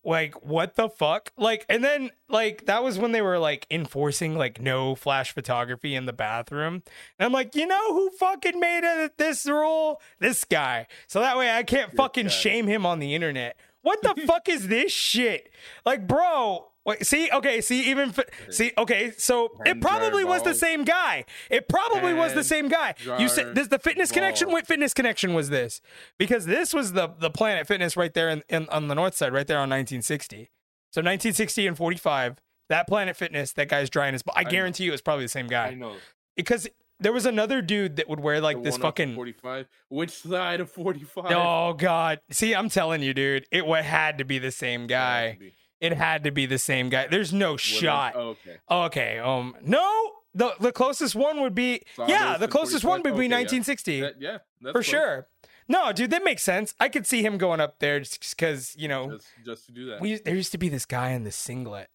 Like 0.03 0.45
what 0.45 0.75
the 0.75 0.89
fuck? 0.89 1.31
Like, 1.38 1.65
and 1.69 1.83
then 1.83 2.12
like 2.29 2.65
that 2.65 2.83
was 2.83 2.99
when 2.99 3.12
they 3.12 3.21
were 3.21 3.39
like 3.39 3.65
enforcing 3.71 4.36
like 4.38 4.62
no 4.62 4.95
flash 4.95 5.33
photography 5.33 5.95
in 5.95 6.05
the 6.05 6.13
bathroom, 6.13 6.83
and 7.17 7.25
I'm 7.25 7.31
like, 7.31 7.55
you 7.55 7.65
know 7.65 7.93
who 7.93 8.09
fucking 8.12 8.59
made 8.59 8.83
it 8.83 9.17
this 9.17 9.45
rule? 9.45 10.01
This 10.19 10.43
guy. 10.43 10.88
So 11.07 11.19
that 11.21 11.38
way 11.38 11.51
I 11.51 11.63
can't 11.63 11.95
fucking 11.95 12.29
shame 12.29 12.67
him 12.67 12.86
on 12.86 12.99
the 12.99 13.15
internet. 13.15 13.57
What 13.81 14.01
the 14.01 14.15
fuck 14.27 14.49
is 14.49 14.67
this 14.67 14.91
shit? 14.91 15.51
Like, 15.86 16.07
bro. 16.07 16.69
Wait, 16.86 17.06
see, 17.06 17.30
okay, 17.32 17.62
see, 17.62 17.89
even 17.89 18.13
see, 18.50 18.74
okay, 18.78 19.12
so 19.17 19.50
it 19.65 19.80
probably 19.80 20.26
was 20.26 20.43
the 20.43 20.54
same 20.54 20.84
guy. 20.84 21.24
It 21.50 21.69
probably 21.69 22.13
was 22.13 22.34
the 22.34 22.43
same 22.43 22.67
guy. 22.67 22.96
You 23.19 23.30
said 23.30 23.56
this 23.56 23.69
the 23.69 23.80
fitness 23.80 24.12
connection. 24.12 24.52
What 24.52 24.67
fitness 24.67 24.93
connection 24.93 25.34
was 25.34 25.50
this? 25.50 25.80
Because 26.17 26.46
this 26.46 26.74
was 26.74 26.91
the 26.93 27.10
the 27.19 27.30
Planet 27.30 27.67
Fitness 27.67 27.96
right 27.96 28.13
there 28.13 28.30
in, 28.30 28.43
in 28.50 28.67
on 28.69 28.89
the 28.89 28.96
north 28.96 29.15
side, 29.15 29.32
right 29.32 29.48
there 29.48 29.58
on 29.58 29.69
1960. 29.69 30.50
So 30.91 31.00
1960 31.00 31.67
and 31.67 31.78
45. 31.78 32.36
That 32.69 32.88
Planet 32.88 33.15
Fitness, 33.15 33.54
that 33.54 33.69
guy's 33.69 33.89
drying 33.89 34.13
his. 34.13 34.24
I 34.36 34.43
guarantee 34.43 34.84
you, 34.86 34.93
it's 34.93 35.02
probably 35.02 35.26
the 35.26 35.30
same 35.30 35.48
guy. 35.48 35.67
I 35.67 35.74
know. 35.76 35.96
Because 36.36 36.67
there 37.00 37.13
was 37.13 37.26
another 37.26 37.62
dude 37.62 37.98
that 37.98 38.08
would 38.10 38.19
wear 38.19 38.41
like 38.41 38.58
The 38.58 38.63
this 38.63 38.74
one 38.74 38.82
off 38.82 38.86
of 38.86 38.89
fucking. 38.89 39.15
45. 39.15 39.67
Which 39.89 40.12
side 40.12 40.60
of 40.60 40.72
45? 40.72 41.32
Oh 41.32 41.74
God! 41.74 42.19
See, 42.30 42.54
I'm 42.56 42.69
telling 42.69 43.02
you, 43.02 43.13
dude, 43.13 43.46
it 43.52 43.65
had 43.84 44.17
to 44.17 44.26
be 44.26 44.39
the 44.39 44.52
same 44.52 44.88
guy. 44.88 45.38
It 45.84 45.93
had 45.93 46.24
to 46.24 46.32
be 46.32 46.46
the 46.46 46.58
same 46.58 46.88
guy. 46.89 47.08
There's 47.08 47.34
no 47.34 47.58
shot. 47.58 48.13
Oh, 48.15 48.30
okay. 48.30 48.58
Okay. 48.72 49.19
Um. 49.19 49.56
No. 49.62 50.12
The 50.34 50.56
the 50.60 50.72
closest 50.72 51.13
one 51.13 51.41
would 51.41 51.54
be 51.54 51.84
yeah. 52.08 52.38
The 52.38 52.48
closest 52.48 52.84
one 52.84 53.02
would 53.04 53.15
be 53.15 53.26
Okay, 53.26 53.30
yeah. 53.30 53.36
1960 53.38 54.02
That- 54.02 54.22
yeah, 54.22 54.38
for 54.63 54.72
close. 54.72 54.86
sure. 54.86 55.28
No, 55.67 55.91
dude, 55.93 56.10
that 56.10 56.24
makes 56.24 56.41
sense. 56.41 56.74
I 56.80 56.89
could 56.89 57.06
see 57.06 57.22
him 57.24 57.38
going 57.38 57.62
up 57.62 57.78
there 57.80 58.00
just 58.00 58.36
because 58.36 58.76
you 58.76 58.88
know 58.88 59.12
Just, 59.12 59.28
just 59.46 59.65
to 59.67 59.72
do 59.72 59.86
that. 59.91 60.02
we 60.02 60.15
there 60.15 60.34
used 60.36 60.52
to 60.54 60.58
be 60.58 60.69
this 60.69 60.86
guy 60.88 61.12
in 61.12 61.24
the 61.24 61.32
singlet, 61.32 61.89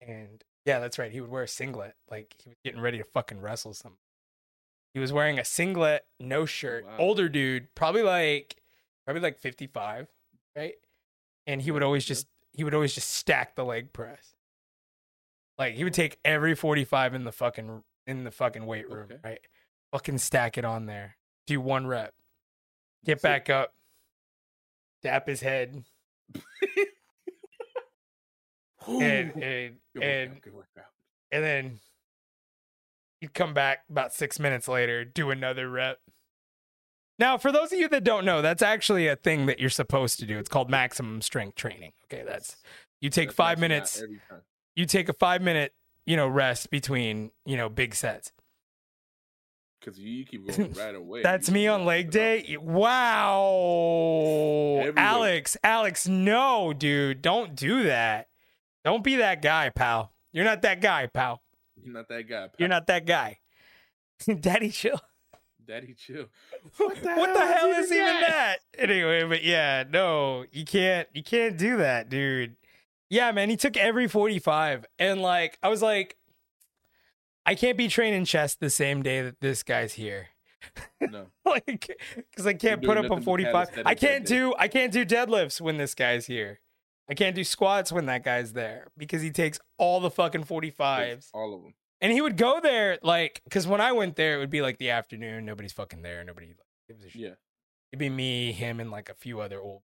and 0.00 0.42
yeah, 0.64 0.78
that's 0.78 0.98
right. 0.98 1.12
He 1.12 1.20
would 1.20 1.30
wear 1.30 1.42
a 1.42 1.48
singlet 1.48 1.94
like 2.10 2.34
he 2.42 2.48
was 2.48 2.58
getting 2.64 2.80
ready 2.80 2.98
to 2.98 3.04
fucking 3.04 3.40
wrestle 3.40 3.74
something. 3.74 3.98
He 4.94 5.00
was 5.00 5.12
wearing 5.12 5.38
a 5.38 5.44
singlet, 5.44 6.04
no 6.18 6.46
shirt, 6.46 6.84
wow. 6.86 6.96
older 6.98 7.28
dude, 7.28 7.74
probably 7.74 8.02
like 8.02 8.56
probably 9.04 9.22
like 9.22 9.38
55, 9.38 10.08
right? 10.56 10.74
And 11.46 11.62
he 11.62 11.70
would 11.70 11.82
always 11.82 12.04
just 12.04 12.26
he 12.52 12.64
would 12.64 12.74
always 12.74 12.94
just 12.94 13.10
stack 13.10 13.54
the 13.54 13.64
leg 13.64 13.92
press. 13.92 14.34
Like 15.58 15.74
he 15.74 15.84
would 15.84 15.94
take 15.94 16.18
every 16.24 16.54
45 16.54 17.14
in 17.14 17.24
the 17.24 17.32
fucking 17.32 17.82
in 18.06 18.24
the 18.24 18.30
fucking 18.30 18.64
weight 18.66 18.90
room, 18.90 19.04
Okay. 19.12 19.18
right? 19.22 19.40
Fucking 19.92 20.18
stack 20.18 20.56
it 20.58 20.64
on 20.64 20.86
there. 20.86 21.16
Do 21.46 21.60
one 21.60 21.86
rep. 21.86 22.14
Get 23.04 23.20
That's 23.20 23.24
it. 23.24 23.28
back 23.46 23.50
up. 23.50 23.74
Dap 25.02 25.26
his 25.26 25.40
head. 25.40 25.84
and 28.88 29.32
and 29.42 29.76
and, 30.00 30.40
workout. 30.52 30.90
and 31.30 31.44
then 31.44 31.80
he'd 33.20 33.34
come 33.34 33.52
back 33.54 33.80
about 33.90 34.12
six 34.14 34.38
minutes 34.38 34.68
later, 34.68 35.04
do 35.04 35.30
another 35.30 35.68
rep. 35.68 35.98
Now, 37.20 37.36
for 37.36 37.52
those 37.52 37.70
of 37.70 37.78
you 37.78 37.86
that 37.90 38.02
don't 38.02 38.24
know, 38.24 38.40
that's 38.40 38.62
actually 38.62 39.06
a 39.06 39.14
thing 39.14 39.44
that 39.44 39.60
you're 39.60 39.68
supposed 39.68 40.18
to 40.20 40.26
do. 40.26 40.38
It's 40.38 40.48
called 40.48 40.70
maximum 40.70 41.20
strength 41.20 41.54
training. 41.54 41.92
Okay, 42.10 42.24
that's 42.26 42.56
you 43.02 43.10
take 43.10 43.28
That's 43.28 43.36
five 43.36 43.58
minutes. 43.58 44.02
You 44.74 44.86
take 44.86 45.10
a 45.10 45.12
five 45.12 45.42
minute, 45.42 45.74
you 46.06 46.16
know, 46.16 46.26
rest 46.26 46.70
between 46.70 47.30
you 47.44 47.58
know 47.58 47.68
big 47.68 47.94
sets. 47.94 48.32
Because 49.80 49.98
you, 49.98 50.24
keep 50.24 50.46
going 50.46 50.72
right 50.78 50.94
away. 50.94 51.20
That's 51.22 51.48
You 51.48 51.54
me 51.54 51.68
on 51.68 51.84
leg 51.84 52.10
day. 52.10 52.56
Wow. 52.58 53.42
Every 54.78 54.90
week. 54.90 54.98
Alex, 54.98 55.58
Alex, 55.62 56.08
no, 56.08 56.72
dude. 56.72 57.20
Don't 57.20 57.54
do 57.54 57.82
that. 57.82 58.28
Don't 58.82 59.04
be 59.04 59.16
that 59.16 59.42
guy, 59.42 59.68
pal. 59.68 60.12
You're 60.32 60.44
not 60.46 60.62
that 60.62 60.80
guy, 60.80 61.06
pal. 61.06 61.42
You're 61.82 61.94
not 61.94 62.08
that 62.08 62.28
guy. 62.28 62.48
You're 62.58 62.68
not 62.68 62.86
that 62.86 63.04
guy. 63.06 63.38
Daddy 64.40 64.70
chill. 64.70 65.00
Daddy, 65.70 65.94
chill. 65.94 66.26
What 66.78 67.00
the, 67.00 67.46
hell 67.46 67.70
is 67.70 67.92
even 67.92 68.04
that? 68.06 68.56
Anyway, 68.76 69.22
but 69.22 69.44
yeah, 69.44 69.84
no, 69.88 70.44
you 70.50 70.64
can't 70.64 71.06
you 71.14 71.22
can't 71.22 71.56
do 71.56 71.76
that, 71.76 72.08
dude. 72.08 72.56
Yeah, 73.08 73.30
man, 73.30 73.50
he 73.50 73.56
took 73.56 73.76
every 73.76 74.08
45 74.08 74.86
and 74.98 75.22
like 75.22 75.58
I 75.62 75.68
was 75.68 75.80
like 75.80 76.16
I 77.46 77.54
can't 77.54 77.78
be 77.78 77.86
training 77.86 78.24
chest 78.24 78.58
the 78.58 78.68
same 78.68 79.02
day 79.02 79.22
that 79.22 79.40
this 79.40 79.62
guy's 79.62 79.92
here. 79.92 80.30
No. 81.00 81.26
like 81.44 81.96
cuz 82.34 82.46
I 82.48 82.54
can't 82.54 82.82
put 82.82 82.96
up 82.96 83.08
a 83.08 83.20
45. 83.20 83.82
I 83.86 83.94
can't 83.94 84.26
do 84.26 84.52
I 84.58 84.66
can't 84.66 84.92
do 84.92 85.04
deadlifts 85.04 85.60
when 85.60 85.76
this 85.76 85.94
guy's 85.94 86.26
here. 86.26 86.58
I 87.08 87.14
can't 87.14 87.36
do 87.36 87.44
squats 87.44 87.92
when 87.92 88.06
that 88.06 88.24
guy's 88.24 88.54
there 88.54 88.88
because 88.98 89.22
he 89.22 89.30
takes 89.30 89.60
all 89.78 90.00
the 90.00 90.10
fucking 90.10 90.44
45s. 90.44 91.30
All 91.32 91.54
of 91.54 91.62
them. 91.62 91.74
And 92.00 92.12
he 92.12 92.20
would 92.20 92.36
go 92.36 92.60
there 92.60 92.98
like 93.02 93.42
cuz 93.50 93.66
when 93.66 93.80
I 93.80 93.92
went 93.92 94.16
there 94.16 94.36
it 94.36 94.38
would 94.38 94.50
be 94.50 94.62
like 94.62 94.78
the 94.78 94.90
afternoon, 94.90 95.44
nobody's 95.44 95.72
fucking 95.72 96.02
there, 96.02 96.24
nobody 96.24 96.48
like, 96.48 96.56
gives 96.88 97.04
a 97.04 97.10
shit. 97.10 97.20
Yeah. 97.20 97.34
It'd 97.92 97.98
be 97.98 98.08
me, 98.08 98.52
him, 98.52 98.78
and 98.78 98.90
like 98.90 99.08
a 99.08 99.14
few 99.14 99.40
other 99.40 99.60
old, 99.60 99.82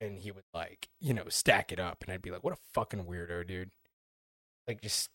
and 0.00 0.18
he 0.18 0.30
would 0.30 0.44
like, 0.54 0.88
you 0.98 1.12
know, 1.12 1.28
stack 1.28 1.72
it 1.72 1.78
up, 1.78 2.02
and 2.02 2.10
I'd 2.10 2.22
be 2.22 2.30
like, 2.30 2.42
"What 2.42 2.54
a 2.54 2.58
fucking 2.72 3.04
weirdo, 3.04 3.46
dude!" 3.46 3.70
Like, 4.66 4.80
just 4.80 5.10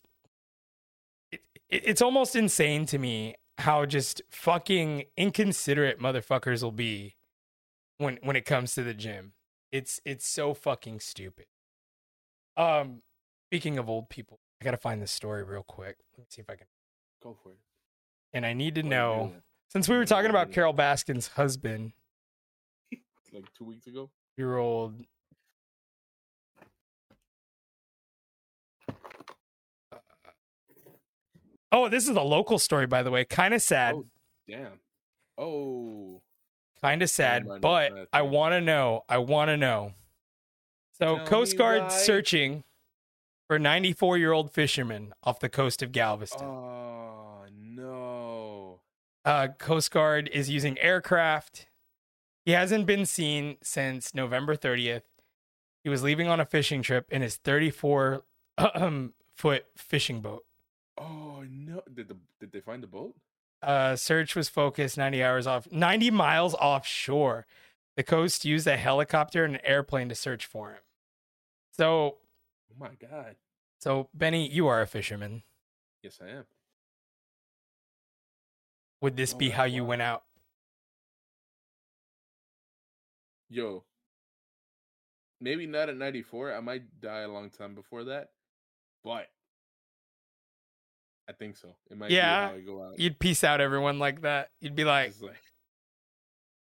it, 1.32 1.40
it, 1.68 1.82
it's 1.86 2.02
almost 2.02 2.36
insane 2.36 2.86
to 2.86 2.98
me 2.98 3.34
how 3.58 3.84
just 3.84 4.22
fucking 4.30 5.04
inconsiderate 5.16 5.98
motherfuckers 6.00 6.62
will 6.62 6.72
be 6.72 7.16
when 7.98 8.18
when 8.22 8.36
it 8.36 8.44
comes 8.44 8.74
to 8.74 8.82
the 8.82 8.94
gym. 8.94 9.32
It's 9.72 10.00
it's 10.04 10.26
so 10.26 10.54
fucking 10.54 11.00
stupid. 11.00 11.46
Um, 12.56 13.02
speaking 13.48 13.78
of 13.78 13.88
old 13.88 14.08
people, 14.08 14.40
I 14.60 14.64
gotta 14.64 14.76
find 14.76 15.00
this 15.00 15.10
story 15.10 15.42
real 15.42 15.62
quick. 15.62 15.96
Let 16.16 16.18
me 16.18 16.26
see 16.28 16.42
if 16.42 16.50
I 16.50 16.56
can. 16.56 16.66
Go 17.22 17.36
for 17.42 17.52
it. 17.52 17.58
And 18.32 18.44
I 18.44 18.52
need 18.52 18.74
to 18.76 18.82
know 18.82 19.32
since 19.68 19.88
we 19.88 19.94
were 19.94 20.00
What 20.00 20.00
are 20.00 20.02
you 20.02 20.06
talking 20.06 20.30
about? 20.30 20.52
Carole 20.52 20.74
Baskin's 20.74 21.28
husband, 21.28 21.92
like 23.32 23.52
two 23.56 23.64
weeks 23.64 23.86
ago. 23.86 24.10
Year 24.36 24.56
old. 24.56 24.94
Oh, 31.72 31.88
this 31.88 32.08
is 32.08 32.16
a 32.16 32.22
local 32.22 32.58
story, 32.58 32.86
by 32.86 33.02
the 33.02 33.10
way. 33.10 33.24
Kind 33.24 33.54
of 33.54 33.62
sad. 33.62 33.94
Oh, 33.94 34.04
damn. 34.48 34.80
Oh, 35.38 36.20
kind 36.82 37.00
of 37.02 37.08
sad, 37.08 37.46
but 37.60 38.08
I 38.12 38.22
want 38.22 38.52
to 38.52 38.60
know. 38.60 39.04
I 39.08 39.18
want 39.18 39.48
to 39.48 39.56
know. 39.56 39.94
So, 40.98 41.16
Tell 41.16 41.26
Coast 41.26 41.56
Guard 41.56 41.82
why. 41.82 41.88
searching 41.88 42.64
for 43.50 43.58
94 43.58 44.16
year 44.16 44.30
old 44.30 44.52
fisherman 44.52 45.12
off 45.24 45.40
the 45.40 45.48
coast 45.48 45.82
of 45.82 45.90
Galveston. 45.90 46.46
oh 46.46 47.46
no. 47.52 48.78
Uh, 49.24 49.48
Coast 49.58 49.90
Guard 49.90 50.30
is 50.32 50.48
using 50.48 50.78
aircraft. 50.78 51.66
He 52.44 52.52
hasn't 52.52 52.86
been 52.86 53.04
seen 53.06 53.56
since 53.60 54.14
November 54.14 54.54
30th. 54.54 55.02
He 55.82 55.90
was 55.90 56.04
leaving 56.04 56.28
on 56.28 56.38
a 56.38 56.44
fishing 56.44 56.80
trip 56.80 57.06
in 57.10 57.22
his 57.22 57.38
34 57.38 58.22
um, 58.56 59.14
foot 59.34 59.64
fishing 59.76 60.20
boat. 60.20 60.44
Oh 60.96 61.42
no. 61.50 61.82
Did 61.92 62.06
the 62.06 62.18
did 62.38 62.52
they 62.52 62.60
find 62.60 62.84
the 62.84 62.86
boat? 62.86 63.16
Uh, 63.60 63.96
search 63.96 64.36
was 64.36 64.48
focused 64.48 64.96
90 64.96 65.24
hours 65.24 65.48
off, 65.48 65.66
90 65.72 66.12
miles 66.12 66.54
offshore. 66.54 67.46
The 67.96 68.04
coast 68.04 68.44
used 68.44 68.68
a 68.68 68.76
helicopter 68.76 69.44
and 69.44 69.56
an 69.56 69.60
airplane 69.64 70.08
to 70.08 70.14
search 70.14 70.46
for 70.46 70.70
him. 70.70 70.82
So, 71.76 72.18
Oh 72.70 72.74
my 72.78 72.90
god. 73.00 73.36
so 73.78 74.08
Benny, 74.14 74.48
you 74.48 74.66
are 74.68 74.80
a 74.80 74.86
fisherman. 74.86 75.42
Yes, 76.02 76.18
I 76.24 76.30
am. 76.30 76.44
Would 79.02 79.16
this 79.16 79.34
Oh, 79.34 79.38
be 79.38 79.50
how 79.50 79.64
you 79.64 79.84
went 79.84 80.02
out? 80.02 80.22
Yo. 83.48 83.84
Maybe 85.40 85.66
not 85.66 85.88
at 85.88 85.96
94. 85.96 86.54
I 86.54 86.60
might 86.60 87.00
die 87.00 87.20
a 87.20 87.28
long 87.28 87.50
time 87.50 87.74
before 87.74 88.04
that. 88.04 88.28
But 89.02 89.28
I 91.28 91.32
think 91.32 91.56
so. 91.56 91.74
It 91.90 91.96
might 91.96 92.10
Yeah, 92.10 92.48
be 92.48 92.52
how 92.52 92.58
I 92.58 92.60
go 92.60 92.82
out. 92.84 92.98
You'd 92.98 93.18
peace 93.18 93.42
out 93.42 93.60
everyone 93.60 93.98
like 93.98 94.22
that. 94.22 94.50
You'd 94.60 94.76
be 94.76 94.84
like, 94.84 95.14
like 95.22 95.40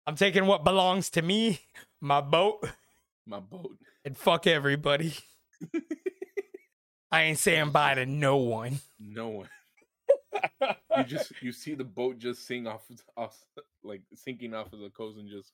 I'm 0.07 0.17
taking 0.17 0.47
what 0.47 0.65
belongs 0.65 1.11
to 1.11 1.23
me, 1.23 1.61
my 2.01 2.21
boat, 2.23 2.67
my 3.27 3.41
boat. 3.41 3.77
and 4.05 4.17
fuck 4.17 4.47
everybody. 4.47 5.15
I 7.13 7.23
ain't 7.25 7.39
saying 7.39 7.71
bye 7.71 7.95
to 7.95 8.07
no 8.07 8.37
one. 8.37 8.81
No 8.99 9.29
one. 9.29 9.49
you 10.97 11.05
just 11.05 11.33
you 11.43 11.53
see 11.53 11.75
the 11.75 11.85
boat 11.85 12.19
just 12.19 12.47
sink 12.47 12.67
off 12.67 12.83
off 13.17 13.39
like 13.83 14.01
sinking 14.15 14.55
off 14.55 14.73
of 14.73 14.81
the 14.81 14.89
coast 14.91 15.19
and 15.19 15.29
just 15.29 15.53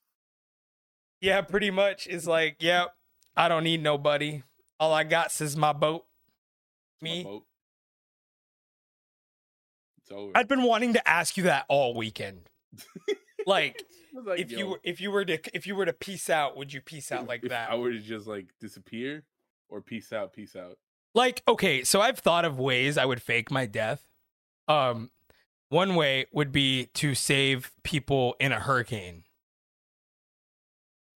Yeah, 1.20 1.40
pretty 1.40 1.70
much. 1.70 2.06
It's 2.06 2.26
like, 2.26 2.56
yep, 2.60 2.94
I 3.36 3.48
don't 3.48 3.64
need 3.64 3.82
nobody. 3.82 4.42
All 4.78 4.92
I 4.92 5.02
got 5.04 5.38
is 5.40 5.56
my 5.56 5.72
boat. 5.72 6.04
my 7.02 7.08
Me. 7.08 7.24
boat. 7.24 7.44
It's 10.00 10.12
over. 10.12 10.32
I'd 10.36 10.48
been 10.48 10.62
wanting 10.62 10.92
to 10.94 11.08
ask 11.08 11.36
you 11.36 11.42
that 11.44 11.64
all 11.68 11.94
weekend. 11.94 12.42
Like, 13.46 13.84
like, 14.24 14.38
if 14.40 14.52
you 14.52 14.58
yo, 14.58 14.66
were 14.70 14.80
if 14.84 15.00
you 15.00 15.10
were 15.10 15.24
to 15.24 15.38
if 15.52 15.66
you 15.66 15.74
were 15.74 15.86
to 15.86 15.92
peace 15.92 16.30
out, 16.30 16.56
would 16.56 16.72
you 16.72 16.80
peace 16.80 17.10
out 17.10 17.26
like 17.26 17.42
if 17.42 17.50
that? 17.50 17.70
I 17.70 17.74
were 17.74 17.90
to 17.92 17.98
just 17.98 18.26
like 18.28 18.46
disappear 18.60 19.24
or 19.68 19.80
peace 19.80 20.12
out, 20.12 20.32
peace 20.32 20.54
out. 20.56 20.78
like 21.14 21.42
okay 21.48 21.82
so 21.84 22.00
i've 22.00 22.18
thought 22.18 22.44
of 22.44 22.58
ways 22.58 22.96
i 22.98 23.04
would 23.04 23.20
fake 23.22 23.50
my 23.50 23.66
death 23.66 24.06
um 24.68 25.10
one 25.70 25.94
way 25.94 26.26
would 26.32 26.50
be 26.52 26.86
to 26.94 27.14
save 27.14 27.70
people 27.82 28.34
in 28.40 28.52
a 28.52 28.60
hurricane 28.60 29.24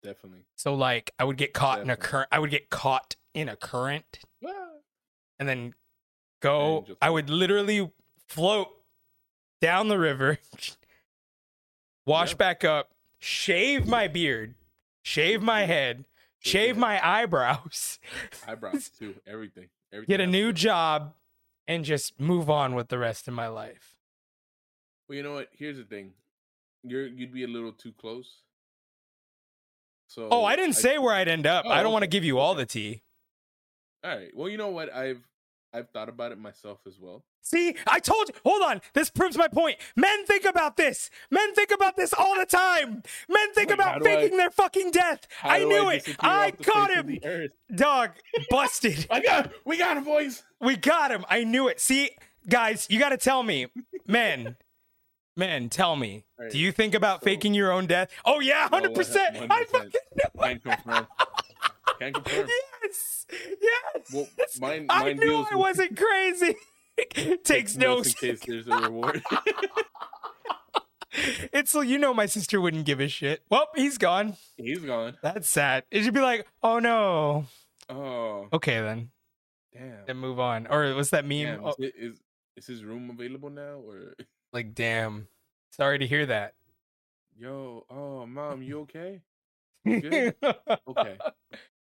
Definitely. 0.03 0.44
so 0.57 0.74
like 0.74 1.12
i 1.18 1.24
would 1.24 1.36
get 1.36 1.53
caught 1.55 1.80
in 1.80 1.88
a 1.88 1.96
current 1.96 2.28
i 2.32 2.38
would 2.38 2.50
get 2.50 2.70
caught 2.70 3.14
in 3.34 3.48
a 3.48 3.55
current 3.57 4.18
Ah. 4.44 4.50
and 5.38 5.48
then 5.48 5.74
go 6.40 6.78
And 6.78 6.86
just- 6.88 6.98
i 7.00 7.09
would 7.09 7.30
literally 7.30 7.90
float 8.28 8.68
down 9.61 9.86
the 9.88 9.98
river 9.98 10.38
wash 12.07 12.30
Yeah. 12.32 12.36
back 12.36 12.64
up 12.64 12.90
shave 13.20 13.86
my 13.86 14.09
beard 14.09 14.57
shave 15.03 15.40
my 15.40 15.61
head 15.66 16.09
shave 16.43 16.76
my 16.76 17.01
eyebrows 17.22 17.99
Eyebrows 18.47 18.90
too. 18.99 19.14
Everything. 19.26 19.68
Everything. 19.93 20.12
get 20.12 20.20
a 20.20 20.26
new 20.26 20.53
job 20.53 21.14
and 21.66 21.84
just 21.84 22.18
move 22.20 22.51
on 22.51 22.74
with 22.74 22.88
the 22.88 22.99
rest 22.99 23.26
of 23.28 23.34
my 23.34 23.47
life 23.49 23.97
Well, 25.09 25.16
you 25.16 25.22
know 25.22 25.34
what? 25.34 25.49
Here's 25.53 25.76
the 25.78 25.84
thing. 25.84 26.12
You're 26.84 27.07
you'd 27.07 27.32
be 27.32 27.45
a 27.45 27.49
little 27.49 27.72
too 27.72 27.93
close. 27.93 28.43
So 30.09 30.28
Oh, 30.30 30.45
I 30.45 30.57
didn't 30.57 30.74
say 30.74 30.99
where 30.99 31.14
I'd 31.14 31.28
end 31.28 31.47
up. 31.47 31.64
Oh, 31.66 31.70
I 31.70 31.82
don't 31.82 31.93
want 31.93 32.03
to 32.03 32.09
give 32.09 32.24
you 32.24 32.38
all 32.38 32.55
the 32.55 32.66
tea. 32.66 33.03
All 34.05 34.11
right. 34.14 34.30
Well, 34.34 34.49
you 34.49 34.59
know 34.59 34.68
what? 34.68 34.93
I've 34.93 35.22
I've 35.72 35.88
thought 35.90 36.09
about 36.09 36.32
it 36.32 36.38
myself 36.38 36.80
as 36.86 36.99
well. 37.01 37.24
See, 37.45 37.74
I 37.88 37.99
told 37.99 38.28
you. 38.28 38.34
Hold 38.45 38.62
on. 38.62 38.80
This 38.95 39.11
proves 39.11 39.36
my 39.36 39.49
point. 39.49 39.76
Men 39.97 40.24
think 40.26 40.45
about 40.45 40.76
this. 40.76 41.11
Men 41.30 41.53
think 41.55 41.70
about 41.72 41.97
this 41.97 42.12
all 42.12 42.38
the 42.38 42.47
time. 42.47 43.03
Men 43.28 43.53
think 43.53 43.68
Wait, 43.70 43.74
about 43.74 44.01
do 44.03 44.09
I- 44.09 44.14
faking 44.16 44.38
their 44.38 44.51
fucking 44.51 44.93
death. 44.93 45.26
I 45.43 45.64
knew 45.64 45.88
it. 45.90 46.07
I 46.20 46.53
caught 46.53 46.93
him. 46.95 47.18
Dog, 47.74 48.11
busted. 48.51 49.07
I 49.11 49.20
got. 49.20 49.51
We 49.64 49.76
got 49.76 49.97
him, 49.97 50.05
boys. 50.05 50.45
we 50.61 50.76
got 50.76 51.11
him. 51.11 51.24
I 51.28 51.43
knew 51.45 51.66
it. 51.68 51.80
See, 51.80 52.11
guys, 52.49 52.86
you 52.88 52.99
got 53.01 53.09
to 53.11 53.16
tell 53.18 53.43
me. 53.43 53.66
Men, 54.07 54.57
men, 55.36 55.68
tell 55.68 55.97
me. 55.97 56.24
Right, 56.38 56.51
Do 56.51 56.59
you 56.59 56.70
think 56.72 56.95
about 56.95 57.20
so- 57.20 57.24
faking 57.24 57.55
your 57.55 57.72
own 57.72 57.86
death? 57.86 58.11
Oh, 58.24 58.38
yeah, 58.40 58.68
100%. 58.68 59.16
I 59.51 59.64
100%. 59.64 59.66
fucking 59.66 59.90
knew 60.14 60.40
Can't 60.40 60.62
confirm. 60.62 61.07
Can't 61.99 62.14
confirm. 62.14 62.49
Yes. 62.84 63.26
Yes. 63.61 64.12
Well, 64.12 64.26
mine- 64.61 64.86
I 64.90 65.05
mine 65.05 65.16
knew 65.18 65.47
I 65.51 65.55
wasn't 65.55 65.97
crazy. 67.14 67.36
Takes 67.44 67.76
no 67.76 67.96
notes 67.96 68.08
in 68.08 68.14
case 68.14 68.40
there's 68.46 68.68
a 68.68 68.76
reward. 68.76 69.22
It's 71.52 71.74
you 71.74 71.98
know 71.98 72.14
my 72.14 72.24
sister 72.24 72.58
wouldn't 72.58 72.86
give 72.86 72.98
a 72.98 73.06
shit. 73.08 73.42
Well, 73.50 73.66
he's 73.76 73.98
gone. 73.98 74.36
He's 74.56 74.78
gone. 74.78 75.18
That's 75.22 75.46
sad. 75.46 75.84
It 75.90 76.04
should 76.04 76.14
be 76.14 76.20
like, 76.20 76.46
oh 76.62 76.78
no. 76.78 77.44
Oh, 77.90 78.48
Okay 78.52 78.80
then, 78.80 79.10
damn. 79.74 80.06
then 80.06 80.16
move 80.16 80.40
on. 80.40 80.66
Or 80.68 80.94
what's 80.94 81.10
that 81.10 81.26
meme? 81.26 81.44
Damn, 81.44 81.64
Oh, 81.66 81.68
is, 81.70 81.74
it, 81.80 81.94
is 81.98 82.20
is 82.56 82.66
his 82.66 82.82
room 82.84 83.10
available 83.10 83.50
now 83.50 83.80
or? 83.86 84.14
like, 84.54 84.74
damn. 84.74 85.28
Sorry 85.72 85.98
to 85.98 86.06
hear 86.06 86.24
that. 86.26 86.54
Yo, 87.36 87.84
oh, 87.90 88.24
mom, 88.26 88.62
you 88.62 88.80
okay? 88.80 89.20
Good? 89.84 90.34
Okay. 90.88 91.18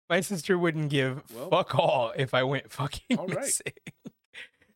My 0.09 0.21
sister 0.21 0.57
wouldn't 0.57 0.89
give 0.89 1.23
Well- 1.35 1.49
fuck 1.49 1.75
all 1.75 2.13
if 2.15 2.33
I 2.33 2.43
went 2.43 2.71
fucking 2.71 3.17
All 3.19 3.27
right. 3.27 3.39
missing. 3.41 3.73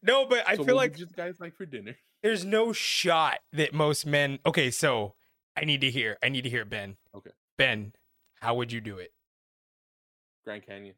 No, 0.03 0.25
but 0.25 0.47
I 0.47 0.55
so 0.55 0.63
feel 0.63 0.75
like 0.75 0.97
you 0.99 1.05
guys 1.07 1.39
like 1.39 1.55
for 1.55 1.65
dinner? 1.65 1.95
there's 2.21 2.45
no 2.45 2.71
shot 2.73 3.39
that 3.53 3.73
most 3.73 4.05
men. 4.05 4.39
Okay, 4.45 4.69
so 4.71 5.15
I 5.57 5.65
need 5.65 5.81
to 5.81 5.89
hear. 5.91 6.17
I 6.23 6.29
need 6.29 6.43
to 6.43 6.49
hear 6.49 6.65
Ben. 6.65 6.97
Okay. 7.15 7.31
Ben, 7.57 7.93
how 8.41 8.55
would 8.55 8.71
you 8.71 8.81
do 8.81 8.97
it? 8.97 9.11
Grand 10.43 10.65
Canyon. 10.65 10.95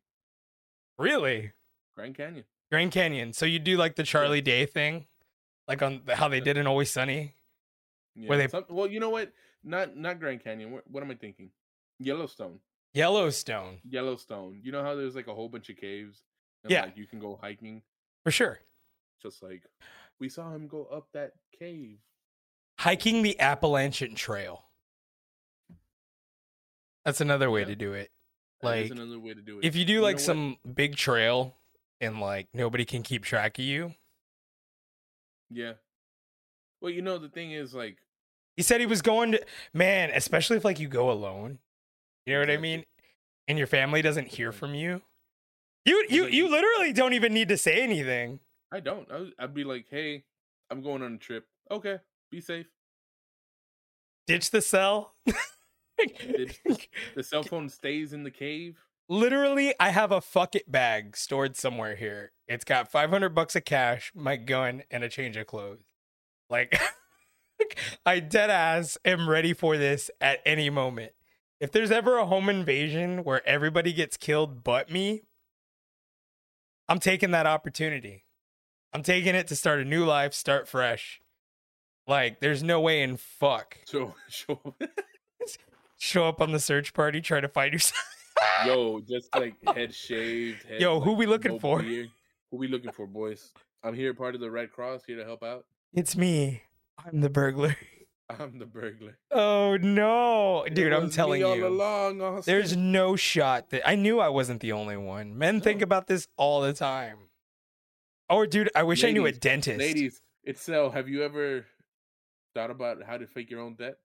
Really? 0.97 1.51
Grand 1.95 2.15
Canyon. 2.15 2.45
Grand 2.71 2.91
Canyon. 2.91 3.33
So 3.33 3.45
you 3.45 3.59
do 3.59 3.77
like 3.77 3.95
the 3.95 4.03
Charlie 4.03 4.41
Day 4.41 4.65
thing, 4.65 5.05
like 5.67 5.81
on 5.81 6.01
the, 6.05 6.15
how 6.15 6.27
they 6.27 6.39
did 6.39 6.57
in 6.57 6.67
Always 6.67 6.91
Sunny. 6.91 7.35
Yeah. 8.15 8.29
Where 8.29 8.37
they- 8.37 8.47
some- 8.47 8.65
well, 8.69 8.87
you 8.87 8.99
know 8.99 9.09
what? 9.09 9.31
Not 9.63 9.95
not 9.97 10.19
Grand 10.19 10.43
Canyon. 10.43 10.71
What, 10.71 10.89
what 10.89 11.03
am 11.03 11.11
I 11.11 11.15
thinking? 11.15 11.49
Yellowstone. 11.99 12.59
Yellowstone, 12.93 13.79
Yellowstone. 13.83 14.61
You 14.63 14.71
know 14.71 14.81
how 14.81 14.95
there's 14.95 15.15
like 15.15 15.27
a 15.27 15.33
whole 15.35 15.49
bunch 15.49 15.69
of 15.69 15.75
caves. 15.77 16.23
And 16.63 16.71
Yeah. 16.71 16.83
Like 16.83 16.97
you 16.97 17.05
can 17.07 17.19
go 17.19 17.37
hiking. 17.41 17.81
for 18.23 18.31
sure. 18.31 18.59
Just 19.21 19.41
like 19.43 19.63
we 20.19 20.29
saw 20.29 20.51
him 20.53 20.67
go 20.67 20.85
up 20.85 21.07
that 21.13 21.33
cave. 21.57 21.97
Hiking 22.79 23.21
the 23.21 23.39
Appalachian 23.39 24.15
Trail. 24.15 24.63
That's 27.05 27.21
another 27.21 27.49
way 27.51 27.61
Yeah. 27.61 27.67
to 27.67 27.75
do 27.75 27.93
it. 27.93 28.11
Like, 28.61 28.89
another 28.89 29.19
way 29.19 29.33
to 29.33 29.41
do 29.41 29.59
it. 29.59 29.65
If 29.65 29.75
you 29.75 29.85
do 29.85 29.97
know 29.97 30.01
like 30.03 30.15
what? 30.15 30.21
some 30.23 30.57
big 30.73 30.95
trail 30.95 31.55
and 32.01 32.19
like 32.19 32.47
nobody 32.53 32.83
can 32.85 33.03
keep 33.03 33.23
track 33.23 33.59
of 33.59 33.65
you. 33.65 33.93
Yeah. 35.51 35.73
Well, 36.81 36.91
you 36.91 37.01
know 37.01 37.17
the 37.17 37.29
thing 37.29 37.51
is 37.51 37.73
like 37.73 37.97
He 38.57 38.63
said 38.63 38.79
he 38.79 38.87
was 38.87 39.01
going 39.01 39.33
to 39.33 39.45
man, 39.73 40.09
especially 40.13 40.57
if 40.57 40.65
like 40.65 40.79
you 40.79 40.87
go 40.87 41.11
alone. 41.11 41.59
You 42.25 42.33
know 42.33 42.39
what 42.39 42.49
I 42.49 42.57
mean? 42.57 42.85
And 43.47 43.57
your 43.57 43.67
family 43.67 44.01
doesn't 44.01 44.29
hear 44.29 44.51
from 44.51 44.73
you. 44.73 45.01
You 45.85 46.05
you 46.09 46.25
you 46.25 46.49
literally 46.49 46.91
don't 46.91 47.13
even 47.13 47.33
need 47.33 47.49
to 47.49 47.57
say 47.57 47.83
anything. 47.83 48.39
I 48.71 48.79
don't. 48.79 49.09
I, 49.11 49.19
would- 49.19 49.33
I'd 49.39 49.53
be 49.53 49.63
like, 49.63 49.87
hey, 49.89 50.23
I'm 50.69 50.81
going 50.81 51.01
on 51.01 51.13
a 51.13 51.17
trip. 51.17 51.45
Okay, 51.71 51.97
be 52.31 52.41
safe. 52.41 52.67
Ditch 54.27 54.51
the 54.51 54.61
cell. 54.61 55.13
Ditch 55.97 56.59
The 57.15 57.23
cell 57.23 57.43
phone 57.43 57.69
stays 57.69 58.11
in 58.13 58.23
the 58.23 58.31
cave. 58.31 58.77
Literally, 59.07 59.73
I 59.79 59.89
have 59.89 60.11
a 60.11 60.19
fuck 60.19 60.55
it 60.55 60.71
bag 60.71 61.15
stored 61.15 61.55
somewhere 61.55 61.95
here. 61.95 62.31
It's 62.47 62.65
got 62.65 62.91
500 62.91 63.29
bucks 63.29 63.55
of 63.55 63.63
cash, 63.63 64.11
my 64.15 64.35
gun, 64.35 64.81
and 64.89 65.03
a 65.03 65.09
change 65.09 65.37
of 65.37 65.45
clothes. 65.45 65.85
Like, 66.49 66.79
I 68.05 68.19
dead 68.19 68.49
ass 68.49 68.97
am 69.05 69.29
ready 69.29 69.53
for 69.53 69.77
this 69.77 70.09
at 70.19 70.39
any 70.45 70.71
moment. 70.71 71.11
If 71.59 71.71
there's 71.71 71.91
ever 71.91 72.17
a 72.17 72.25
home 72.25 72.49
invasion 72.49 73.23
where 73.23 73.47
everybody 73.47 73.93
gets 73.93 74.17
killed 74.17 74.63
but 74.63 74.89
me, 74.91 75.21
I'm 76.89 76.99
taking 76.99 77.31
that 77.31 77.45
opportunity. 77.47 78.24
I'm 78.95 79.03
taking 79.03 79.35
it 79.35 79.47
to 79.47 79.57
start 79.57 79.81
a 79.81 79.83
new 79.83 80.05
life, 80.05 80.33
start 80.33 80.69
fresh. 80.69 81.19
Like, 82.07 82.39
there's 82.39 82.63
no 82.63 82.79
way 82.79 83.01
in 83.03 83.17
fuck. 83.17 83.77
So, 83.83 84.15
show, 84.29 84.57
Show 85.97 86.29
up 86.29 86.39
on 86.39 86.53
the 86.53 86.61
search 86.61 86.93
party, 86.93 87.19
try 87.19 87.41
to 87.41 87.49
find 87.49 87.73
yourself. 87.73 88.01
yo, 88.65 89.01
just 89.01 89.27
like 89.35 89.55
head 89.75 89.93
shaved. 89.93 90.63
Head, 90.63 90.79
Yo, 90.79 91.01
who 91.01 91.09
like, 91.09 91.19
we 91.19 91.25
looking 91.25 91.51
no 91.51 91.59
for? 91.59 91.81
beard. 91.81 92.09
Who 92.51 92.57
we 92.57 92.69
looking 92.69 92.93
for, 92.93 93.05
boys? 93.05 93.51
I'm 93.83 93.93
here, 93.93 94.13
part 94.13 94.33
of 94.33 94.39
the 94.39 94.49
Red 94.49 94.71
Cross, 94.71 95.01
here 95.05 95.17
to 95.17 95.25
help 95.25 95.43
out. 95.43 95.65
It's 95.93 96.15
me. 96.15 96.61
I'm 97.05 97.19
the 97.19 97.29
burglar. 97.29 97.75
I'm 98.29 98.59
the 98.59 98.65
burglar. 98.65 99.17
Oh 99.29 99.75
no, 99.75 100.65
dude! 100.71 100.93
I'm 100.93 101.09
telling 101.09 101.41
you, 101.41 101.67
along, 101.67 102.43
there's 102.45 102.77
no 102.77 103.17
shot 103.17 103.71
that 103.71 103.85
I 103.85 103.95
knew 103.95 104.21
I 104.21 104.29
wasn't 104.29 104.61
the 104.61 104.71
only 104.71 104.95
one. 104.95 105.37
Men 105.37 105.59
think 105.59 105.81
about 105.81 106.07
this 106.07 106.29
all 106.37 106.61
the 106.61 106.71
time. 106.71 107.17
Oh, 108.29 108.45
dude, 108.45 108.69
I 108.75 108.83
wish 108.83 109.03
I 109.03 109.11
knew 109.11 109.25
a 109.25 109.31
dentist. 109.31 109.79
Ladies, 109.79 110.21
Itzel, 110.47 110.93
have 110.93 111.07
you 111.07 111.23
ever 111.23 111.65
thought 112.53 112.71
about 112.71 113.03
how 113.03 113.17
to 113.17 113.27
fake 113.27 113.49
your 113.51 113.61
own 113.61 113.75
debt? 113.75 113.95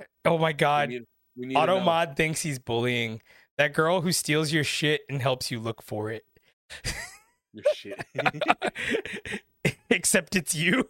Eh, 0.00 0.04
oh 0.24 0.38
my 0.38 0.48
We 0.48 0.54
god, 0.54 0.88
need, 0.88 1.04
we 1.36 1.46
need 1.46 1.54
to 1.54 1.66
know. 1.66 1.78
Automod 1.80 2.16
thinks 2.16 2.42
he's 2.42 2.58
bullying 2.58 3.20
that 3.58 3.74
girl 3.74 4.00
who 4.00 4.12
steals 4.12 4.52
your 4.52 4.64
shit 4.64 5.02
and 5.08 5.20
helps 5.20 5.50
you 5.50 5.60
look 5.60 5.82
for 5.82 6.10
it. 6.10 6.24
Your 7.52 7.64
shit. 7.74 8.06
Except 9.90 10.34
it's 10.36 10.54
you. 10.54 10.88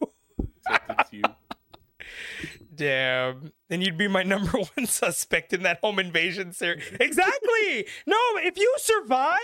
Except 0.67 1.01
it's 1.01 1.13
you. 1.13 1.23
Damn. 2.75 3.53
Then 3.69 3.81
you'd 3.83 3.99
be 3.99 4.09
my 4.09 4.23
number 4.23 4.51
one 4.77 4.87
suspect 4.87 5.53
in 5.53 5.63
that 5.65 5.81
home 5.83 5.99
invasion 5.99 6.53
series. 6.53 6.85
Exactly. 7.01 7.87
no, 8.07 8.17
if 8.37 8.57
you 8.57 8.73
survive, 8.79 9.39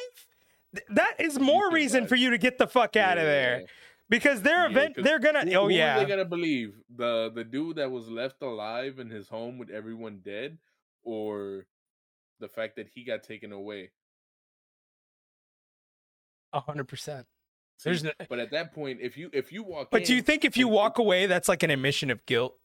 that 0.91 1.14
is 1.19 1.39
more 1.39 1.71
reason 1.71 2.07
for 2.07 2.16
you 2.16 2.31
to 2.31 2.39
get 2.39 2.59
the 2.59 2.66
fuck 2.66 2.97
out 2.97 3.19
of 3.19 3.25
there. 3.25 3.61
Yeah. 3.61 3.66
Because 4.11 4.41
their 4.43 4.64
Yeah, 4.64 4.71
event, 4.71 4.95
they're 4.97 5.19
gonna. 5.19 5.45
Who, 5.45 5.55
oh 5.55 5.69
yeah. 5.69 5.97
are 5.97 6.01
they 6.01 6.07
gonna 6.07 6.25
believe 6.25 6.75
the 6.95 7.31
the 7.35 7.45
dude 7.45 7.77
that 7.77 7.91
was 7.91 8.09
left 8.09 8.43
alive 8.43 8.99
in 8.99 9.11
his 9.11 9.29
home 9.29 9.59
with 9.59 9.71
everyone 9.71 10.21
dead, 10.25 10.59
or 11.03 11.66
the 12.41 12.49
fact 12.49 12.77
that 12.77 12.89
he 12.95 13.05
got 13.05 13.23
taken 13.23 13.53
away? 13.53 13.91
A 16.53 16.61
hundred 16.61 16.89
percent. 16.89 17.27
There's 17.85 18.03
no- 18.03 18.11
but 18.29 18.39
at 18.41 18.51
that 18.53 18.73
point, 18.73 18.99
if 19.01 19.16
you 19.16 19.31
if 19.33 19.53
you 19.53 19.62
walk, 19.62 19.91
But 19.91 20.05
do 20.05 20.14
you 20.14 20.23
think 20.23 20.45
if 20.45 20.57
you 20.57 20.66
walk 20.69 20.99
away, 20.99 21.27
that's 21.27 21.49
like 21.49 21.62
an 21.62 21.71
admission 21.71 22.11
of 22.11 22.25
guilt? 22.27 22.57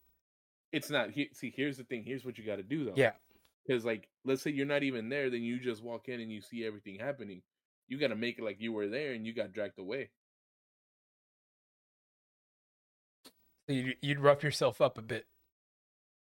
it's 0.72 0.90
not. 0.90 1.10
He, 1.12 1.28
see, 1.32 1.52
here's 1.56 1.76
the 1.76 1.84
thing. 1.84 2.02
Here's 2.04 2.24
what 2.24 2.36
you 2.36 2.44
got 2.44 2.56
to 2.56 2.62
do 2.64 2.86
though. 2.86 2.94
Yeah. 2.96 3.12
Because 3.64 3.84
like, 3.84 4.08
let's 4.24 4.42
say 4.42 4.50
you're 4.50 4.66
not 4.66 4.82
even 4.82 5.08
there, 5.08 5.30
then 5.30 5.42
you 5.42 5.60
just 5.60 5.84
walk 5.84 6.08
in 6.08 6.20
and 6.20 6.32
you 6.32 6.40
see 6.40 6.64
everything 6.66 6.98
happening. 6.98 7.42
You 7.88 7.98
got 7.98 8.08
to 8.08 8.16
make 8.16 8.38
it 8.38 8.44
like 8.44 8.60
you 8.60 8.72
were 8.72 8.88
there 8.88 9.12
and 9.12 9.26
you 9.26 9.32
got 9.34 9.52
dragged 9.52 9.78
away. 9.78 10.10
You'd, 13.68 13.96
you'd 14.02 14.20
rough 14.20 14.42
yourself 14.42 14.80
up 14.80 14.98
a 14.98 15.02
bit. 15.02 15.26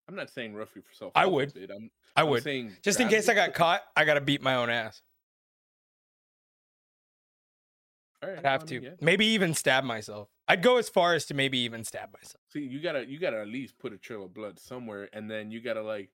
I'm 0.07 0.15
not 0.15 0.29
saying 0.29 0.53
rough 0.53 0.75
yourself. 0.75 1.13
I 1.15 1.25
up 1.25 1.31
would. 1.31 1.53
I'm, 1.73 1.89
I 2.15 2.21
I'm 2.21 2.29
would. 2.29 2.43
saying 2.43 2.75
Just 2.81 2.99
in 2.99 3.07
case 3.07 3.29
I 3.29 3.33
got 3.33 3.53
caught, 3.53 3.81
I 3.95 4.05
gotta 4.05 4.21
beat 4.21 4.41
my 4.41 4.55
own 4.55 4.69
ass. 4.69 5.01
Right, 8.21 8.37
I'd 8.37 8.45
have 8.45 8.63
I 8.63 8.65
to. 8.67 8.83
yeah. 8.83 8.89
Maybe 9.01 9.25
even 9.27 9.53
stab 9.53 9.83
myself. 9.83 10.29
I'd 10.47 10.61
go 10.61 10.77
as 10.77 10.89
far 10.89 11.13
as 11.13 11.25
to 11.27 11.33
maybe 11.33 11.57
even 11.59 11.83
stab 11.83 12.13
myself. 12.13 12.41
See, 12.49 12.61
you 12.61 12.81
gotta 12.81 13.05
you 13.05 13.19
gotta 13.19 13.39
at 13.41 13.47
least 13.47 13.77
put 13.79 13.93
a 13.93 13.97
trail 13.97 14.25
of 14.25 14.33
blood 14.33 14.59
somewhere, 14.59 15.09
and 15.13 15.29
then 15.29 15.51
you 15.51 15.61
gotta 15.61 15.81
like 15.81 16.09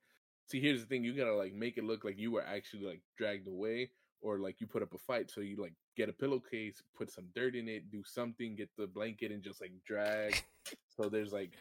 see. 0.48 0.60
Here's 0.60 0.82
the 0.82 0.88
thing: 0.88 1.04
you 1.04 1.14
gotta 1.14 1.36
like 1.36 1.54
make 1.54 1.78
it 1.78 1.84
look 1.84 2.04
like 2.04 2.18
you 2.20 2.32
were 2.32 2.44
actually 2.44 2.84
like 2.86 3.02
dragged 3.18 3.48
away, 3.48 3.92
or 4.22 4.40
like 4.40 4.60
you 4.60 4.68
put 4.68 4.84
up 4.84 4.94
a 4.94 4.98
fight. 4.98 5.32
So 5.32 5.42
you 5.42 5.56
like 5.62 5.74
get 5.96 6.10
a 6.10 6.14
pillowcase, 6.14 6.82
put 6.98 7.12
some 7.12 7.26
dirt 7.36 7.56
in 7.56 7.68
it, 7.68 7.92
do 7.92 8.04
something, 8.06 8.56
get 8.56 8.70
the 8.78 8.88
blanket, 8.88 9.32
and 9.32 9.44
just 9.44 9.62
like 9.62 9.72
drag. 9.86 10.44
so 10.96 11.10
there's 11.10 11.34
like 11.34 11.54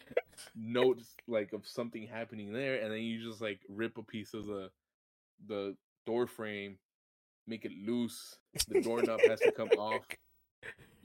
notes 0.57 1.17
like 1.27 1.53
of 1.53 1.67
something 1.67 2.07
happening 2.07 2.53
there, 2.53 2.83
and 2.83 2.93
then 2.93 3.01
you 3.01 3.23
just 3.23 3.41
like 3.41 3.61
rip 3.69 3.99
a 3.99 4.03
piece 4.03 4.35
of 4.35 4.47
the 4.47 4.71
the 5.47 5.77
door 6.07 6.27
frame, 6.27 6.79
make 7.47 7.65
it 7.65 7.73
loose. 7.87 8.39
The 8.69 8.81
doorknob 8.81 9.21
has 9.29 9.41
to 9.41 9.53
come 9.53 9.71
off. 9.79 10.03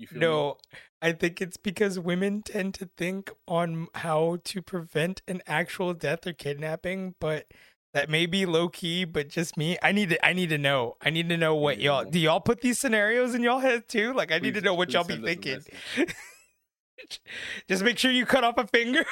Feel 0.08 0.20
me? 0.20 0.20
No, 0.20 0.58
I 1.02 1.12
think 1.12 1.42
it's 1.42 1.58
because 1.58 2.00
women 2.00 2.42
tend 2.42 2.74
to 2.76 2.90
think 2.98 3.32
on 3.48 3.88
how 3.96 4.40
to 4.44 4.62
prevent 4.62 5.22
an 5.28 5.42
actual 5.48 5.94
death 5.94 6.26
or 6.26 6.34
kidnapping, 6.34 7.16
but 7.20 7.46
that 7.94 8.10
may 8.10 8.26
be 8.26 8.46
low 8.46 8.70
key, 8.70 9.06
but 9.06 9.30
just 9.30 9.58
me. 9.58 9.78
I 9.82 9.92
need 9.92 10.10
to 10.10 10.26
I 10.26 10.34
need 10.34 10.50
to 10.50 10.58
know. 10.58 10.98
I 11.02 11.10
need 11.10 11.30
to 11.30 11.38
know 11.38 11.56
what 11.56 11.80
y'all 11.80 12.04
do 12.04 12.20
y'all 12.20 12.40
put 12.40 12.62
these 12.62 12.80
scenarios 12.80 13.36
in 13.36 13.44
y'all 13.44 13.60
head 13.60 13.88
too? 13.88 14.14
Like 14.14 14.32
I 14.32 14.40
need 14.40 14.56
to 14.56 14.62
know 14.62 14.74
what 14.74 14.92
y'all 14.94 15.04
be 15.04 15.14
send 15.14 15.26
us 15.26 15.32
a 15.32 15.36
thinking. 15.36 15.62
just 17.68 17.84
make 17.84 17.98
sure 17.98 18.12
you 18.12 18.26
cut 18.26 18.44
off 18.44 18.58
a 18.58 18.68
finger. 18.68 19.06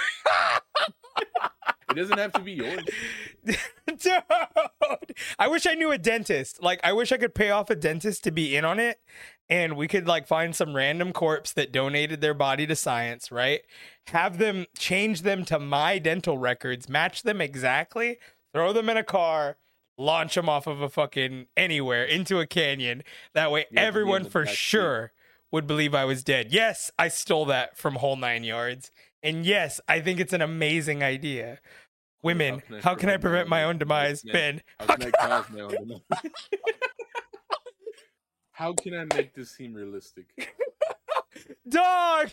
It 1.92 1.96
doesn't 1.96 2.18
have 2.18 2.32
to 2.34 2.42
be 2.42 2.54
yours. 2.54 2.84
Dude, 3.46 4.24
I 5.38 5.48
wish 5.50 5.68
I 5.68 5.74
knew 5.74 5.92
a 5.92 5.98
dentist. 5.98 6.64
Like, 6.64 6.80
I 6.84 6.94
wish 6.94 7.12
I 7.12 7.18
could 7.18 7.36
pay 7.36 7.52
off 7.52 7.70
a 7.70 7.76
dentist 7.76 8.24
to 8.24 8.32
be 8.32 8.56
in 8.56 8.64
on 8.64 8.80
it, 8.80 9.00
and 9.50 9.76
we 9.76 9.88
could 9.90 10.08
like 10.08 10.26
find 10.26 10.56
some 10.56 10.74
random 10.74 11.12
corpse 11.12 11.52
that 11.54 11.74
donated 11.74 12.22
their 12.22 12.34
body 12.34 12.66
to 12.68 12.76
science, 12.76 13.32
right? 13.32 13.62
Have 14.08 14.38
them 14.38 14.68
change 14.78 15.24
them 15.24 15.44
to 15.46 15.60
my 15.60 16.00
dental 16.00 16.38
records, 16.38 16.88
match 16.88 17.24
them 17.24 17.42
exactly, 17.42 18.18
throw 18.54 18.74
them 18.74 18.90
in 18.90 18.98
a 18.98 19.04
car, 19.04 19.58
launch 19.98 20.36
them 20.36 20.50
off 20.50 20.68
of 20.68 20.82
a 20.82 20.90
fucking 20.90 21.48
anywhere 21.56 22.04
into 22.04 22.40
a 22.40 22.48
canyon. 22.48 23.04
That 23.34 23.52
way, 23.52 23.62
Yeah, 23.62 23.66
to 23.66 23.74
be 23.74 23.78
in 23.82 23.88
everyone 23.88 24.30
for 24.30 24.46
sure 24.46 25.12
would 25.52 25.68
believe 25.68 25.94
I 25.94 26.06
was 26.06 26.24
dead. 26.24 26.52
Yes, 26.52 26.92
I 26.98 27.08
stole 27.10 27.46
that 27.46 27.78
from 27.78 27.96
Whole 27.96 28.16
Nine 28.16 28.44
Yards. 28.44 28.90
And 29.22 29.46
yes, 29.46 29.80
I 29.88 30.00
think 30.02 30.20
it's 30.20 30.34
an 30.34 30.42
amazing 30.42 31.04
idea. 31.04 31.60
Women, 32.24 32.62
how 32.82 32.96
can 32.96 33.10
I 33.10 33.18
prevent 33.18 33.50
my 33.50 33.64
own 33.64 33.78
demise? 33.80 34.22
Ben, 34.22 34.62
How 34.80 34.86
can 34.96 35.08
I 35.08 35.12
cause 35.12 35.50
my 35.50 35.62
own 35.62 35.72
demise? 35.72 36.02
How 38.52 38.74
can 38.74 38.94
I 38.96 39.06
make 39.16 39.34
this 39.34 39.52
seem 39.52 39.74
realistic? 39.74 40.26
dog, 41.68 42.30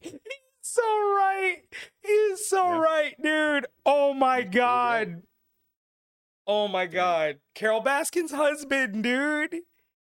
he's 0.00 0.12
so 0.60 0.82
right. 0.82 1.62
He's 2.02 2.46
so 2.46 2.66
Yeah. 2.74 2.78
right, 2.78 3.14
dude. 3.22 3.66
Oh 3.86 4.12
my 4.12 4.42
god. 4.42 5.22
Oh 6.46 6.68
my 6.68 6.86
god. 6.86 7.38
Carole 7.54 7.82
Baskin's 7.82 8.32
husband, 8.32 9.02
dude. 9.02 9.56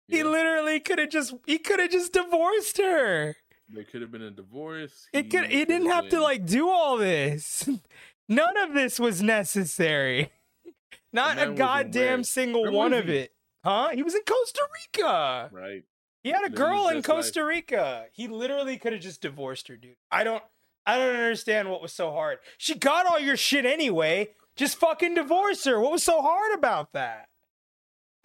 He 0.07 0.23
literally 0.23 0.79
could 0.79 0.99
have 0.99 1.09
just 1.09 1.33
he 1.45 1.57
could 1.59 1.79
have 1.79 1.91
just 1.91 2.13
divorced 2.13 2.77
her. 2.77 3.35
there 3.69 3.83
could 3.83 4.01
have 4.01 4.11
been 4.11 4.23
a 4.23 4.31
divorce. 4.31 5.07
It 5.13 5.29
could 5.29 5.45
he 5.51 5.65
didn't 5.65 5.89
have 5.89 6.09
to 6.09 6.21
like 6.21 6.45
do 6.45 6.69
all 6.69 6.97
this. 6.97 7.67
None 8.29 8.57
of 8.57 8.73
this 8.73 8.99
was 8.99 9.21
necessary. 9.23 10.31
Not 11.13 11.39
a 11.41 11.51
goddamn 11.53 12.23
single 12.23 12.63
Where 12.63 12.71
one 12.71 12.93
of 12.93 13.05
he? 13.05 13.17
it. 13.17 13.31
Huh? 13.63 13.89
He 13.93 14.03
was 14.03 14.13
in 14.15 14.21
Costa 14.21 14.61
Rica. 14.95 15.49
right. 15.51 15.83
He 16.23 16.29
had 16.31 16.45
a 16.45 16.49
girl 16.49 16.87
in 16.89 16.97
best 16.97 17.07
life. 17.07 17.17
Costa 17.17 17.45
Rica. 17.45 18.05
He 18.11 18.27
literally 18.27 18.77
could 18.77 18.93
have 18.93 19.01
just 19.01 19.21
divorced 19.21 19.67
her, 19.69 19.77
dude. 19.77 19.95
I 20.11 20.23
don't 20.23 20.43
I 20.85 20.97
don't 20.97 21.15
understand 21.15 21.69
what 21.69 21.81
was 21.81 21.93
so 21.93 22.11
hard. 22.11 22.39
She 22.57 22.75
got 22.75 23.05
all 23.05 23.19
your 23.19 23.37
shit 23.37 23.65
anyway. 23.65 24.29
Just 24.59 24.77
fucking 24.77 25.15
divorce 25.15 25.63
her. 25.63 25.79
What 25.79 25.93
was 25.93 26.03
so 26.03 26.21
hard 26.21 26.53
about 26.53 26.91
that? 26.91 27.29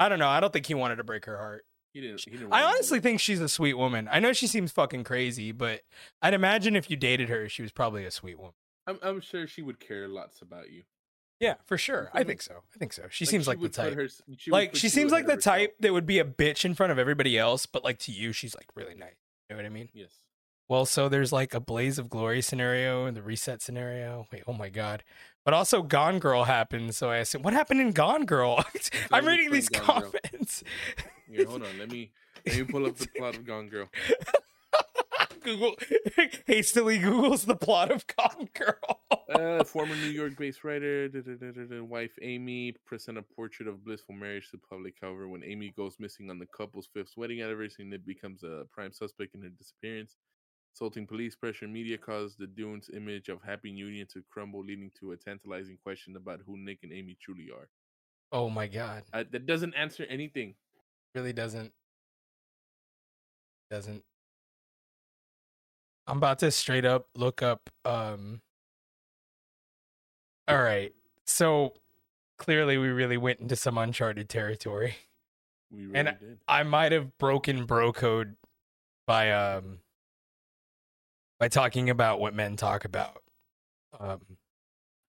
I 0.00 0.08
don't 0.08 0.18
know. 0.18 0.28
I 0.28 0.40
don't 0.40 0.52
think 0.52 0.66
he 0.66 0.74
wanted 0.74 0.96
to 0.96 1.04
break 1.04 1.26
her 1.26 1.38
heart. 1.38 1.64
He 1.92 2.00
didn't. 2.00 2.22
He 2.24 2.32
didn't 2.32 2.52
I 2.52 2.64
honestly 2.64 2.98
think 2.98 3.20
she's 3.20 3.40
a 3.40 3.48
sweet 3.48 3.74
woman. 3.74 4.08
I 4.10 4.18
know 4.18 4.32
she 4.32 4.48
seems 4.48 4.72
fucking 4.72 5.04
crazy, 5.04 5.52
but 5.52 5.82
I'd 6.20 6.34
imagine 6.34 6.74
if 6.74 6.90
you 6.90 6.96
dated 6.96 7.28
her, 7.28 7.48
she 7.48 7.62
was 7.62 7.70
probably 7.70 8.04
a 8.04 8.10
sweet 8.10 8.36
woman. 8.36 8.54
I'm, 8.84 8.98
I'm 9.00 9.20
sure 9.20 9.46
she 9.46 9.62
would 9.62 9.78
care 9.78 10.08
lots 10.08 10.42
about 10.42 10.72
you. 10.72 10.82
Yeah, 11.38 11.54
for 11.66 11.78
sure. 11.78 12.10
I 12.12 12.24
think 12.24 12.42
so. 12.42 12.62
I 12.74 12.78
think 12.78 12.92
so. 12.92 13.04
She 13.10 13.24
seems 13.24 13.46
like 13.46 13.60
the 13.60 13.68
type. 13.68 13.94
her- 13.94 14.08
she 14.36 14.50
like 14.50 14.74
she 14.74 14.88
seems 14.88 15.12
like 15.12 15.26
the 15.26 15.34
herself. 15.34 15.56
type 15.56 15.76
that 15.78 15.92
would 15.92 16.06
be 16.06 16.18
a 16.18 16.24
bitch 16.24 16.64
in 16.64 16.74
front 16.74 16.90
of 16.90 16.98
everybody 16.98 17.38
else, 17.38 17.64
but 17.64 17.84
like 17.84 18.00
to 18.00 18.12
you, 18.12 18.32
she's 18.32 18.56
like 18.56 18.66
really 18.74 18.96
nice. 18.96 19.14
You 19.48 19.54
know 19.54 19.62
what 19.62 19.66
I 19.66 19.68
mean? 19.70 19.88
Yes. 19.92 20.10
Well, 20.68 20.86
so 20.86 21.08
there's 21.08 21.32
like 21.32 21.54
a 21.54 21.60
Blaze 21.60 21.98
of 21.98 22.08
Glory 22.08 22.40
scenario 22.40 23.04
and 23.04 23.16
the 23.16 23.22
reset 23.22 23.62
scenario. 23.62 24.26
Wait, 24.32 24.42
oh 24.46 24.52
my 24.54 24.70
god! 24.70 25.04
But 25.44 25.54
also 25.54 25.82
Gone 25.82 26.18
Girl 26.18 26.44
happened, 26.44 26.94
so 26.94 27.10
I 27.10 27.18
assume 27.18 27.42
what 27.42 27.52
happened 27.52 27.80
in 27.80 27.92
Gone 27.92 28.24
Girl. 28.24 28.64
I'm 29.12 29.26
reading 29.26 29.50
these 29.50 29.68
Gone 29.68 29.84
comments. 29.84 30.64
Here, 31.30 31.46
hold 31.46 31.62
on. 31.62 31.78
Let 31.78 31.90
me 31.90 32.12
let 32.46 32.56
me 32.56 32.64
pull 32.64 32.86
up 32.86 32.96
the 32.96 33.08
plot 33.08 33.36
of 33.36 33.44
Gone 33.44 33.68
Girl. 33.68 33.88
Google 35.44 35.76
hastily 36.46 36.98
Google's 36.98 37.44
the 37.44 37.54
plot 37.54 37.90
of 37.90 38.06
Gone 38.06 38.48
Girl. 38.54 39.00
Uh, 39.28 39.62
former 39.62 39.94
New 39.94 40.08
York-based 40.08 40.64
writer, 40.64 41.08
da, 41.08 41.20
da, 41.20 41.34
da, 41.34 41.82
wife 41.82 42.12
Amy, 42.22 42.74
present 42.86 43.18
a 43.18 43.22
portrait 43.22 43.68
of 43.68 43.84
blissful 43.84 44.14
marriage 44.14 44.50
to 44.50 44.58
public. 44.58 44.94
However, 45.00 45.28
when 45.28 45.44
Amy 45.44 45.72
goes 45.76 45.96
missing 46.00 46.30
on 46.30 46.38
the 46.38 46.46
couple's 46.46 46.88
fifth 46.92 47.12
wedding 47.16 47.42
anniversary, 47.42 47.84
Nick 47.84 48.06
becomes 48.06 48.42
a 48.42 48.64
prime 48.72 48.92
suspect 48.92 49.34
in 49.34 49.42
her 49.42 49.50
disappearance. 49.50 50.16
Insulting 50.74 51.06
police 51.06 51.36
pressure 51.36 51.66
and 51.66 51.72
media 51.72 51.96
caused 51.96 52.36
the 52.36 52.48
Dunnes 52.48 52.90
image 52.92 53.28
of 53.28 53.40
happy 53.40 53.70
union 53.70 54.08
to 54.12 54.24
crumble, 54.28 54.64
leading 54.64 54.90
to 54.98 55.12
a 55.12 55.16
tantalizing 55.16 55.78
question 55.80 56.16
about 56.16 56.40
who 56.44 56.56
Nick 56.56 56.80
and 56.82 56.92
Amy 56.92 57.16
truly 57.20 57.48
are. 57.56 57.68
Oh 58.32 58.50
my 58.50 58.66
god. 58.66 59.04
Uh, 59.12 59.22
that 59.30 59.46
doesn't 59.46 59.72
answer 59.74 60.04
anything. 60.10 60.56
Really 61.14 61.32
doesn't. 61.32 61.72
Doesn't. 63.70 64.02
I'm 66.08 66.16
about 66.16 66.40
to 66.40 66.50
straight 66.50 66.84
up 66.84 67.06
look 67.14 67.40
up 67.40 67.70
um 67.84 68.40
All 70.48 70.60
right. 70.60 70.92
So 71.24 71.74
clearly 72.36 72.78
we 72.78 72.88
really 72.88 73.16
went 73.16 73.38
into 73.38 73.54
some 73.54 73.78
uncharted 73.78 74.28
territory. 74.28 74.96
We 75.70 75.86
really 75.86 75.98
And 76.00 76.18
did. 76.18 76.38
I 76.48 76.64
might 76.64 76.90
have 76.90 77.16
broken 77.18 77.64
bro 77.64 77.92
code 77.92 78.34
by 79.06 79.30
um 79.30 79.78
by 81.44 81.48
talking 81.48 81.90
about 81.90 82.20
what 82.20 82.34
men 82.34 82.56
talk 82.56 82.86
about. 82.86 83.22
Um 84.00 84.20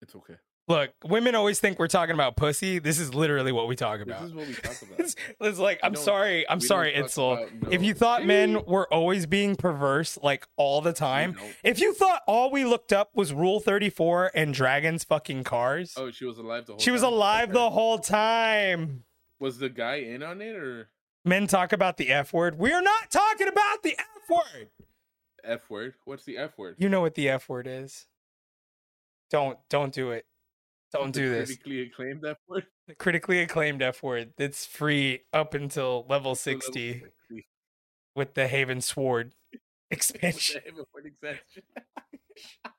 It's 0.01 0.13
okay. 0.15 0.33
look, 0.67 0.89
women 1.05 1.33
always 1.33 1.61
think 1.61 1.79
we're 1.79 1.87
talking 1.87 2.13
about 2.13 2.35
pussy. 2.35 2.77
This 2.79 2.99
is 2.99 3.13
literally 3.15 3.53
what 3.53 3.69
we 3.69 3.77
talk 3.77 3.99
This 3.99 4.07
about. 4.07 4.23
is 4.25 4.33
what 4.33 4.45
we 4.47 4.53
talk 4.53 4.81
about. 4.81 4.99
It's, 4.99 5.15
it's 5.39 5.59
like 5.59 5.79
I'm 5.81 5.95
sorry, 5.95 6.45
I'm 6.49 6.59
sorry, 6.59 6.91
talk 6.91 7.05
Itzel. 7.05 7.47
about 7.61 7.73
If 7.73 7.81
you 7.83 7.93
thought 7.93 8.19
See? 8.21 8.25
men 8.27 8.65
were 8.67 8.85
always 8.93 9.25
being 9.27 9.55
perverse 9.55 10.19
like 10.21 10.45
all 10.57 10.81
the 10.81 10.91
time, 10.91 11.33
don't. 11.39 11.55
if 11.63 11.79
you 11.79 11.93
thought 11.93 12.21
all 12.27 12.51
we 12.51 12.65
looked 12.65 12.91
up 12.91 13.11
was 13.15 13.31
Rule 13.33 13.61
34 13.61 14.31
and 14.35 14.53
dragons 14.53 15.05
fucking 15.05 15.45
cars, 15.45 15.93
Oh, 15.95 16.11
she 16.11 16.25
was 16.25 16.37
alive 16.37 16.65
the 16.65 16.73
whole 16.73 16.79
she 16.81 16.91
was 16.91 17.01
alive 17.01 17.45
Okay. 17.45 17.53
the 17.53 17.69
whole 17.69 17.97
time. 17.99 19.05
Was 19.39 19.57
the 19.59 19.69
guy 19.69 19.95
in 19.95 20.21
on 20.21 20.41
it 20.41 20.55
or 20.57 20.89
Men 21.23 21.47
talk 21.47 21.71
about 21.73 21.95
the 21.97 22.11
F 22.11 22.33
word. 22.33 22.59
We 22.59 22.71
are 22.73 22.81
not 22.83 23.09
talking 23.09 23.47
about 23.47 23.81
the 23.83 23.95
F 23.97 24.29
word. 24.29 24.69
F 25.45 25.69
word? 25.69 25.95
What's 26.05 26.23
the 26.25 26.37
F 26.37 26.57
word? 26.57 26.75
You 26.77 26.89
know 26.89 27.01
what 27.01 27.15
the 27.15 27.29
F 27.29 27.47
word 27.49 27.67
is. 27.67 28.07
Don't 29.29 29.57
don't 29.69 29.93
do 29.93 30.11
it. 30.11 30.25
Don't 30.93 31.13
The 31.13 31.19
do 31.19 31.29
this. 31.29 31.49
Critically 31.49 31.81
acclaimed 31.81 32.25
F 32.25 32.37
word. 32.47 32.65
The 32.87 32.95
critically 32.95 33.39
acclaimed 33.41 33.81
F 33.81 34.03
word 34.03 34.33
that's 34.37 34.65
free 34.65 35.21
up 35.33 35.53
until 35.53 36.05
level 36.09 36.31
Level 36.31 36.35
60 36.35 36.99
60. 37.29 37.47
with 38.15 38.33
the 38.35 38.47
Heavensward 38.47 39.31
expansion. 39.91 40.61
the 40.65 40.81
F 40.81 40.87
word 40.93 41.05
extension. 41.05 41.63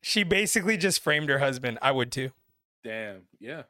She 0.00 0.22
basically 0.22 0.76
just 0.76 1.02
framed 1.02 1.28
her 1.28 1.38
husband. 1.38 1.78
I 1.82 1.92
would 1.92 2.10
too. 2.10 2.30
Damn. 2.82 3.22
Yeah. 3.38 3.64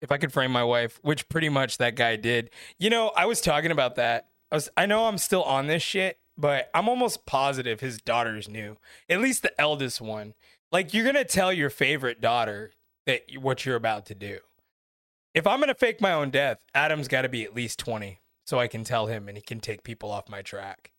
If 0.00 0.12
I 0.12 0.18
could 0.18 0.32
frame 0.32 0.52
my 0.52 0.62
wife, 0.62 1.00
which 1.02 1.28
pretty 1.28 1.48
much 1.48 1.78
that 1.78 1.96
guy 1.96 2.14
did. 2.16 2.50
You 2.78 2.90
know, 2.90 3.08
I 3.16 3.26
was 3.26 3.40
talking 3.40 3.72
about 3.72 3.96
that. 3.96 4.28
I 4.52 4.54
was 4.54 4.68
I 4.76 4.86
know 4.86 5.06
I'm 5.06 5.18
still 5.18 5.42
on 5.42 5.66
this 5.66 5.82
shit, 5.82 6.18
but 6.38 6.70
I'm 6.72 6.88
almost 6.88 7.26
positive 7.26 7.80
his 7.80 7.98
daughters 8.00 8.48
knew. 8.48 8.76
At 9.08 9.20
least 9.20 9.42
the 9.42 9.60
eldest 9.60 10.00
one. 10.00 10.34
Like 10.70 10.94
you're 10.94 11.04
to 11.16 11.24
tell 11.24 11.52
your 11.52 11.70
favorite 11.70 12.20
daughter 12.20 12.72
that 13.06 13.22
what 13.38 13.66
you're 13.66 13.76
about 13.76 14.06
to 14.06 14.14
do. 14.14 14.38
If 15.34 15.46
I'm 15.46 15.60
to 15.62 15.74
fake 15.74 16.00
my 16.00 16.12
own 16.12 16.30
death, 16.30 16.58
Adam's 16.74 17.08
got 17.08 17.22
to 17.22 17.28
be 17.28 17.44
at 17.44 17.54
least 17.54 17.78
20 17.78 18.20
so 18.46 18.58
I 18.58 18.68
can 18.68 18.84
tell 18.84 19.06
him 19.06 19.28
and 19.28 19.36
he 19.36 19.42
can 19.42 19.60
take 19.60 19.82
people 19.82 20.10
off 20.10 20.28
my 20.28 20.42
track. 20.42 20.92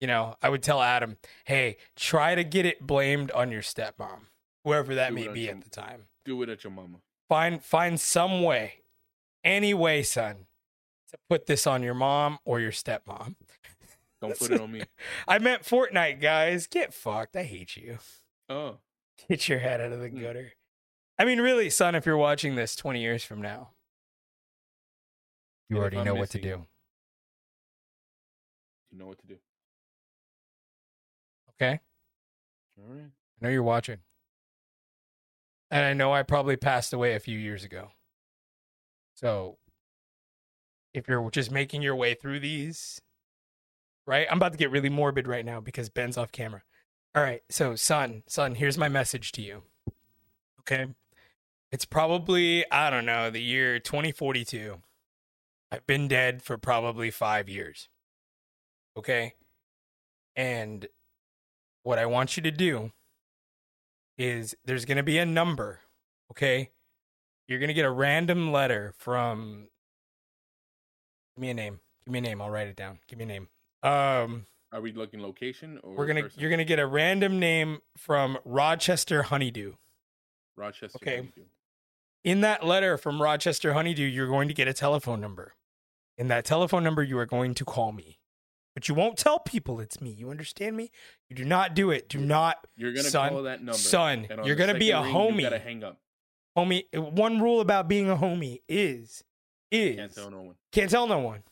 You 0.00 0.06
know, 0.06 0.36
I 0.42 0.48
would 0.48 0.62
tell 0.62 0.80
Adam, 0.80 1.18
"Hey, 1.44 1.76
try 1.96 2.34
to 2.34 2.42
get 2.44 2.64
it 2.66 2.80
blamed 2.86 3.30
on 3.32 3.52
your 3.52 3.60
stepmom, 3.62 4.26
whoever 4.64 4.94
that 4.94 5.10
Do 5.10 5.14
may 5.14 5.28
be 5.28 5.42
your- 5.42 5.54
at 5.56 5.62
the 5.62 5.70
time." 5.70 6.08
Do 6.24 6.42
it 6.42 6.48
at 6.48 6.64
your 6.64 6.70
mama. 6.72 6.98
find 7.28 7.62
find 7.62 8.00
some 8.00 8.42
way 8.42 8.80
any 9.44 9.72
way 9.72 10.02
son 10.02 10.46
to 11.10 11.18
put 11.28 11.46
this 11.46 11.66
on 11.66 11.82
your 11.82 11.94
mom 11.94 12.38
or 12.44 12.60
your 12.60 12.72
stepmom 12.72 13.36
Don't 14.20 14.38
put 14.38 14.50
it 14.50 14.60
on 14.60 14.70
me. 14.72 14.82
i 15.28 15.38
meant 15.38 15.62
fortnite 15.62 16.20
guys 16.20 16.66
get 16.66 16.92
fucked 16.92 17.36
i 17.36 17.42
hate 17.42 17.76
you 17.76 17.98
Oh. 18.48 18.78
get 19.28 19.48
your 19.48 19.58
head 19.60 19.80
out 19.80 19.92
of 19.92 20.00
the 20.00 20.08
Hmm. 20.08 20.20
gutter 20.20 20.52
i 21.18 21.24
mean 21.24 21.40
really 21.40 21.70
son 21.70 21.94
if 21.94 22.04
you're 22.06 22.16
watching 22.16 22.54
this 22.54 22.74
20 22.76 23.00
years 23.00 23.24
from 23.24 23.40
now 23.40 23.70
you 25.68 25.76
And 25.76 25.78
if 25.78 25.80
already 25.82 25.98
I'm 25.98 26.04
know 26.04 26.14
what 26.14 26.30
to 26.30 26.38
missing- 26.38 26.50
do 26.58 26.66
You 28.92 28.98
know 28.98 29.06
what 29.06 29.18
to 29.20 29.26
do. 29.26 29.36
okay 31.50 31.80
All 32.78 32.92
right. 32.94 33.02
i 33.04 33.44
know 33.44 33.48
you're 33.50 33.62
watching 33.62 33.98
and 35.70 35.84
i 35.84 35.92
know 35.92 36.12
i 36.12 36.22
probably 36.22 36.56
passed 36.56 36.92
away 36.92 37.14
a 37.14 37.20
few 37.20 37.38
years 37.38 37.62
ago 37.64 37.90
so 39.14 39.58
if 40.92 41.06
you're 41.08 41.30
just 41.30 41.50
making 41.52 41.82
your 41.82 41.94
way 41.94 42.14
through 42.14 42.40
these 42.40 43.00
right 44.06 44.26
i'm 44.30 44.38
about 44.38 44.52
to 44.52 44.58
get 44.58 44.70
really 44.70 44.88
morbid 44.88 45.26
right 45.26 45.44
now 45.44 45.60
because 45.60 45.88
ben's 45.88 46.16
off 46.18 46.32
camera 46.32 46.62
all 47.14 47.22
right 47.22 47.42
so 47.48 47.74
son 47.74 48.22
son 48.26 48.54
here's 48.54 48.78
my 48.78 48.88
message 48.88 49.32
to 49.32 49.42
you 49.42 49.62
okay 50.60 50.86
it's 51.72 51.84
probably 51.84 52.64
i 52.70 52.90
don't 52.90 53.06
know 53.06 53.30
the 53.30 53.42
year 53.42 53.78
2042 53.78 54.80
i've 55.70 55.86
been 55.86 56.08
dead 56.08 56.42
for 56.42 56.56
probably 56.58 57.10
five 57.10 57.48
years 57.48 57.88
okay 58.96 59.34
and 60.36 60.86
what 61.82 61.98
i 61.98 62.06
want 62.06 62.36
you 62.36 62.42
to 62.42 62.50
do 62.50 62.92
is 64.20 64.54
there's 64.66 64.84
going 64.84 64.98
to 64.98 65.02
be 65.02 65.18
a 65.18 65.24
number, 65.24 65.80
okay? 66.30 66.70
You're 67.48 67.58
going 67.58 67.68
to 67.68 67.74
get 67.74 67.86
a 67.86 67.90
random 67.90 68.52
letter 68.52 68.92
from 68.98 69.68
Give 71.36 71.42
me 71.42 71.50
a 71.50 71.54
name. 71.54 71.80
Give 72.04 72.12
me 72.12 72.18
a 72.18 72.22
name. 72.22 72.42
I'll 72.42 72.50
write 72.50 72.68
it 72.68 72.76
down. 72.76 72.98
Give 73.08 73.18
me 73.18 73.24
a 73.24 73.28
name. 73.28 73.48
Um 73.82 74.46
Are 74.72 74.80
we 74.80 74.92
looking 74.92 75.20
location 75.22 75.78
or 75.82 75.94
we're 75.94 76.06
to 76.12 76.22
person? 76.22 76.40
you're 76.40 76.50
going 76.50 76.58
to 76.58 76.64
get 76.64 76.78
a 76.78 76.86
random 76.86 77.38
name 77.38 77.78
from 77.96 78.38
Rochester 78.44 79.24
Honeydew. 79.24 79.74
Rochester? 80.56 80.98
Okay. 81.02 81.16
Honeydew. 81.16 81.42
In 82.24 82.42
that 82.42 82.64
letter 82.66 82.98
from 82.98 83.20
Rochester 83.22 83.72
Honeydew, 83.72 84.04
you're 84.04 84.26
going 84.28 84.48
to 84.48 84.54
get 84.54 84.68
a 84.68 84.72
telephone 84.74 85.20
number. 85.20 85.54
In 86.18 86.28
that 86.28 86.44
telephone 86.44 86.84
number, 86.84 87.02
you 87.02 87.16
are 87.18 87.24
going 87.26 87.54
to 87.54 87.64
call 87.64 87.92
me. 87.92 88.18
But 88.74 88.88
you 88.88 88.94
won't 88.94 89.16
tell 89.16 89.38
people 89.40 89.80
it's 89.80 90.00
me. 90.00 90.10
You 90.10 90.30
understand 90.30 90.76
me? 90.76 90.90
You 91.28 91.34
do 91.36 91.44
not 91.44 91.74
do 91.74 91.90
it. 91.90 92.08
Do 92.08 92.18
not 92.20 92.66
You're 92.76 92.92
gonna 92.92 93.08
Son, 93.08 93.30
call 93.30 93.42
that 93.44 93.60
number. 93.60 93.72
son, 93.78 94.28
you're 94.44 94.54
gonna 94.54 94.78
be 94.78 94.90
a 94.92 95.02
ring, 95.02 95.12
homie. 95.12 95.36
You 95.36 95.42
gotta 95.42 95.58
hang 95.58 95.82
up. 95.82 95.98
homie 96.56 96.84
one 96.94 97.40
rule 97.40 97.60
about 97.60 97.88
being 97.88 98.08
a 98.08 98.16
homie 98.16 98.60
is 98.68 99.24
is 99.72 99.96
Can't 99.96 100.14
tell 100.14 100.30
no 100.30 100.42
one. 100.42 100.54
can't 100.72 100.90
tell 100.90 101.06
no 101.08 101.18
one 101.18 101.42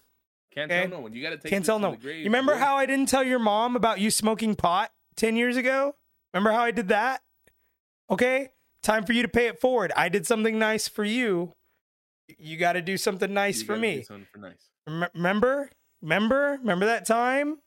Can't 0.58 0.70
Okay. 0.72 0.80
tell 0.82 0.90
no 0.90 1.00
one. 1.00 1.12
You 1.12 1.22
gotta 1.22 1.36
take. 1.36 1.50
can't 1.50 1.64
tell 1.64 1.78
to 1.78 1.82
no 1.82 1.90
one. 1.90 1.98
grave, 2.00 2.18
you 2.18 2.24
remember 2.24 2.52
bro. 2.52 2.60
how 2.60 2.76
i 2.76 2.84
didn't 2.86 3.06
tell 3.08 3.22
your 3.22 3.38
mom 3.38 3.76
about 3.76 4.00
you 4.00 4.10
smoking 4.10 4.54
pot 4.56 4.90
10 5.16 5.36
years 5.36 5.56
ago? 5.56 5.94
Remember 6.34 6.50
how 6.52 6.62
i 6.62 6.70
did 6.70 6.88
that? 6.88 7.22
Okay? 8.10 8.48
Time 8.82 9.04
for 9.04 9.12
you 9.12 9.22
to 9.22 9.28
pay 9.28 9.46
it 9.46 9.60
forward. 9.60 9.92
I 9.96 10.08
did 10.08 10.26
something 10.26 10.58
nice 10.58 10.88
for 10.88 11.04
you. 11.04 11.52
You 12.38 12.56
got 12.56 12.72
to 12.74 12.82
do 12.82 12.96
something 12.96 13.32
nice 13.32 13.60
You 13.60 13.66
for 13.66 13.76
me. 13.76 14.02
something 14.02 14.26
for 14.32 14.38
nice. 14.38 14.68
Rem- 14.86 15.08
remember? 15.14 15.70
Remember? 16.02 16.58
Remember 16.60 16.86
that 16.86 17.06
time? 17.06 17.58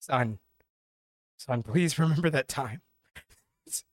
Son. 0.00 0.38
Son 1.38 1.62
please 1.62 1.98
remember 1.98 2.30
that 2.30 2.48
time. 2.48 2.80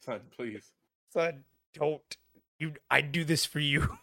Son, 0.00 0.20
please. 0.36 0.72
son 1.12 1.44
don't. 1.74 2.16
You 2.58 2.74
i 2.90 3.00
do 3.02 3.24
this 3.24 3.44
for 3.44 3.60
you 3.60 3.98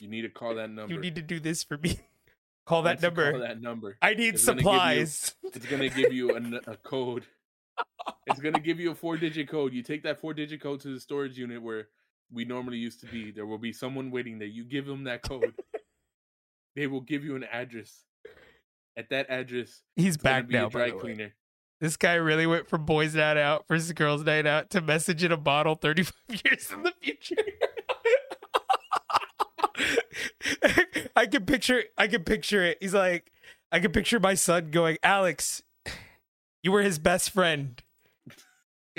You 0.00 0.08
need 0.08 0.22
to 0.22 0.28
call 0.28 0.54
that 0.56 0.70
number. 0.70 0.94
You 0.94 1.00
need 1.00 1.14
to 1.16 1.22
do 1.22 1.40
this 1.40 1.62
for 1.64 1.76
me. 1.78 2.00
Call 2.66 2.82
that 2.82 3.02
number. 3.02 3.32
Call 3.32 3.40
that 3.40 3.60
number. 3.60 3.96
I 4.00 4.14
need 4.14 4.34
It's 4.34 4.44
gonna 4.46 4.58
give 4.62 4.64
you- 4.64 4.70
supplies. 4.72 5.34
It's 5.54 5.66
gonna 5.66 5.88
give 5.88 6.12
you 6.12 6.36
a, 6.36 6.70
a 6.70 6.76
code. 6.76 7.24
It's 8.26 8.38
gonna 8.38 8.60
give 8.60 8.78
you 8.78 8.92
a 8.92 8.94
four-digit 8.94 9.48
code. 9.48 9.72
You 9.72 9.82
take 9.82 10.04
that 10.04 10.20
four-digit 10.20 10.60
code 10.60 10.80
to 10.82 10.94
the 10.94 11.00
storage 11.00 11.36
unit 11.36 11.60
where 11.62 11.88
we 12.30 12.44
normally 12.44 12.76
used 12.76 13.00
to 13.00 13.06
be. 13.06 13.32
There 13.32 13.46
will 13.46 13.58
be 13.58 13.72
someone 13.72 14.10
waiting 14.12 14.38
there. 14.38 14.46
You 14.46 14.64
give 14.64 14.86
them 14.86 15.04
that 15.04 15.22
code. 15.22 15.52
they 16.76 16.86
will 16.86 17.00
give 17.00 17.24
you 17.24 17.34
an 17.34 17.44
address. 17.44 18.04
At 18.96 19.10
that 19.10 19.28
address, 19.30 19.82
He's 19.96 20.16
back 20.16 20.48
now. 20.48 20.68
dry 20.68 20.90
way. 20.92 20.98
cleaner. 20.98 21.32
This 21.80 21.96
guy 21.96 22.14
really 22.14 22.46
went 22.46 22.68
from 22.68 22.84
boys' 22.84 23.14
night 23.14 23.38
out 23.38 23.64
versus 23.66 23.90
girls' 23.92 24.22
night 24.22 24.46
out 24.46 24.70
to 24.70 24.80
message 24.80 25.24
in 25.24 25.32
a 25.32 25.36
bottle 25.38 25.74
35 25.74 26.14
years 26.44 26.70
in 26.70 26.82
the 26.82 26.92
future. 27.00 27.36
I 31.16 31.26
can 31.26 31.44
picture. 31.44 31.82
I 31.96 32.06
can 32.06 32.24
picture 32.24 32.62
it. 32.64 32.78
He's 32.80 32.94
like, 32.94 33.30
I 33.72 33.80
can 33.80 33.92
picture 33.92 34.20
my 34.20 34.34
son 34.34 34.70
going, 34.70 34.98
Alex, 35.02 35.62
you 36.62 36.72
were 36.72 36.82
his 36.82 36.98
best 36.98 37.30
friend. 37.30 37.82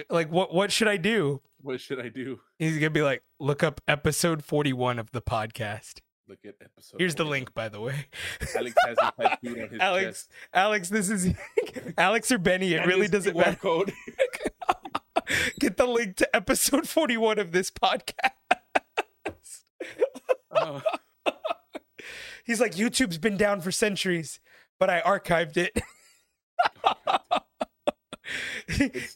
Like, 0.10 0.32
what? 0.32 0.54
What 0.54 0.72
should 0.72 0.88
I 0.88 0.98
do? 0.98 1.42
What 1.62 1.80
should 1.80 2.00
I 2.00 2.10
do? 2.10 2.40
He's 2.58 2.76
gonna 2.76 2.90
be 2.90 3.02
like, 3.02 3.24
look 3.40 3.62
up 3.64 3.82
episode 3.88 4.44
41 4.44 4.98
of 5.00 5.12
the 5.12 5.22
podcast. 5.22 6.00
Look 6.28 6.40
at 6.46 6.56
episode. 6.64 6.98
Here's 6.98 7.16
the 7.16 7.26
link, 7.26 7.54
by 7.54 7.68
the 7.70 7.82
way. 7.82 8.06
Alex 8.56 8.76
has 8.86 8.98
it 8.98 9.14
tattooed 9.20 9.62
on 9.62 9.70
his 9.70 9.80
Alex, 9.82 10.06
chest. 10.06 10.32
Alex, 10.54 10.90
this 10.90 11.10
is 11.10 11.34
Alex 11.98 12.32
or 12.32 12.38
Benny. 12.38 12.74
It 12.74 12.86
really 12.88 13.08
doesn't 13.10 13.36
QR 13.36 13.38
matter. 13.38 13.56
Code. 13.58 13.94
Get 15.60 15.78
the 15.78 15.86
link 15.86 16.16
to 16.18 16.36
episode 16.36 16.88
41 16.88 17.38
of 17.38 17.52
this 17.52 17.70
podcast. 17.70 18.32
He's 22.46 22.60
like, 22.60 22.74
YouTube's 22.76 23.18
been 23.20 23.38
down 23.38 23.62
for 23.62 23.72
centuries, 23.72 24.40
but 24.80 24.90
I 24.90 25.02
archived 25.02 25.58
it. 25.58 25.78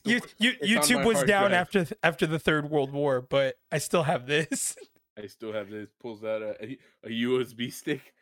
You, 0.04 0.20
you, 0.38 0.52
YouTube 0.62 1.06
was 1.06 1.24
down 1.24 1.52
drive. 1.52 1.54
after 1.54 1.88
after 2.04 2.28
the 2.28 2.38
Third 2.40 2.70
World 2.70 2.92
War, 2.92 3.22
but 3.22 3.56
I 3.72 3.78
still 3.78 4.04
have 4.04 4.28
this. 4.28 4.76
I 5.18 5.28
still 5.28 5.54
have 5.54 5.70
this. 5.70 5.88
Pulls 6.02 6.24
out 6.24 6.42
a, 6.42 6.62
a, 6.62 6.78
a 7.06 7.10
USB 7.10 7.72
stick. 7.72 8.14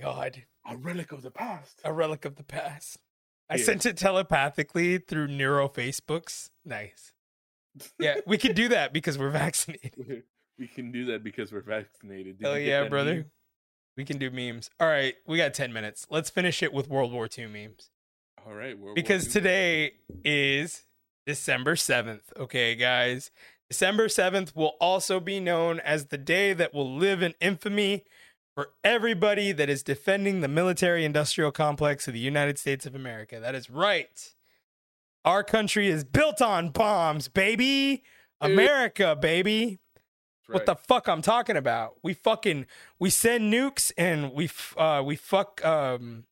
God, 0.00 0.42
A 0.68 0.76
relic 0.76 1.12
of 1.12 1.22
the 1.22 1.30
past. 1.30 1.80
a 1.84 1.92
relic 1.92 2.24
of 2.24 2.34
the 2.36 2.42
past. 2.42 2.98
I 3.48 3.56
Yeah. 3.56 3.64
sent 3.64 3.86
it 3.86 3.96
telepathically 3.96 4.98
through 4.98 5.28
Neuro 5.28 5.68
Facebooks. 5.68 6.50
Nice. 6.64 7.12
Yeah, 8.00 8.16
we 8.26 8.36
could 8.38 8.56
do 8.56 8.68
that 8.68 8.92
because 8.92 9.16
we're 9.18 9.30
vaccinated. 9.30 10.24
We 10.58 10.66
can 10.66 10.92
do 10.92 11.06
that 11.06 11.24
because 11.24 11.52
we're 11.52 11.60
vaccinated. 11.60 12.38
Did 12.38 12.46
Hell 12.46 12.58
yeah, 12.58 12.88
brother. 12.88 13.14
meme? 13.14 13.24
We 13.96 14.04
can 14.04 14.18
do 14.18 14.30
memes. 14.30 14.70
All 14.80 14.88
right, 14.88 15.14
we 15.26 15.36
got 15.36 15.54
10 15.54 15.72
minutes. 15.72 16.06
Let's 16.10 16.30
finish 16.30 16.62
it 16.62 16.72
with 16.72 16.88
World 16.88 17.12
War 17.12 17.28
II 17.36 17.48
memes. 17.48 17.90
All 18.46 18.54
right. 18.54 18.78
World 18.78 18.94
because 18.94 19.28
today 19.28 19.92
is 20.24 20.84
December 21.26 21.74
7th. 21.76 22.22
Okay, 22.36 22.74
guys. 22.74 23.30
December 23.70 24.08
7th 24.08 24.54
will 24.54 24.74
also 24.80 25.20
be 25.20 25.40
known 25.40 25.80
as 25.80 26.06
the 26.06 26.18
day 26.18 26.52
that 26.52 26.74
will 26.74 26.92
live 26.94 27.22
in 27.22 27.34
infamy 27.40 28.04
for 28.54 28.70
everybody 28.84 29.52
that 29.52 29.70
is 29.70 29.82
defending 29.82 30.40
the 30.40 30.48
military 30.48 31.04
industrial 31.04 31.52
complex 31.52 32.06
of 32.06 32.14
the 32.14 32.20
United 32.20 32.58
States 32.58 32.84
of 32.84 32.94
America. 32.94 33.40
That 33.40 33.54
is 33.54 33.70
right. 33.70 34.34
Our 35.24 35.44
country 35.44 35.88
is 35.88 36.04
built 36.04 36.42
on 36.42 36.70
bombs, 36.70 37.28
baby. 37.28 38.02
America, 38.40 39.16
baby. 39.16 39.78
What 40.52 40.66
the 40.66 40.76
fuck 40.76 41.08
I'm 41.08 41.22
talking 41.22 41.56
about? 41.56 41.96
We 42.02 42.14
fucking 42.14 42.66
we 42.98 43.10
send 43.10 43.52
nukes 43.52 43.92
and 43.96 44.32
we 44.32 44.46
f- 44.46 44.74
uh 44.76 45.02
we 45.04 45.16
fuck 45.16 45.64
um 45.64 46.24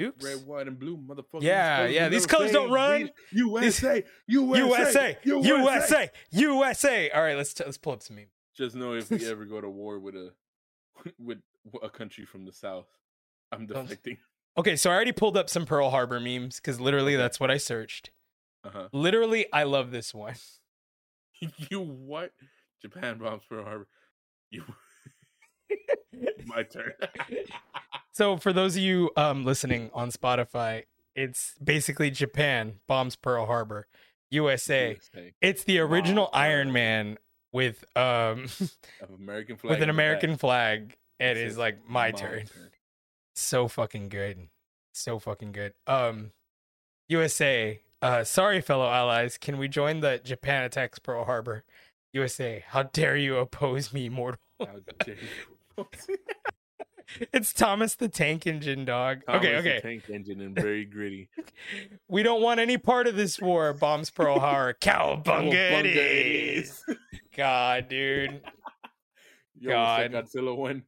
nukes. 0.00 0.22
Red, 0.22 0.46
white, 0.46 0.66
and 0.66 0.78
blue, 0.78 0.96
motherfucker. 0.96 1.42
Yeah, 1.42 1.86
yeah, 1.86 2.08
these 2.08 2.26
colors 2.26 2.52
don't 2.52 2.70
run. 2.70 3.10
USA, 3.32 4.04
USA, 4.26 4.58
USA, 4.58 5.18
USA, 5.24 6.10
USA. 6.30 7.10
All 7.10 7.22
right, 7.22 7.36
let's 7.36 7.54
t- 7.54 7.64
let's 7.64 7.78
pull 7.78 7.94
up 7.94 8.02
some 8.02 8.16
memes. 8.16 8.28
Just 8.56 8.74
know 8.74 8.94
if 8.94 9.10
we 9.10 9.26
ever 9.30 9.44
go 9.44 9.60
to 9.60 9.68
war 9.68 9.98
with 9.98 10.14
a 10.14 10.32
with 11.18 11.38
a 11.82 11.90
country 11.90 12.24
from 12.24 12.44
the 12.44 12.52
south, 12.52 12.86
I'm 13.52 13.66
defecting. 13.66 14.18
Okay, 14.58 14.76
so 14.76 14.90
I 14.90 14.94
already 14.94 15.12
pulled 15.12 15.36
up 15.36 15.50
some 15.50 15.66
Pearl 15.66 15.90
Harbor 15.90 16.18
memes 16.18 16.56
because 16.56 16.80
literally 16.80 17.14
that's 17.14 17.38
what 17.38 17.50
I 17.50 17.58
searched. 17.58 18.10
Uh-huh. 18.64 18.88
Literally, 18.92 19.46
I 19.52 19.64
love 19.64 19.90
this 19.90 20.14
one. 20.14 20.34
you 21.70 21.80
what? 21.80 22.32
Japan 22.82 23.18
bombs 23.18 23.42
Pearl 23.48 23.64
Harbor. 23.64 23.86
You. 24.50 24.64
My 26.46 26.62
turn. 26.62 26.92
So 28.12 28.36
for 28.36 28.52
those 28.52 28.76
of 28.76 28.82
you 28.82 29.10
um 29.16 29.44
listening 29.44 29.90
on 29.92 30.10
Spotify, 30.10 30.84
it's 31.14 31.54
basically 31.62 32.10
Japan 32.10 32.74
bombs 32.86 33.16
Pearl 33.16 33.46
Harbor, 33.46 33.86
USA. 34.30 34.90
USA. 34.90 35.32
It's 35.40 35.64
the 35.64 35.78
original 35.80 36.24
Wow. 36.32 36.40
Iron 36.40 36.72
Man 36.72 37.18
with 37.52 37.84
um 37.96 38.46
American 39.18 39.56
flag. 39.56 39.70
with 39.70 39.82
an 39.82 39.88
in 39.88 39.88
back. 39.88 39.94
American 39.94 40.36
flag. 40.36 40.96
It 41.18 41.36
It 41.36 41.36
is 41.38 41.56
like 41.58 41.78
my 41.88 42.10
turn. 42.12 42.44
so 43.34 43.68
fucking 43.68 44.08
good 44.10 44.48
so 44.92 45.18
fucking 45.18 45.52
good 45.52 45.74
um 45.86 46.30
usa 47.08 47.80
uh 48.02 48.24
sorry 48.24 48.60
fellow 48.62 48.88
allies 48.90 49.36
can 49.36 49.58
we 49.58 49.68
join 49.68 50.00
the 50.00 50.18
japan 50.24 50.64
attacks 50.64 50.98
pearl 50.98 51.24
harbor 51.24 51.62
usa 52.16 52.64
how 52.68 52.82
dare 52.84 53.16
you 53.16 53.36
oppose 53.36 53.92
me 53.92 54.08
mortal? 54.08 54.40
How 54.58 54.66
dare 55.04 55.16
you. 55.16 55.86
it's 57.32 57.52
thomas 57.52 57.94
the 57.94 58.08
tank 58.08 58.46
engine 58.46 58.84
dog. 58.84 59.20
Thomas 59.26 59.40
okay 59.40 59.56
okay. 59.56 59.80
Tank 59.80 60.10
engine 60.10 60.40
and 60.40 60.54
very 60.54 60.84
gritty. 60.96 61.28
we 62.08 62.22
don't 62.22 62.42
want 62.42 62.60
any 62.60 62.78
part 62.78 63.06
of 63.06 63.16
this 63.16 63.40
war. 63.40 63.72
Bombs 63.72 64.10
pearl 64.10 64.40
harbor 64.40 64.76
cowabunga 64.80 65.84
it 65.84 65.86
is 65.86 66.82
god 67.36 67.88
dude. 67.88 68.40
Yo, 69.58 69.70
God. 69.70 70.12
Godzilla 70.12 70.54
one. 70.54 70.82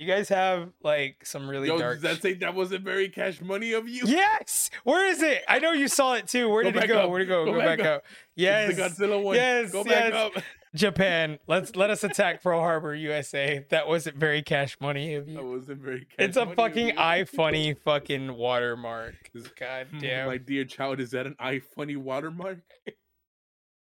You 0.00 0.06
guys 0.06 0.30
have 0.30 0.70
like 0.82 1.24
some 1.26 1.48
really 1.48 1.68
Yo, 1.68 1.78
dark 1.78 2.00
does 2.00 2.02
that 2.02 2.22
say 2.22 2.32
that 2.34 2.54
wasn't 2.54 2.82
very 2.84 3.10
cash 3.10 3.40
money 3.42 3.72
of 3.72 3.86
you? 3.86 4.02
Yes. 4.06 4.70
Where 4.82 5.06
is 5.06 5.22
it? 5.22 5.42
I 5.46 5.58
know 5.58 5.72
you 5.72 5.88
saw 5.88 6.14
it 6.14 6.26
too. 6.26 6.48
Where 6.48 6.62
Go 6.64 6.70
did 6.70 6.84
it 6.84 6.86
go? 6.88 7.00
up. 7.00 7.10
Where'd 7.10 7.22
it 7.22 7.26
go? 7.26 7.44
Go 7.44 7.52
Go, 7.52 7.58
back 7.58 7.78
back, 7.78 7.86
up. 7.86 7.96
up. 7.98 8.02
Yes. 8.34 8.78
It's 8.78 8.96
the 8.96 9.04
Godzilla 9.06 9.22
one. 9.22 9.36
Yes, 9.36 9.70
Go 9.72 9.84
back 9.84 10.12
yes. 10.14 10.32
up. 10.36 10.42
Japan. 10.74 11.38
Let's 11.46 11.76
let 11.76 11.90
us 11.90 12.02
attack 12.02 12.42
Pearl 12.42 12.60
Harbor, 12.60 12.94
USA. 12.94 13.66
That 13.68 13.86
wasn't 13.86 14.16
very 14.16 14.40
cash 14.40 14.78
money 14.80 15.14
of 15.16 15.28
you. 15.28 15.34
That 15.36 15.44
wasn't 15.44 15.82
very 15.82 16.06
cash 16.06 16.16
It's 16.18 16.36
a 16.38 16.46
fucking 16.46 16.96
eye 16.96 17.24
funny 17.36 17.74
fucking 17.74 18.32
watermark. 18.34 19.16
God 19.58 19.88
damn. 20.00 20.28
My 20.28 20.38
dear 20.38 20.64
child, 20.64 21.00
is 21.00 21.10
that 21.10 21.26
an 21.26 21.36
eye 21.38 21.60
funny 21.76 21.96
watermark? 21.96 22.60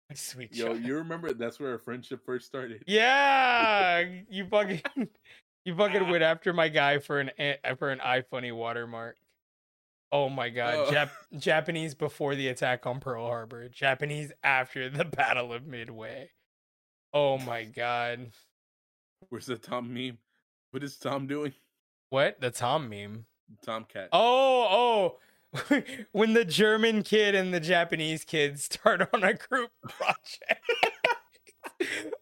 My 0.09 0.15
sweet 0.15 0.55
Yo, 0.55 0.67
child. 0.67 0.83
you 0.83 0.95
remember 0.95 1.31
that's 1.33 1.59
where 1.59 1.73
our 1.73 1.77
friendship 1.77 2.25
first 2.25 2.47
started. 2.47 2.83
Yeah, 2.87 4.03
you 4.29 4.47
fucking 4.47 4.81
you 5.67 5.75
fucking 5.75 6.09
went 6.09 6.23
after 6.23 6.53
my 6.53 6.69
guy 6.69 6.97
for 6.99 7.19
an 7.19 7.29
a- 7.37 7.75
for 7.77 7.89
an 7.91 7.99
eye 8.01 8.21
funny 8.21 8.51
watermark. 8.51 9.17
Oh 10.11 10.29
my 10.29 10.47
god, 10.49 10.75
Oh. 10.77 10.91
Jap- 10.91 11.11
Japanese 11.39 11.93
before 11.93 12.33
the 12.35 12.47
attack 12.47 12.85
on 12.85 12.99
Pearl 13.01 13.27
Harbor, 13.27 13.67
Japanese 13.67 14.31
after 14.41 14.89
the 14.89 15.03
Battle 15.17 15.51
of 15.51 15.67
Midway. 15.67 16.29
Oh 17.13 17.37
my 17.37 17.65
god, 17.65 18.31
Where's 19.29 19.47
the 19.47 19.57
Tom 19.57 19.93
meme? 19.93 20.17
What 20.71 20.83
is 20.83 20.95
Tom 20.97 21.27
doing? 21.27 21.53
what 22.09 22.39
the 22.39 22.51
Tom 22.51 22.87
meme? 22.89 23.25
Tomcat. 23.65 24.09
Oh 24.13 25.17
oh, 25.59 25.81
when 26.13 26.33
the 26.33 26.45
German 26.45 27.03
kid 27.03 27.35
and 27.35 27.53
the 27.53 27.59
Japanese 27.59 28.23
kid 28.23 28.59
start 28.61 29.09
on 29.13 29.23
a 29.25 29.33
group 29.33 29.71
project. 29.83 30.63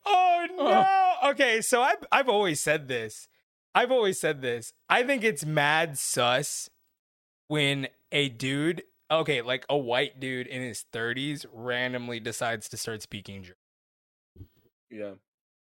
Oh, 0.05 0.45
oh 0.59 1.17
no. 1.21 1.29
Okay, 1.31 1.61
so 1.61 1.81
I've 1.81 2.03
I've 2.11 2.29
always 2.29 2.61
said 2.61 2.87
this. 2.87 3.27
I've 3.75 3.91
always 3.91 4.19
said 4.19 4.41
this. 4.41 4.73
I 4.89 5.03
think 5.03 5.23
it's 5.23 5.45
mad 5.45 5.97
sus 5.97 6.69
when 7.49 7.87
a 8.11 8.29
dude, 8.29 8.81
okay, 9.11 9.41
like 9.41 9.65
a 9.69 9.77
white 9.77 10.19
dude 10.19 10.47
in 10.47 10.61
his 10.61 10.85
30s 10.93 11.45
randomly 11.51 12.19
decides 12.19 12.69
to 12.69 12.77
start 12.77 13.01
speaking 13.03 13.43
German. 13.43 13.57
Yeah. 14.89 15.11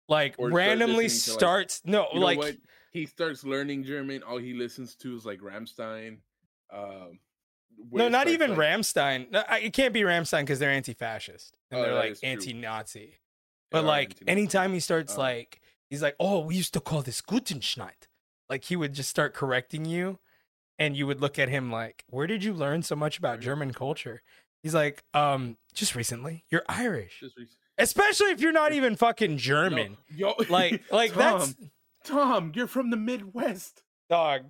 Like 0.09 0.37
Or 0.39 0.49
randomly 0.51 1.05
listening 1.05 1.21
to, 1.21 1.31
like- 1.33 1.39
starts 1.41 1.83
no, 1.85 2.09
You 2.13 2.21
know 2.21 2.25
like 2.27 2.39
what? 2.39 2.57
He 2.93 3.05
starts 3.07 3.45
learning 3.45 3.85
German. 3.85 4.23
All 4.23 4.39
he 4.39 4.55
listens 4.55 4.95
to 4.97 5.15
is 5.15 5.27
like 5.27 5.41
Rammstein. 5.41 6.19
Um, 6.73 7.19
no, 7.93 8.09
not 8.09 8.23
starts, 8.23 8.31
even 8.31 8.51
like- 8.51 8.59
Rammstein. 8.59 9.31
No, 9.31 9.45
It 9.51 9.75
can't 9.75 9.93
be 9.93 10.01
Rammstein 10.01 10.41
because 10.41 10.59
they're 10.59 10.71
anti-fascist 10.71 11.55
and 11.71 11.81
Oh, 11.81 11.83
they're 11.83 11.95
like 11.95 12.17
anti-Nazi. 12.23 13.01
They 13.01 13.17
But 13.71 13.85
like 13.85 14.09
anti-Nazi. 14.13 14.31
anytime 14.33 14.73
he 14.73 14.81
starts 14.81 15.15
Oh. 15.17 15.21
like 15.21 15.61
he's 15.89 16.03
like, 16.03 16.17
oh, 16.21 16.41
we 16.41 16.57
used 16.57 16.73
to 16.75 16.81
call 16.81 17.03
this 17.03 17.21
Gutenschneid. 17.21 18.07
Like 18.49 18.65
he 18.65 18.77
would 18.77 18.95
just 18.95 19.09
start 19.11 19.35
correcting 19.35 19.85
you, 19.85 20.19
and 20.79 20.97
you 20.97 21.07
would 21.07 21.21
look 21.21 21.39
at 21.39 21.49
him 21.49 21.71
like, 21.71 22.05
where 22.09 22.27
did 22.27 22.43
you 22.45 22.53
learn 22.55 22.83
so 22.83 22.97
much 22.97 23.19
about 23.19 23.41
German 23.41 23.73
culture? 23.73 24.23
He's 24.63 24.75
like, 24.75 25.03
um, 25.15 25.57
just 25.75 25.95
recently. 25.95 26.45
You're 26.51 26.65
Irish, 26.69 27.23
especially 27.79 28.31
if 28.31 28.41
you're 28.41 28.53
not 28.53 28.73
even 28.73 28.97
fucking 28.97 29.37
German. 29.39 29.97
Yo, 30.15 30.35
yo- 30.39 30.45
Like, 30.49 30.83
like 30.91 31.13
Tom, 31.13 31.39
that's 31.41 31.55
Tom. 32.05 32.53
You're 32.55 32.67
from 32.67 32.91
the 32.91 32.97
Midwest. 32.97 33.83
dog, 34.11 34.43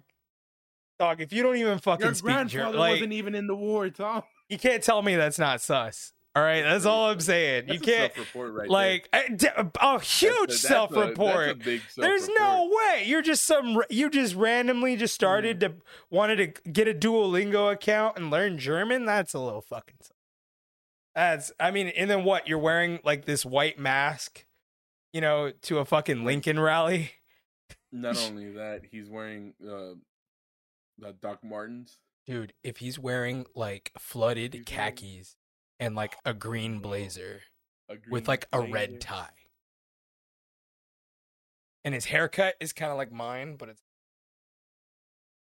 dog. 0.98 1.20
If 1.20 1.32
you 1.32 1.42
don't 1.42 1.56
even 1.56 1.78
fucking 1.78 2.06
Your 2.06 2.14
speak 2.14 2.24
grandfather 2.32 2.64
German, 2.64 2.78
like 2.78 2.90
wasn't 2.92 3.12
even 3.12 3.34
in 3.34 3.46
the 3.48 3.56
war, 3.56 3.90
Tom. 3.90 4.22
you 4.48 4.58
can't 4.58 4.82
tell 4.82 5.02
me 5.02 5.16
that's 5.16 5.38
not 5.38 5.60
sus. 5.60 6.12
All 6.38 6.44
right, 6.44 6.62
that's 6.62 6.84
all 6.84 7.10
I'm 7.10 7.18
saying. 7.18 7.64
You 7.66 7.80
That's 7.80 7.82
a 7.82 7.90
can't 7.90 8.14
self-report 8.14 8.52
right 8.54 8.70
like 8.70 9.08
a, 9.12 9.22
huge. 9.26 9.40
That's 9.40 9.74
a- 9.82 10.46
that's 10.46 10.60
self-report. 10.60 11.48
A 11.48 11.54
big 11.56 11.80
There's 11.96 12.26
self-report. 12.26 12.30
no 12.38 12.70
way. 12.72 13.02
You're 13.06 13.22
just 13.22 13.44
some. 13.44 13.82
You 13.90 14.08
just 14.08 14.36
randomly 14.36 14.94
just 14.94 15.16
started 15.16 15.58
to 15.60 15.74
wanted 16.10 16.54
to 16.54 16.70
get 16.70 16.86
a 16.86 16.94
Duolingo 16.94 17.72
account 17.72 18.18
and 18.18 18.30
learn 18.30 18.56
German. 18.56 19.04
That's 19.04 19.34
a 19.34 19.40
little 19.40 19.60
fucking. 19.62 19.96
That's. 21.16 21.50
I 21.58 21.72
mean, 21.72 21.88
and 21.88 22.08
then 22.08 22.22
what? 22.22 22.46
You're 22.46 22.60
wearing 22.60 23.00
like 23.02 23.24
this 23.24 23.44
white 23.44 23.80
mask, 23.80 24.46
you 25.12 25.20
know, 25.20 25.50
to 25.62 25.78
a 25.78 25.84
fucking 25.84 26.24
Lincoln 26.24 26.60
rally. 26.60 27.10
Not 27.90 28.16
only 28.28 28.52
that, 28.52 28.82
he's 28.92 29.10
wearing 29.10 29.54
uh, 29.60 29.94
the 30.98 31.14
Doc 31.20 31.42
Martens. 31.42 31.98
Dude, 32.28 32.52
if 32.62 32.76
he's 32.76 32.96
wearing 32.96 33.44
like 33.56 33.90
flooded 33.98 34.66
khakis 34.66 35.34
and 35.80 35.94
like 35.94 36.16
a 36.24 36.34
green 36.34 36.80
blazer 36.80 37.42
a 37.88 37.96
green 37.96 38.10
with 38.10 38.28
like 38.28 38.46
a 38.52 38.58
blazer. 38.58 38.72
red 38.72 39.00
tie. 39.00 39.30
And 41.84 41.94
his 41.94 42.04
haircut 42.04 42.54
is 42.60 42.72
kind 42.72 42.90
of 42.90 42.98
like 42.98 43.12
mine, 43.12 43.56
but 43.56 43.68
it's 43.68 43.82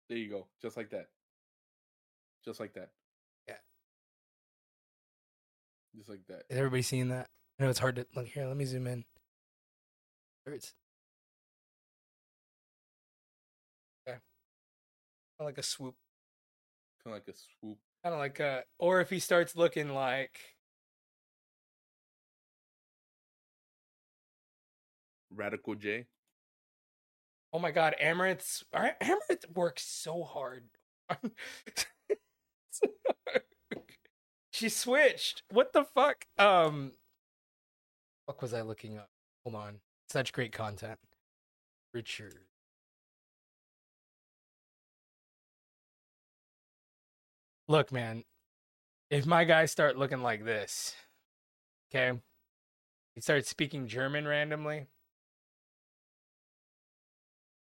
There 0.08 0.18
you 0.18 0.28
go, 0.28 0.46
just 0.60 0.76
like 0.76 0.90
that. 0.90 1.06
Just 2.44 2.60
like 2.60 2.74
that. 2.74 2.90
Yeah. 3.48 3.54
Just 5.96 6.08
like 6.08 6.26
that. 6.28 6.42
Is 6.50 6.58
everybody 6.58 6.82
seeing 6.82 7.08
that? 7.08 7.28
I 7.58 7.62
know 7.62 7.70
it's 7.70 7.78
hard 7.78 7.96
to 7.96 8.06
look 8.14 8.26
here. 8.26 8.46
Let 8.46 8.56
me 8.56 8.64
zoom 8.64 8.86
in. 8.86 9.04
There 10.44 10.54
it's 10.54 10.74
yeah, 14.06 14.18
Kinda 15.38 15.48
like 15.48 15.58
a 15.58 15.62
swoop. 15.62 15.94
Kind 17.02 17.16
of 17.16 17.22
like 17.22 17.34
a 17.34 17.38
swoop. 17.38 17.78
Kind 18.04 18.12
of 18.14 18.20
like 18.20 18.38
uh 18.38 18.60
or 18.78 19.00
if 19.00 19.08
he 19.08 19.18
starts 19.18 19.56
looking 19.56 19.94
like 19.94 20.38
Radical 25.30 25.74
J. 25.74 26.04
Oh 27.54 27.58
my 27.58 27.70
god, 27.70 27.94
Amouranth's 27.98 28.62
Ar- 28.74 28.96
Amaranth 29.00 29.46
works 29.54 29.84
so 29.86 30.22
hard. 30.22 30.64
she 34.52 34.68
switched. 34.68 35.42
What 35.50 35.72
the 35.72 35.84
fuck? 35.84 36.26
Um 36.36 36.92
fuck 38.26 38.42
was 38.42 38.52
I 38.52 38.60
looking 38.60 38.98
up? 38.98 39.08
Hold 39.44 39.56
on. 39.56 39.76
Such 40.10 40.34
great 40.34 40.52
content. 40.52 40.98
Richard. 41.94 42.40
Look, 47.68 47.92
man. 47.92 48.24
If 49.10 49.26
my 49.26 49.44
guys 49.44 49.70
start 49.70 49.96
looking 49.96 50.22
like 50.22 50.44
this, 50.44 50.94
okay? 51.94 52.18
He 53.14 53.20
starts 53.20 53.48
speaking 53.48 53.86
German 53.86 54.26
randomly. 54.26 54.86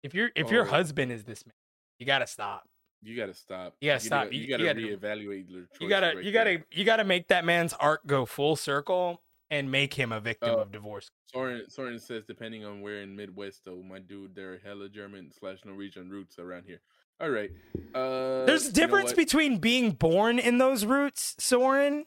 If 0.02 0.14
your 0.14 0.30
if 0.34 0.50
your 0.50 0.64
Oh. 0.66 0.70
husband 0.70 1.12
is 1.12 1.24
this 1.24 1.44
man, 1.44 1.54
you 1.98 2.06
gotta 2.06 2.26
stop. 2.26 2.68
You 3.02 3.16
gotta 3.16 3.34
stop. 3.34 3.74
You 3.80 3.90
gotta 3.90 4.00
stop. 4.00 4.24
gotta- 4.26 4.34
You- 4.36 4.42
You, 4.42 4.46
you 4.46 4.50
gotta, 4.50 4.64
gotta- 4.64 4.80
reevaluate 4.80 5.50
your 5.50 5.66
You 5.80 5.88
gotta 5.88 6.16
right 6.16 6.24
you 6.24 6.32
gotta 6.32 6.64
you 6.70 6.84
gotta 6.84 7.04
make 7.04 7.28
that 7.28 7.44
man's 7.44 7.72
arc 7.74 8.06
go 8.06 8.24
full 8.26 8.56
circle 8.56 9.22
and 9.50 9.70
make 9.70 9.94
him 9.94 10.12
a 10.12 10.20
victim 10.20 10.50
Uh, 10.50 10.58
of 10.58 10.70
divorce. 10.72 11.10
Soren, 11.26 11.68
Soren 11.68 11.98
says, 11.98 12.24
depending 12.24 12.64
on 12.64 12.80
where 12.82 13.02
in 13.02 13.16
Midwest, 13.16 13.64
though, 13.64 13.82
my 13.82 13.98
dude, 13.98 14.34
there 14.34 14.52
are 14.54 14.58
hella 14.58 14.88
German 14.88 15.32
slash 15.32 15.64
Norwegian 15.64 16.08
roots 16.08 16.38
around 16.38 16.64
here. 16.66 16.80
All 17.20 17.30
right. 17.30 17.50
Uh, 17.94 18.46
There's 18.46 18.62
a 18.62 18.66
you 18.66 18.70
know 18.70 18.72
difference 18.72 19.12
between 19.12 19.58
being 19.58 19.90
born 19.92 20.38
in 20.38 20.58
those 20.58 20.84
roots, 20.84 21.34
Soren, 21.38 22.06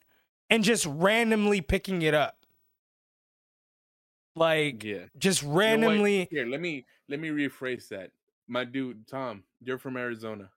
and 0.49 0.64
just 0.64 0.86
randomly 0.88 1.61
picking 1.61 2.01
it 2.01 2.14
up. 2.14 2.38
Like 4.36 4.84
Yeah. 4.84 5.05
just 5.18 5.43
You 5.43 5.49
know 5.49 5.55
randomly 5.55 6.28
Here, 6.32 6.45
let 6.45 6.59
me 6.59 6.86
let 7.07 7.20
me 7.20 7.30
rephrase 7.30 7.88
that. 7.89 8.11
My 8.47 8.66
dude, 8.66 9.07
Tom, 9.07 9.43
you're 9.61 9.78
from 9.78 9.97
Arizona. 9.97 10.49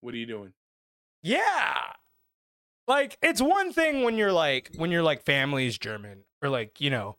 What 0.00 0.14
are 0.14 0.18
you 0.18 0.26
doing? 0.26 0.52
Yeah. 1.22 1.78
Like 2.86 3.18
it's 3.22 3.42
one 3.42 3.72
thing 3.72 4.04
when 4.04 4.16
you're 4.16 4.32
like 4.32 4.70
when 4.76 4.90
you're 4.92 5.02
like 5.02 5.22
family 5.22 5.66
is 5.66 5.78
German 5.78 6.22
or 6.42 6.48
like, 6.48 6.80
you 6.80 6.90
know, 6.90 7.16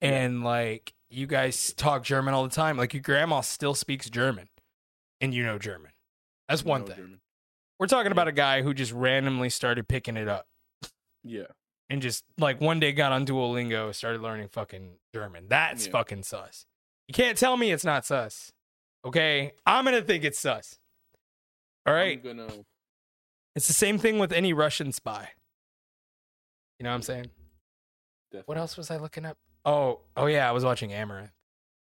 and 0.00 0.42
like 0.42 0.92
you 1.10 1.26
guys 1.26 1.72
talk 1.74 2.02
German 2.02 2.34
all 2.34 2.42
the 2.42 2.54
time. 2.54 2.76
Like 2.76 2.92
your 2.92 3.02
grandma 3.02 3.40
still 3.40 3.74
speaks 3.74 4.10
German 4.10 4.48
and 5.20 5.32
you 5.32 5.44
know 5.44 5.58
German. 5.58 5.91
That's 6.52 6.64
one 6.64 6.84
thing. 6.84 6.96
German. 6.96 7.20
We're 7.78 7.86
talking 7.86 8.12
about 8.12 8.28
a 8.28 8.32
guy 8.32 8.62
who 8.62 8.74
just 8.74 8.92
randomly 8.92 9.48
started 9.50 9.88
picking 9.88 10.16
it 10.16 10.28
up 10.28 10.46
Yeah. 11.24 11.46
and 11.90 12.00
just 12.02 12.24
like 12.38 12.60
one 12.60 12.78
day 12.78 12.92
got 12.92 13.10
on 13.12 13.26
Duolingo, 13.26 13.94
started 13.94 14.20
learning 14.22 14.48
fucking 14.48 14.98
German. 15.14 15.48
That's 15.48 15.86
Yeah. 15.86 15.92
fucking 15.92 16.22
sus. 16.22 16.66
You 17.08 17.14
can't 17.14 17.36
tell 17.36 17.56
me 17.56 17.72
it's 17.72 17.84
not 17.84 18.06
sus. 18.06 18.52
Okay? 19.04 19.52
I'm 19.66 19.84
going 19.84 19.96
to 20.00 20.06
think 20.06 20.22
it's 20.24 20.38
sus. 20.38 20.78
All 21.86 21.94
right. 21.94 22.22
Gonna. 22.22 22.48
It's 23.56 23.66
the 23.66 23.72
same 23.72 23.98
thing 23.98 24.18
with 24.18 24.32
any 24.32 24.52
Russian 24.52 24.92
spy. 24.92 25.30
You 26.78 26.84
know 26.84 26.90
what 26.90 26.96
I'm 26.96 27.02
saying? 27.02 27.30
Definitely. 28.30 28.44
What 28.46 28.58
else 28.58 28.76
was 28.76 28.90
I 28.90 28.96
looking 28.98 29.24
up? 29.24 29.38
Oh, 29.64 30.00
oh 30.16 30.26
yeah, 30.26 30.48
I 30.48 30.52
was 30.52 30.64
watching 30.64 30.90
Amouranth. 30.90 31.32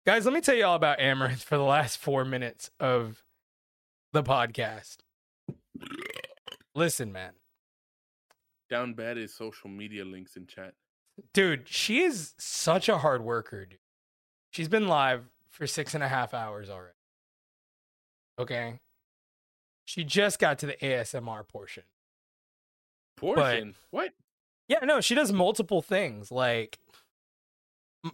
Guys, 0.05 0.25
let 0.25 0.33
me 0.33 0.41
tell 0.41 0.55
you 0.55 0.65
all 0.65 0.75
about 0.75 0.99
Amouranth 0.99 1.43
for 1.43 1.57
the 1.57 1.63
last 1.63 1.97
four 1.97 2.25
minutes 2.25 2.69
of 2.79 3.23
the 4.15 4.23
podcast. 4.23 4.97
Listen, 6.73 7.11
man. 7.11 7.33
Down 8.69 8.93
bad 8.93 9.17
is 9.17 9.35
social 9.35 9.69
media 9.69 10.03
links 10.03 10.35
in 10.35 10.47
chat. 10.47 10.73
Dude, 11.33 11.67
she 11.67 12.01
is 12.01 12.33
such 12.39 12.89
a 12.89 12.97
hard 12.97 13.23
worker, 13.23 13.65
dude. 13.65 13.79
She's 14.51 14.67
been 14.67 14.87
live 14.87 15.29
for 15.51 15.67
six 15.67 15.93
and 15.93 16.03
a 16.03 16.07
half 16.07 16.33
hours 16.33 16.69
already. 16.69 16.95
Okay. 18.39 18.79
She 19.85 20.03
just 20.03 20.39
got 20.39 20.59
to 20.59 20.65
the 20.65 20.75
ASMR 20.81 21.47
portion. 21.47 21.83
Portion. 23.17 23.75
what? 23.91 24.13
Yeah, 24.67 24.79
no, 24.83 24.99
she 24.99 25.13
does 25.13 25.31
multiple 25.31 25.81
things. 25.81 26.31
Like, 26.31 26.79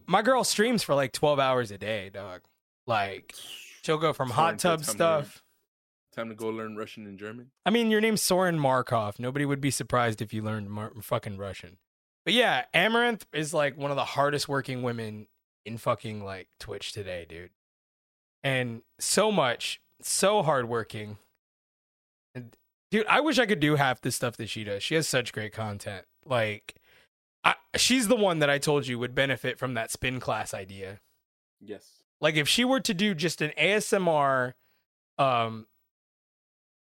my 0.06 0.22
girl 0.22 0.44
streams 0.44 0.84
for 0.84 0.96
like 0.96 1.12
12 1.14 1.40
hours 1.40 1.72
a 1.72 1.78
day, 1.78 2.10
dog. 2.10 2.42
Like, 2.88 3.34
she'll 3.84 3.98
go 3.98 4.14
from 4.14 4.30
hot 4.30 4.60
tub 4.60 4.84
stuff. 4.84 5.44
Time 6.14 6.30
to 6.30 6.36
go 6.36 6.50
learn 6.50 6.76
Russian 6.76 7.06
and 7.08 7.18
German. 7.18 7.52
I 7.66 7.70
mean, 7.70 7.90
your 7.90 8.02
name's 8.02 8.22
Soren 8.22 8.60
Markov. 8.60 9.18
Nobody 9.18 9.46
would 9.46 9.62
be 9.62 9.72
surprised 9.72 10.22
if 10.22 10.34
you 10.34 10.42
learned 10.42 10.70
Mar- 10.70 10.92
fucking 11.02 11.38
Russian. 11.38 11.78
But 12.26 12.34
yeah, 12.34 12.66
Amouranth 12.74 13.24
is 13.34 13.54
like 13.54 13.78
one 13.78 13.92
of 13.92 13.98
the 13.98 14.06
hardest 14.06 14.50
working 14.50 14.84
women 14.84 15.28
in 15.66 15.78
fucking 15.78 16.24
like 16.24 16.50
Twitch 16.60 16.92
today, 16.92 17.26
dude. 17.28 17.52
And 18.44 18.82
so 19.00 19.32
much, 19.32 19.80
so 20.02 20.44
hardworking. 20.44 21.18
And 22.36 22.56
dude, 22.92 23.08
I 23.08 23.22
wish 23.22 23.40
I 23.40 23.46
could 23.46 23.60
do 23.60 23.76
half 23.76 24.02
the 24.02 24.12
stuff 24.12 24.36
that 24.38 24.50
she 24.50 24.64
does. 24.66 24.84
She 24.84 24.96
has 24.96 25.08
such 25.08 25.32
great 25.32 25.54
content. 25.54 26.06
Like, 26.26 26.76
I, 27.44 27.56
she's 27.78 28.08
the 28.08 28.16
one 28.16 28.40
that 28.40 28.50
I 28.50 28.58
told 28.58 28.86
you 28.86 29.00
would 29.00 29.16
benefit 29.16 29.58
from 29.58 29.76
that 29.76 29.92
spin 29.92 30.20
class 30.20 30.54
idea. 30.54 31.00
Yes. 31.62 32.04
Like 32.20 32.36
if 32.36 32.48
she 32.48 32.66
were 32.66 32.82
to 32.82 32.94
do 32.94 33.16
just 33.16 33.42
an 33.42 33.52
ASMR 33.58 34.54
um 35.18 35.68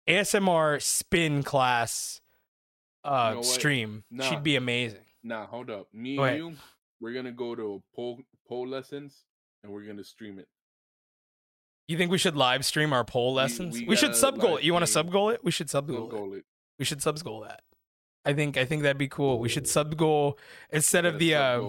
ASMR 0.08 0.80
spin 0.82 1.42
class 1.42 2.20
uh 3.04 3.28
You 3.30 3.36
know 3.36 3.42
stream, 3.42 4.04
Nah. 4.10 4.24
she'd 4.24 4.42
be 4.42 4.56
amazing. 4.56 5.04
Nah, 5.22 5.46
hold 5.46 5.70
up. 5.70 5.88
Me 5.92 6.16
Go 6.16 6.22
and 6.24 6.28
ahead. 6.30 6.38
you, 6.52 6.56
we're 7.00 7.12
gonna 7.12 7.32
go 7.32 7.54
to 7.54 7.82
pole 7.94 8.20
pole 8.48 8.66
lessons 8.66 9.24
and 9.62 9.72
we're 9.72 9.82
gonna 9.84 10.04
stream 10.04 10.38
it. 10.38 10.48
You 11.86 11.96
think 11.96 12.10
we 12.10 12.18
should 12.18 12.36
live 12.36 12.64
stream 12.64 12.92
our 12.92 13.04
pole 13.04 13.32
lessons? 13.34 13.78
We, 13.78 13.86
we 13.86 13.96
should 13.96 14.08
gotta 14.08 14.18
sub 14.18 14.38
goal 14.38 14.56
it. 14.58 14.64
You 14.64 14.72
want 14.72 14.82
to 14.84 14.90
sub 14.90 15.10
goal 15.10 15.30
it? 15.30 15.42
We 15.42 15.50
should 15.50 15.70
sub 15.70 15.86
goal 15.88 16.34
it. 16.34 16.38
it. 16.38 16.44
We 16.78 16.84
should 16.84 17.00
sub 17.02 17.18
goal 17.22 17.40
that. 17.42 17.62
I 18.24 18.34
think 18.34 18.56
I 18.56 18.64
think 18.64 18.82
that'd 18.82 18.98
be 18.98 19.08
cool. 19.08 19.38
We 19.38 19.48
should 19.48 19.66
sub 19.66 19.96
goal 19.96 20.38
instead 20.70 21.04
of 21.06 21.18
the 21.18 21.34
uh 21.34 21.68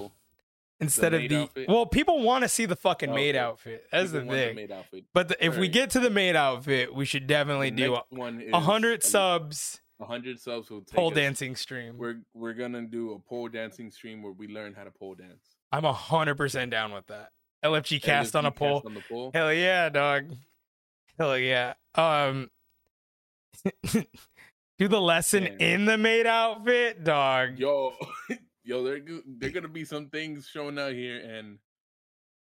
instead 0.79 1.13
of 1.13 1.21
the 1.27 1.35
outfit? 1.43 1.67
well, 1.69 1.85
people 1.85 2.21
want 2.21 2.43
to 2.43 2.49
see 2.49 2.65
the 2.65 2.75
fucking 2.75 3.13
maid 3.13 3.35
Okay. 3.35 3.39
outfit. 3.39 3.85
That's 3.91 4.11
People 4.11 4.27
the 4.29 4.35
thing. 4.35 4.55
maid 4.55 4.71
outfit. 4.71 5.03
But 5.13 5.27
the, 5.29 5.45
if 5.45 5.57
we 5.57 5.67
get 5.67 5.89
to 5.91 5.99
the 5.99 6.09
maid 6.09 6.35
outfit, 6.35 6.93
we 6.93 7.05
should 7.05 7.27
definitely 7.27 7.69
The 7.69 7.75
do 7.75 7.91
next 7.91 8.11
one 8.11 8.63
hundred 8.63 9.01
a- 9.03 9.05
subs 9.05 9.81
hundred 10.01 10.39
subs 10.39 10.69
will 10.69 10.79
take 10.81 10.95
pole 10.95 11.09
us- 11.09 11.15
dancing 11.15 11.55
stream. 11.55 11.97
We're 11.97 12.21
we're 12.33 12.53
gonna 12.53 12.83
do 12.83 13.11
a 13.13 13.19
pole 13.19 13.49
dancing 13.49 13.91
stream 13.91 14.21
where 14.21 14.31
we 14.31 14.47
learn 14.47 14.73
how 14.73 14.85
to 14.85 14.91
pole 14.91 15.15
dance. 15.15 15.43
I'm 15.71 15.83
a 15.85 15.91
hundred 15.93 16.35
percent 16.35 16.71
down 16.71 16.93
with 16.93 17.07
that. 17.07 17.31
LFG 17.65 18.01
cast 18.01 18.35
on 18.37 18.45
a 18.45 18.51
pole. 18.51 18.81
on 18.85 18.93
the 18.93 19.01
pole. 19.01 19.31
Hell 19.33 19.53
yeah, 19.53 19.89
dog. 19.89 20.25
Hell 21.17 21.37
yeah. 21.37 21.73
Um 21.95 22.49
do 24.77 24.87
the 24.87 25.01
lesson 25.01 25.43
Damn. 25.43 25.57
in 25.59 25.85
the 25.85 25.97
maid 25.97 26.25
outfit, 26.25 27.03
dog. 27.03 27.59
Yo, 27.59 27.93
yo, 28.69 28.83
there 28.83 28.99
there 29.25 29.49
gonna 29.49 29.67
be 29.67 29.83
some 29.83 30.09
things 30.09 30.47
showing 30.47 30.77
out 30.77 30.93
here, 30.93 31.17
and 31.19 31.57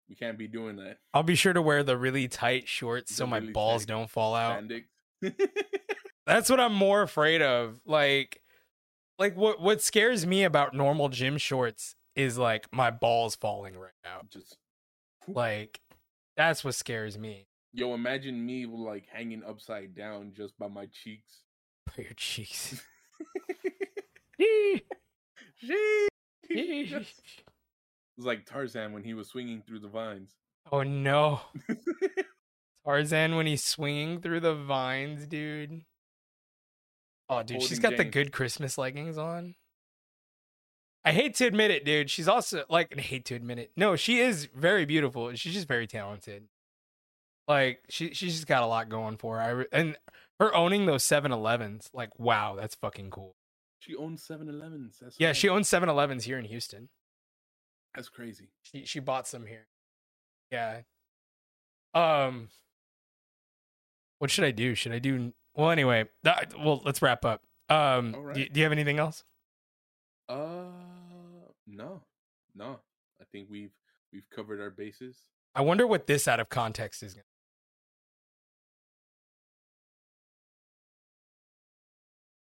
we 0.09 0.15
can't 0.15 0.37
be 0.37 0.47
doing 0.47 0.77
that. 0.77 0.97
I'll 1.13 1.23
be 1.23 1.35
sure 1.35 1.53
to 1.53 1.61
wear 1.61 1.83
the 1.83 1.97
really 1.97 2.27
tight 2.27 2.67
shorts 2.67 3.15
so 3.15 3.25
The 3.25 3.29
my 3.29 3.39
balls 3.39 3.85
don't 3.85 4.09
fall 4.09 4.33
out. 4.35 4.63
That's 6.25 6.49
what 6.49 6.59
I'm 6.59 6.73
more 6.73 7.03
afraid 7.03 7.41
of. 7.43 7.79
Like 7.85 8.41
like 9.19 9.37
what 9.37 9.61
what 9.61 9.81
scares 9.81 10.25
me 10.25 10.43
about 10.43 10.73
normal 10.73 11.09
gym 11.09 11.37
shorts 11.37 11.95
is 12.15 12.37
like 12.37 12.73
my 12.73 12.89
balls 12.89 13.35
falling 13.35 13.77
right 13.77 13.91
out. 14.05 14.29
Just 14.29 14.57
Like 15.27 15.79
that's 16.35 16.63
what 16.63 16.75
scares 16.75 17.17
me. 17.17 17.47
yo, 17.73 17.93
imagine 17.93 18.43
me 18.45 18.65
like 18.65 19.05
hanging 19.11 19.43
upside 19.43 19.95
down 19.95 20.33
just 20.35 20.57
by 20.57 20.67
my 20.67 20.87
cheeks. 20.87 21.43
For 21.93 22.01
your 22.01 22.13
cheeks. 22.15 22.81
It's 28.17 28.25
like 28.25 28.45
Tarzan 28.45 28.93
when 28.93 29.03
he 29.03 29.13
was 29.13 29.27
swinging 29.27 29.61
through 29.61 29.79
the 29.79 29.89
vines. 29.89 30.31
oh 30.71 30.83
no. 30.83 31.41
Tarzan 32.85 33.35
when 33.35 33.45
he's 33.45 33.63
swinging 33.63 34.21
through 34.21 34.39
the 34.39 34.55
vines, 34.55 35.27
dude. 35.27 35.81
Oh, 37.27 37.43
dude, 37.43 37.63
she's 37.63 37.79
got 37.79 37.97
the 37.97 38.05
good 38.05 38.31
Christmas 38.31 38.77
leggings 38.77 39.17
on. 39.17 39.55
I 41.03 41.11
hate 41.11 41.35
to 41.35 41.45
admit 41.45 41.71
it, 41.71 41.83
dude. 41.83 42.09
She's 42.09 42.27
also 42.27 42.63
like, 42.69 42.93
I 42.97 43.01
hate 43.01 43.25
to 43.25 43.35
admit 43.35 43.59
it. 43.59 43.71
No, 43.75 43.95
she 43.95 44.19
is 44.19 44.47
very 44.55 44.85
beautiful. 44.85 45.33
She's 45.33 45.53
just 45.53 45.67
very 45.67 45.87
talented. 45.87 46.45
Like 47.47 47.81
she, 47.89 48.13
she's 48.13 48.33
just 48.35 48.47
got 48.47 48.63
a 48.63 48.67
lot 48.67 48.89
going 48.89 49.17
for 49.17 49.39
her. 49.39 49.67
I 49.71 49.77
and 49.77 49.97
her 50.39 50.53
owning 50.55 50.85
those 50.85 51.03
7-Elevens, 51.03 51.89
like, 51.93 52.17
wow, 52.19 52.55
that's 52.59 52.75
fucking 52.75 53.09
cool. 53.09 53.35
She 53.85 53.95
owns 53.95 54.25
7-Elevens. 54.27 54.97
That's 54.99 55.19
Yeah, 55.19 55.27
right. 55.27 55.35
she 55.35 55.47
owns 55.47 55.69
7-Elevens 55.69 56.23
here 56.23 56.39
in 56.39 56.45
Houston. 56.45 56.89
That's 57.93 58.09
crazy. 58.09 58.49
She 58.63 58.83
she 58.83 58.99
bought 58.99 59.27
some 59.27 59.45
here. 59.45 59.67
Yeah. 60.51 60.81
Um. 61.93 62.49
What 64.19 64.31
should 64.31 64.43
I 64.43 64.51
do? 64.51 64.75
Should 64.75 64.91
I 64.91 64.99
do? 64.99 65.33
Well, 65.53 65.69
anyway. 65.69 66.05
That, 66.23 66.53
well, 66.59 66.81
let's 66.83 67.01
wrap 67.01 67.23
up. 67.23 67.43
Um, 67.69 68.13
right. 68.17 68.35
do, 68.35 68.49
do 68.49 68.59
you 68.59 68.63
have 68.65 68.71
anything 68.73 68.99
else? 68.99 69.23
Uh, 70.27 70.65
no, 71.67 72.01
no. 72.53 72.79
I 73.21 73.23
think 73.31 73.49
we've 73.49 73.71
we've 74.11 74.29
covered 74.29 74.59
our 74.59 74.71
bases. 74.71 75.17
I 75.53 75.61
wonder 75.61 75.85
what 75.87 76.05
this 76.07 76.27
out 76.27 76.39
of 76.41 76.49
context 76.49 77.01
is. 77.03 77.13
gonna- 77.13 77.23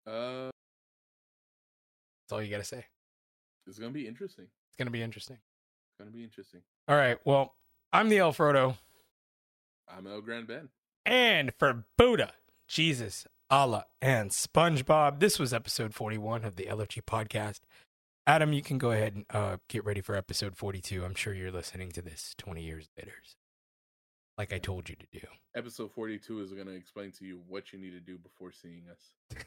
Uh, 0.07 0.52
That's 2.33 2.39
all 2.39 2.43
you 2.43 2.51
got 2.51 2.59
to 2.63 2.65
say. 2.65 2.87
it's 3.67 3.79
gonna 3.79 3.93
be 3.93 4.07
interesting. 4.09 4.47
It's 4.69 4.77
gonna 4.79 4.91
be 4.91 5.03
interesting. 5.03 5.37
It's 5.37 5.99
gonna 5.99 6.11
be 6.11 6.25
interesting. 6.25 6.63
All 6.89 6.97
right. 6.97 7.19
Well, 7.27 7.55
I'm 7.93 8.09
the 8.09 8.17
El 8.19 8.33
Frodo, 8.33 8.77
I'm 9.87 10.07
El 10.07 10.23
Grand 10.23 10.47
Ben. 10.47 10.71
and 11.05 11.53
for 11.59 11.85
Buddha, 11.99 12.33
Jesus, 12.67 13.27
Allah, 13.51 13.85
and 14.01 14.31
SpongeBob, 14.31 15.21
this 15.21 15.39
was 15.39 15.53
episode 15.53 15.93
41 15.95 16.47
of 16.47 16.57
the 16.57 16.65
LFG 16.65 17.03
podcast. 17.03 17.61
Adam, 18.27 18.55
you 18.55 18.63
can 18.63 18.79
go 18.79 18.93
ahead 18.93 19.15
and 19.15 19.27
uh, 19.29 19.59
get 19.69 19.85
ready 19.85 20.01
for 20.01 20.15
episode 20.17 20.57
42. 20.57 21.05
I'm 21.05 21.15
sure 21.15 21.35
you're 21.35 21.53
listening 21.53 21.91
to 21.93 22.01
this 22.01 22.35
20 22.39 22.63
years 22.63 22.89
later, 22.97 23.13
like 24.39 24.55
I 24.55 24.59
told 24.59 24.89
you 24.89 24.97
to 24.97 25.07
do. 25.21 25.27
Episode 25.55 25.93
42 25.93 26.41
is 26.41 26.55
gonna 26.55 26.71
explain 26.71 27.13
to 27.13 27.27
you 27.27 27.43
what 27.47 27.75
you 27.75 27.79
need 27.79 27.91
to 27.91 28.01
do 28.01 28.17
before 28.17 28.53
seeing 28.53 28.85
us. 28.91 29.45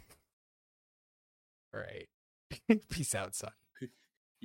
All 1.73 1.79
right. 1.81 2.07
Peace 2.89 3.15
out, 3.15 3.35
son. 3.35 3.51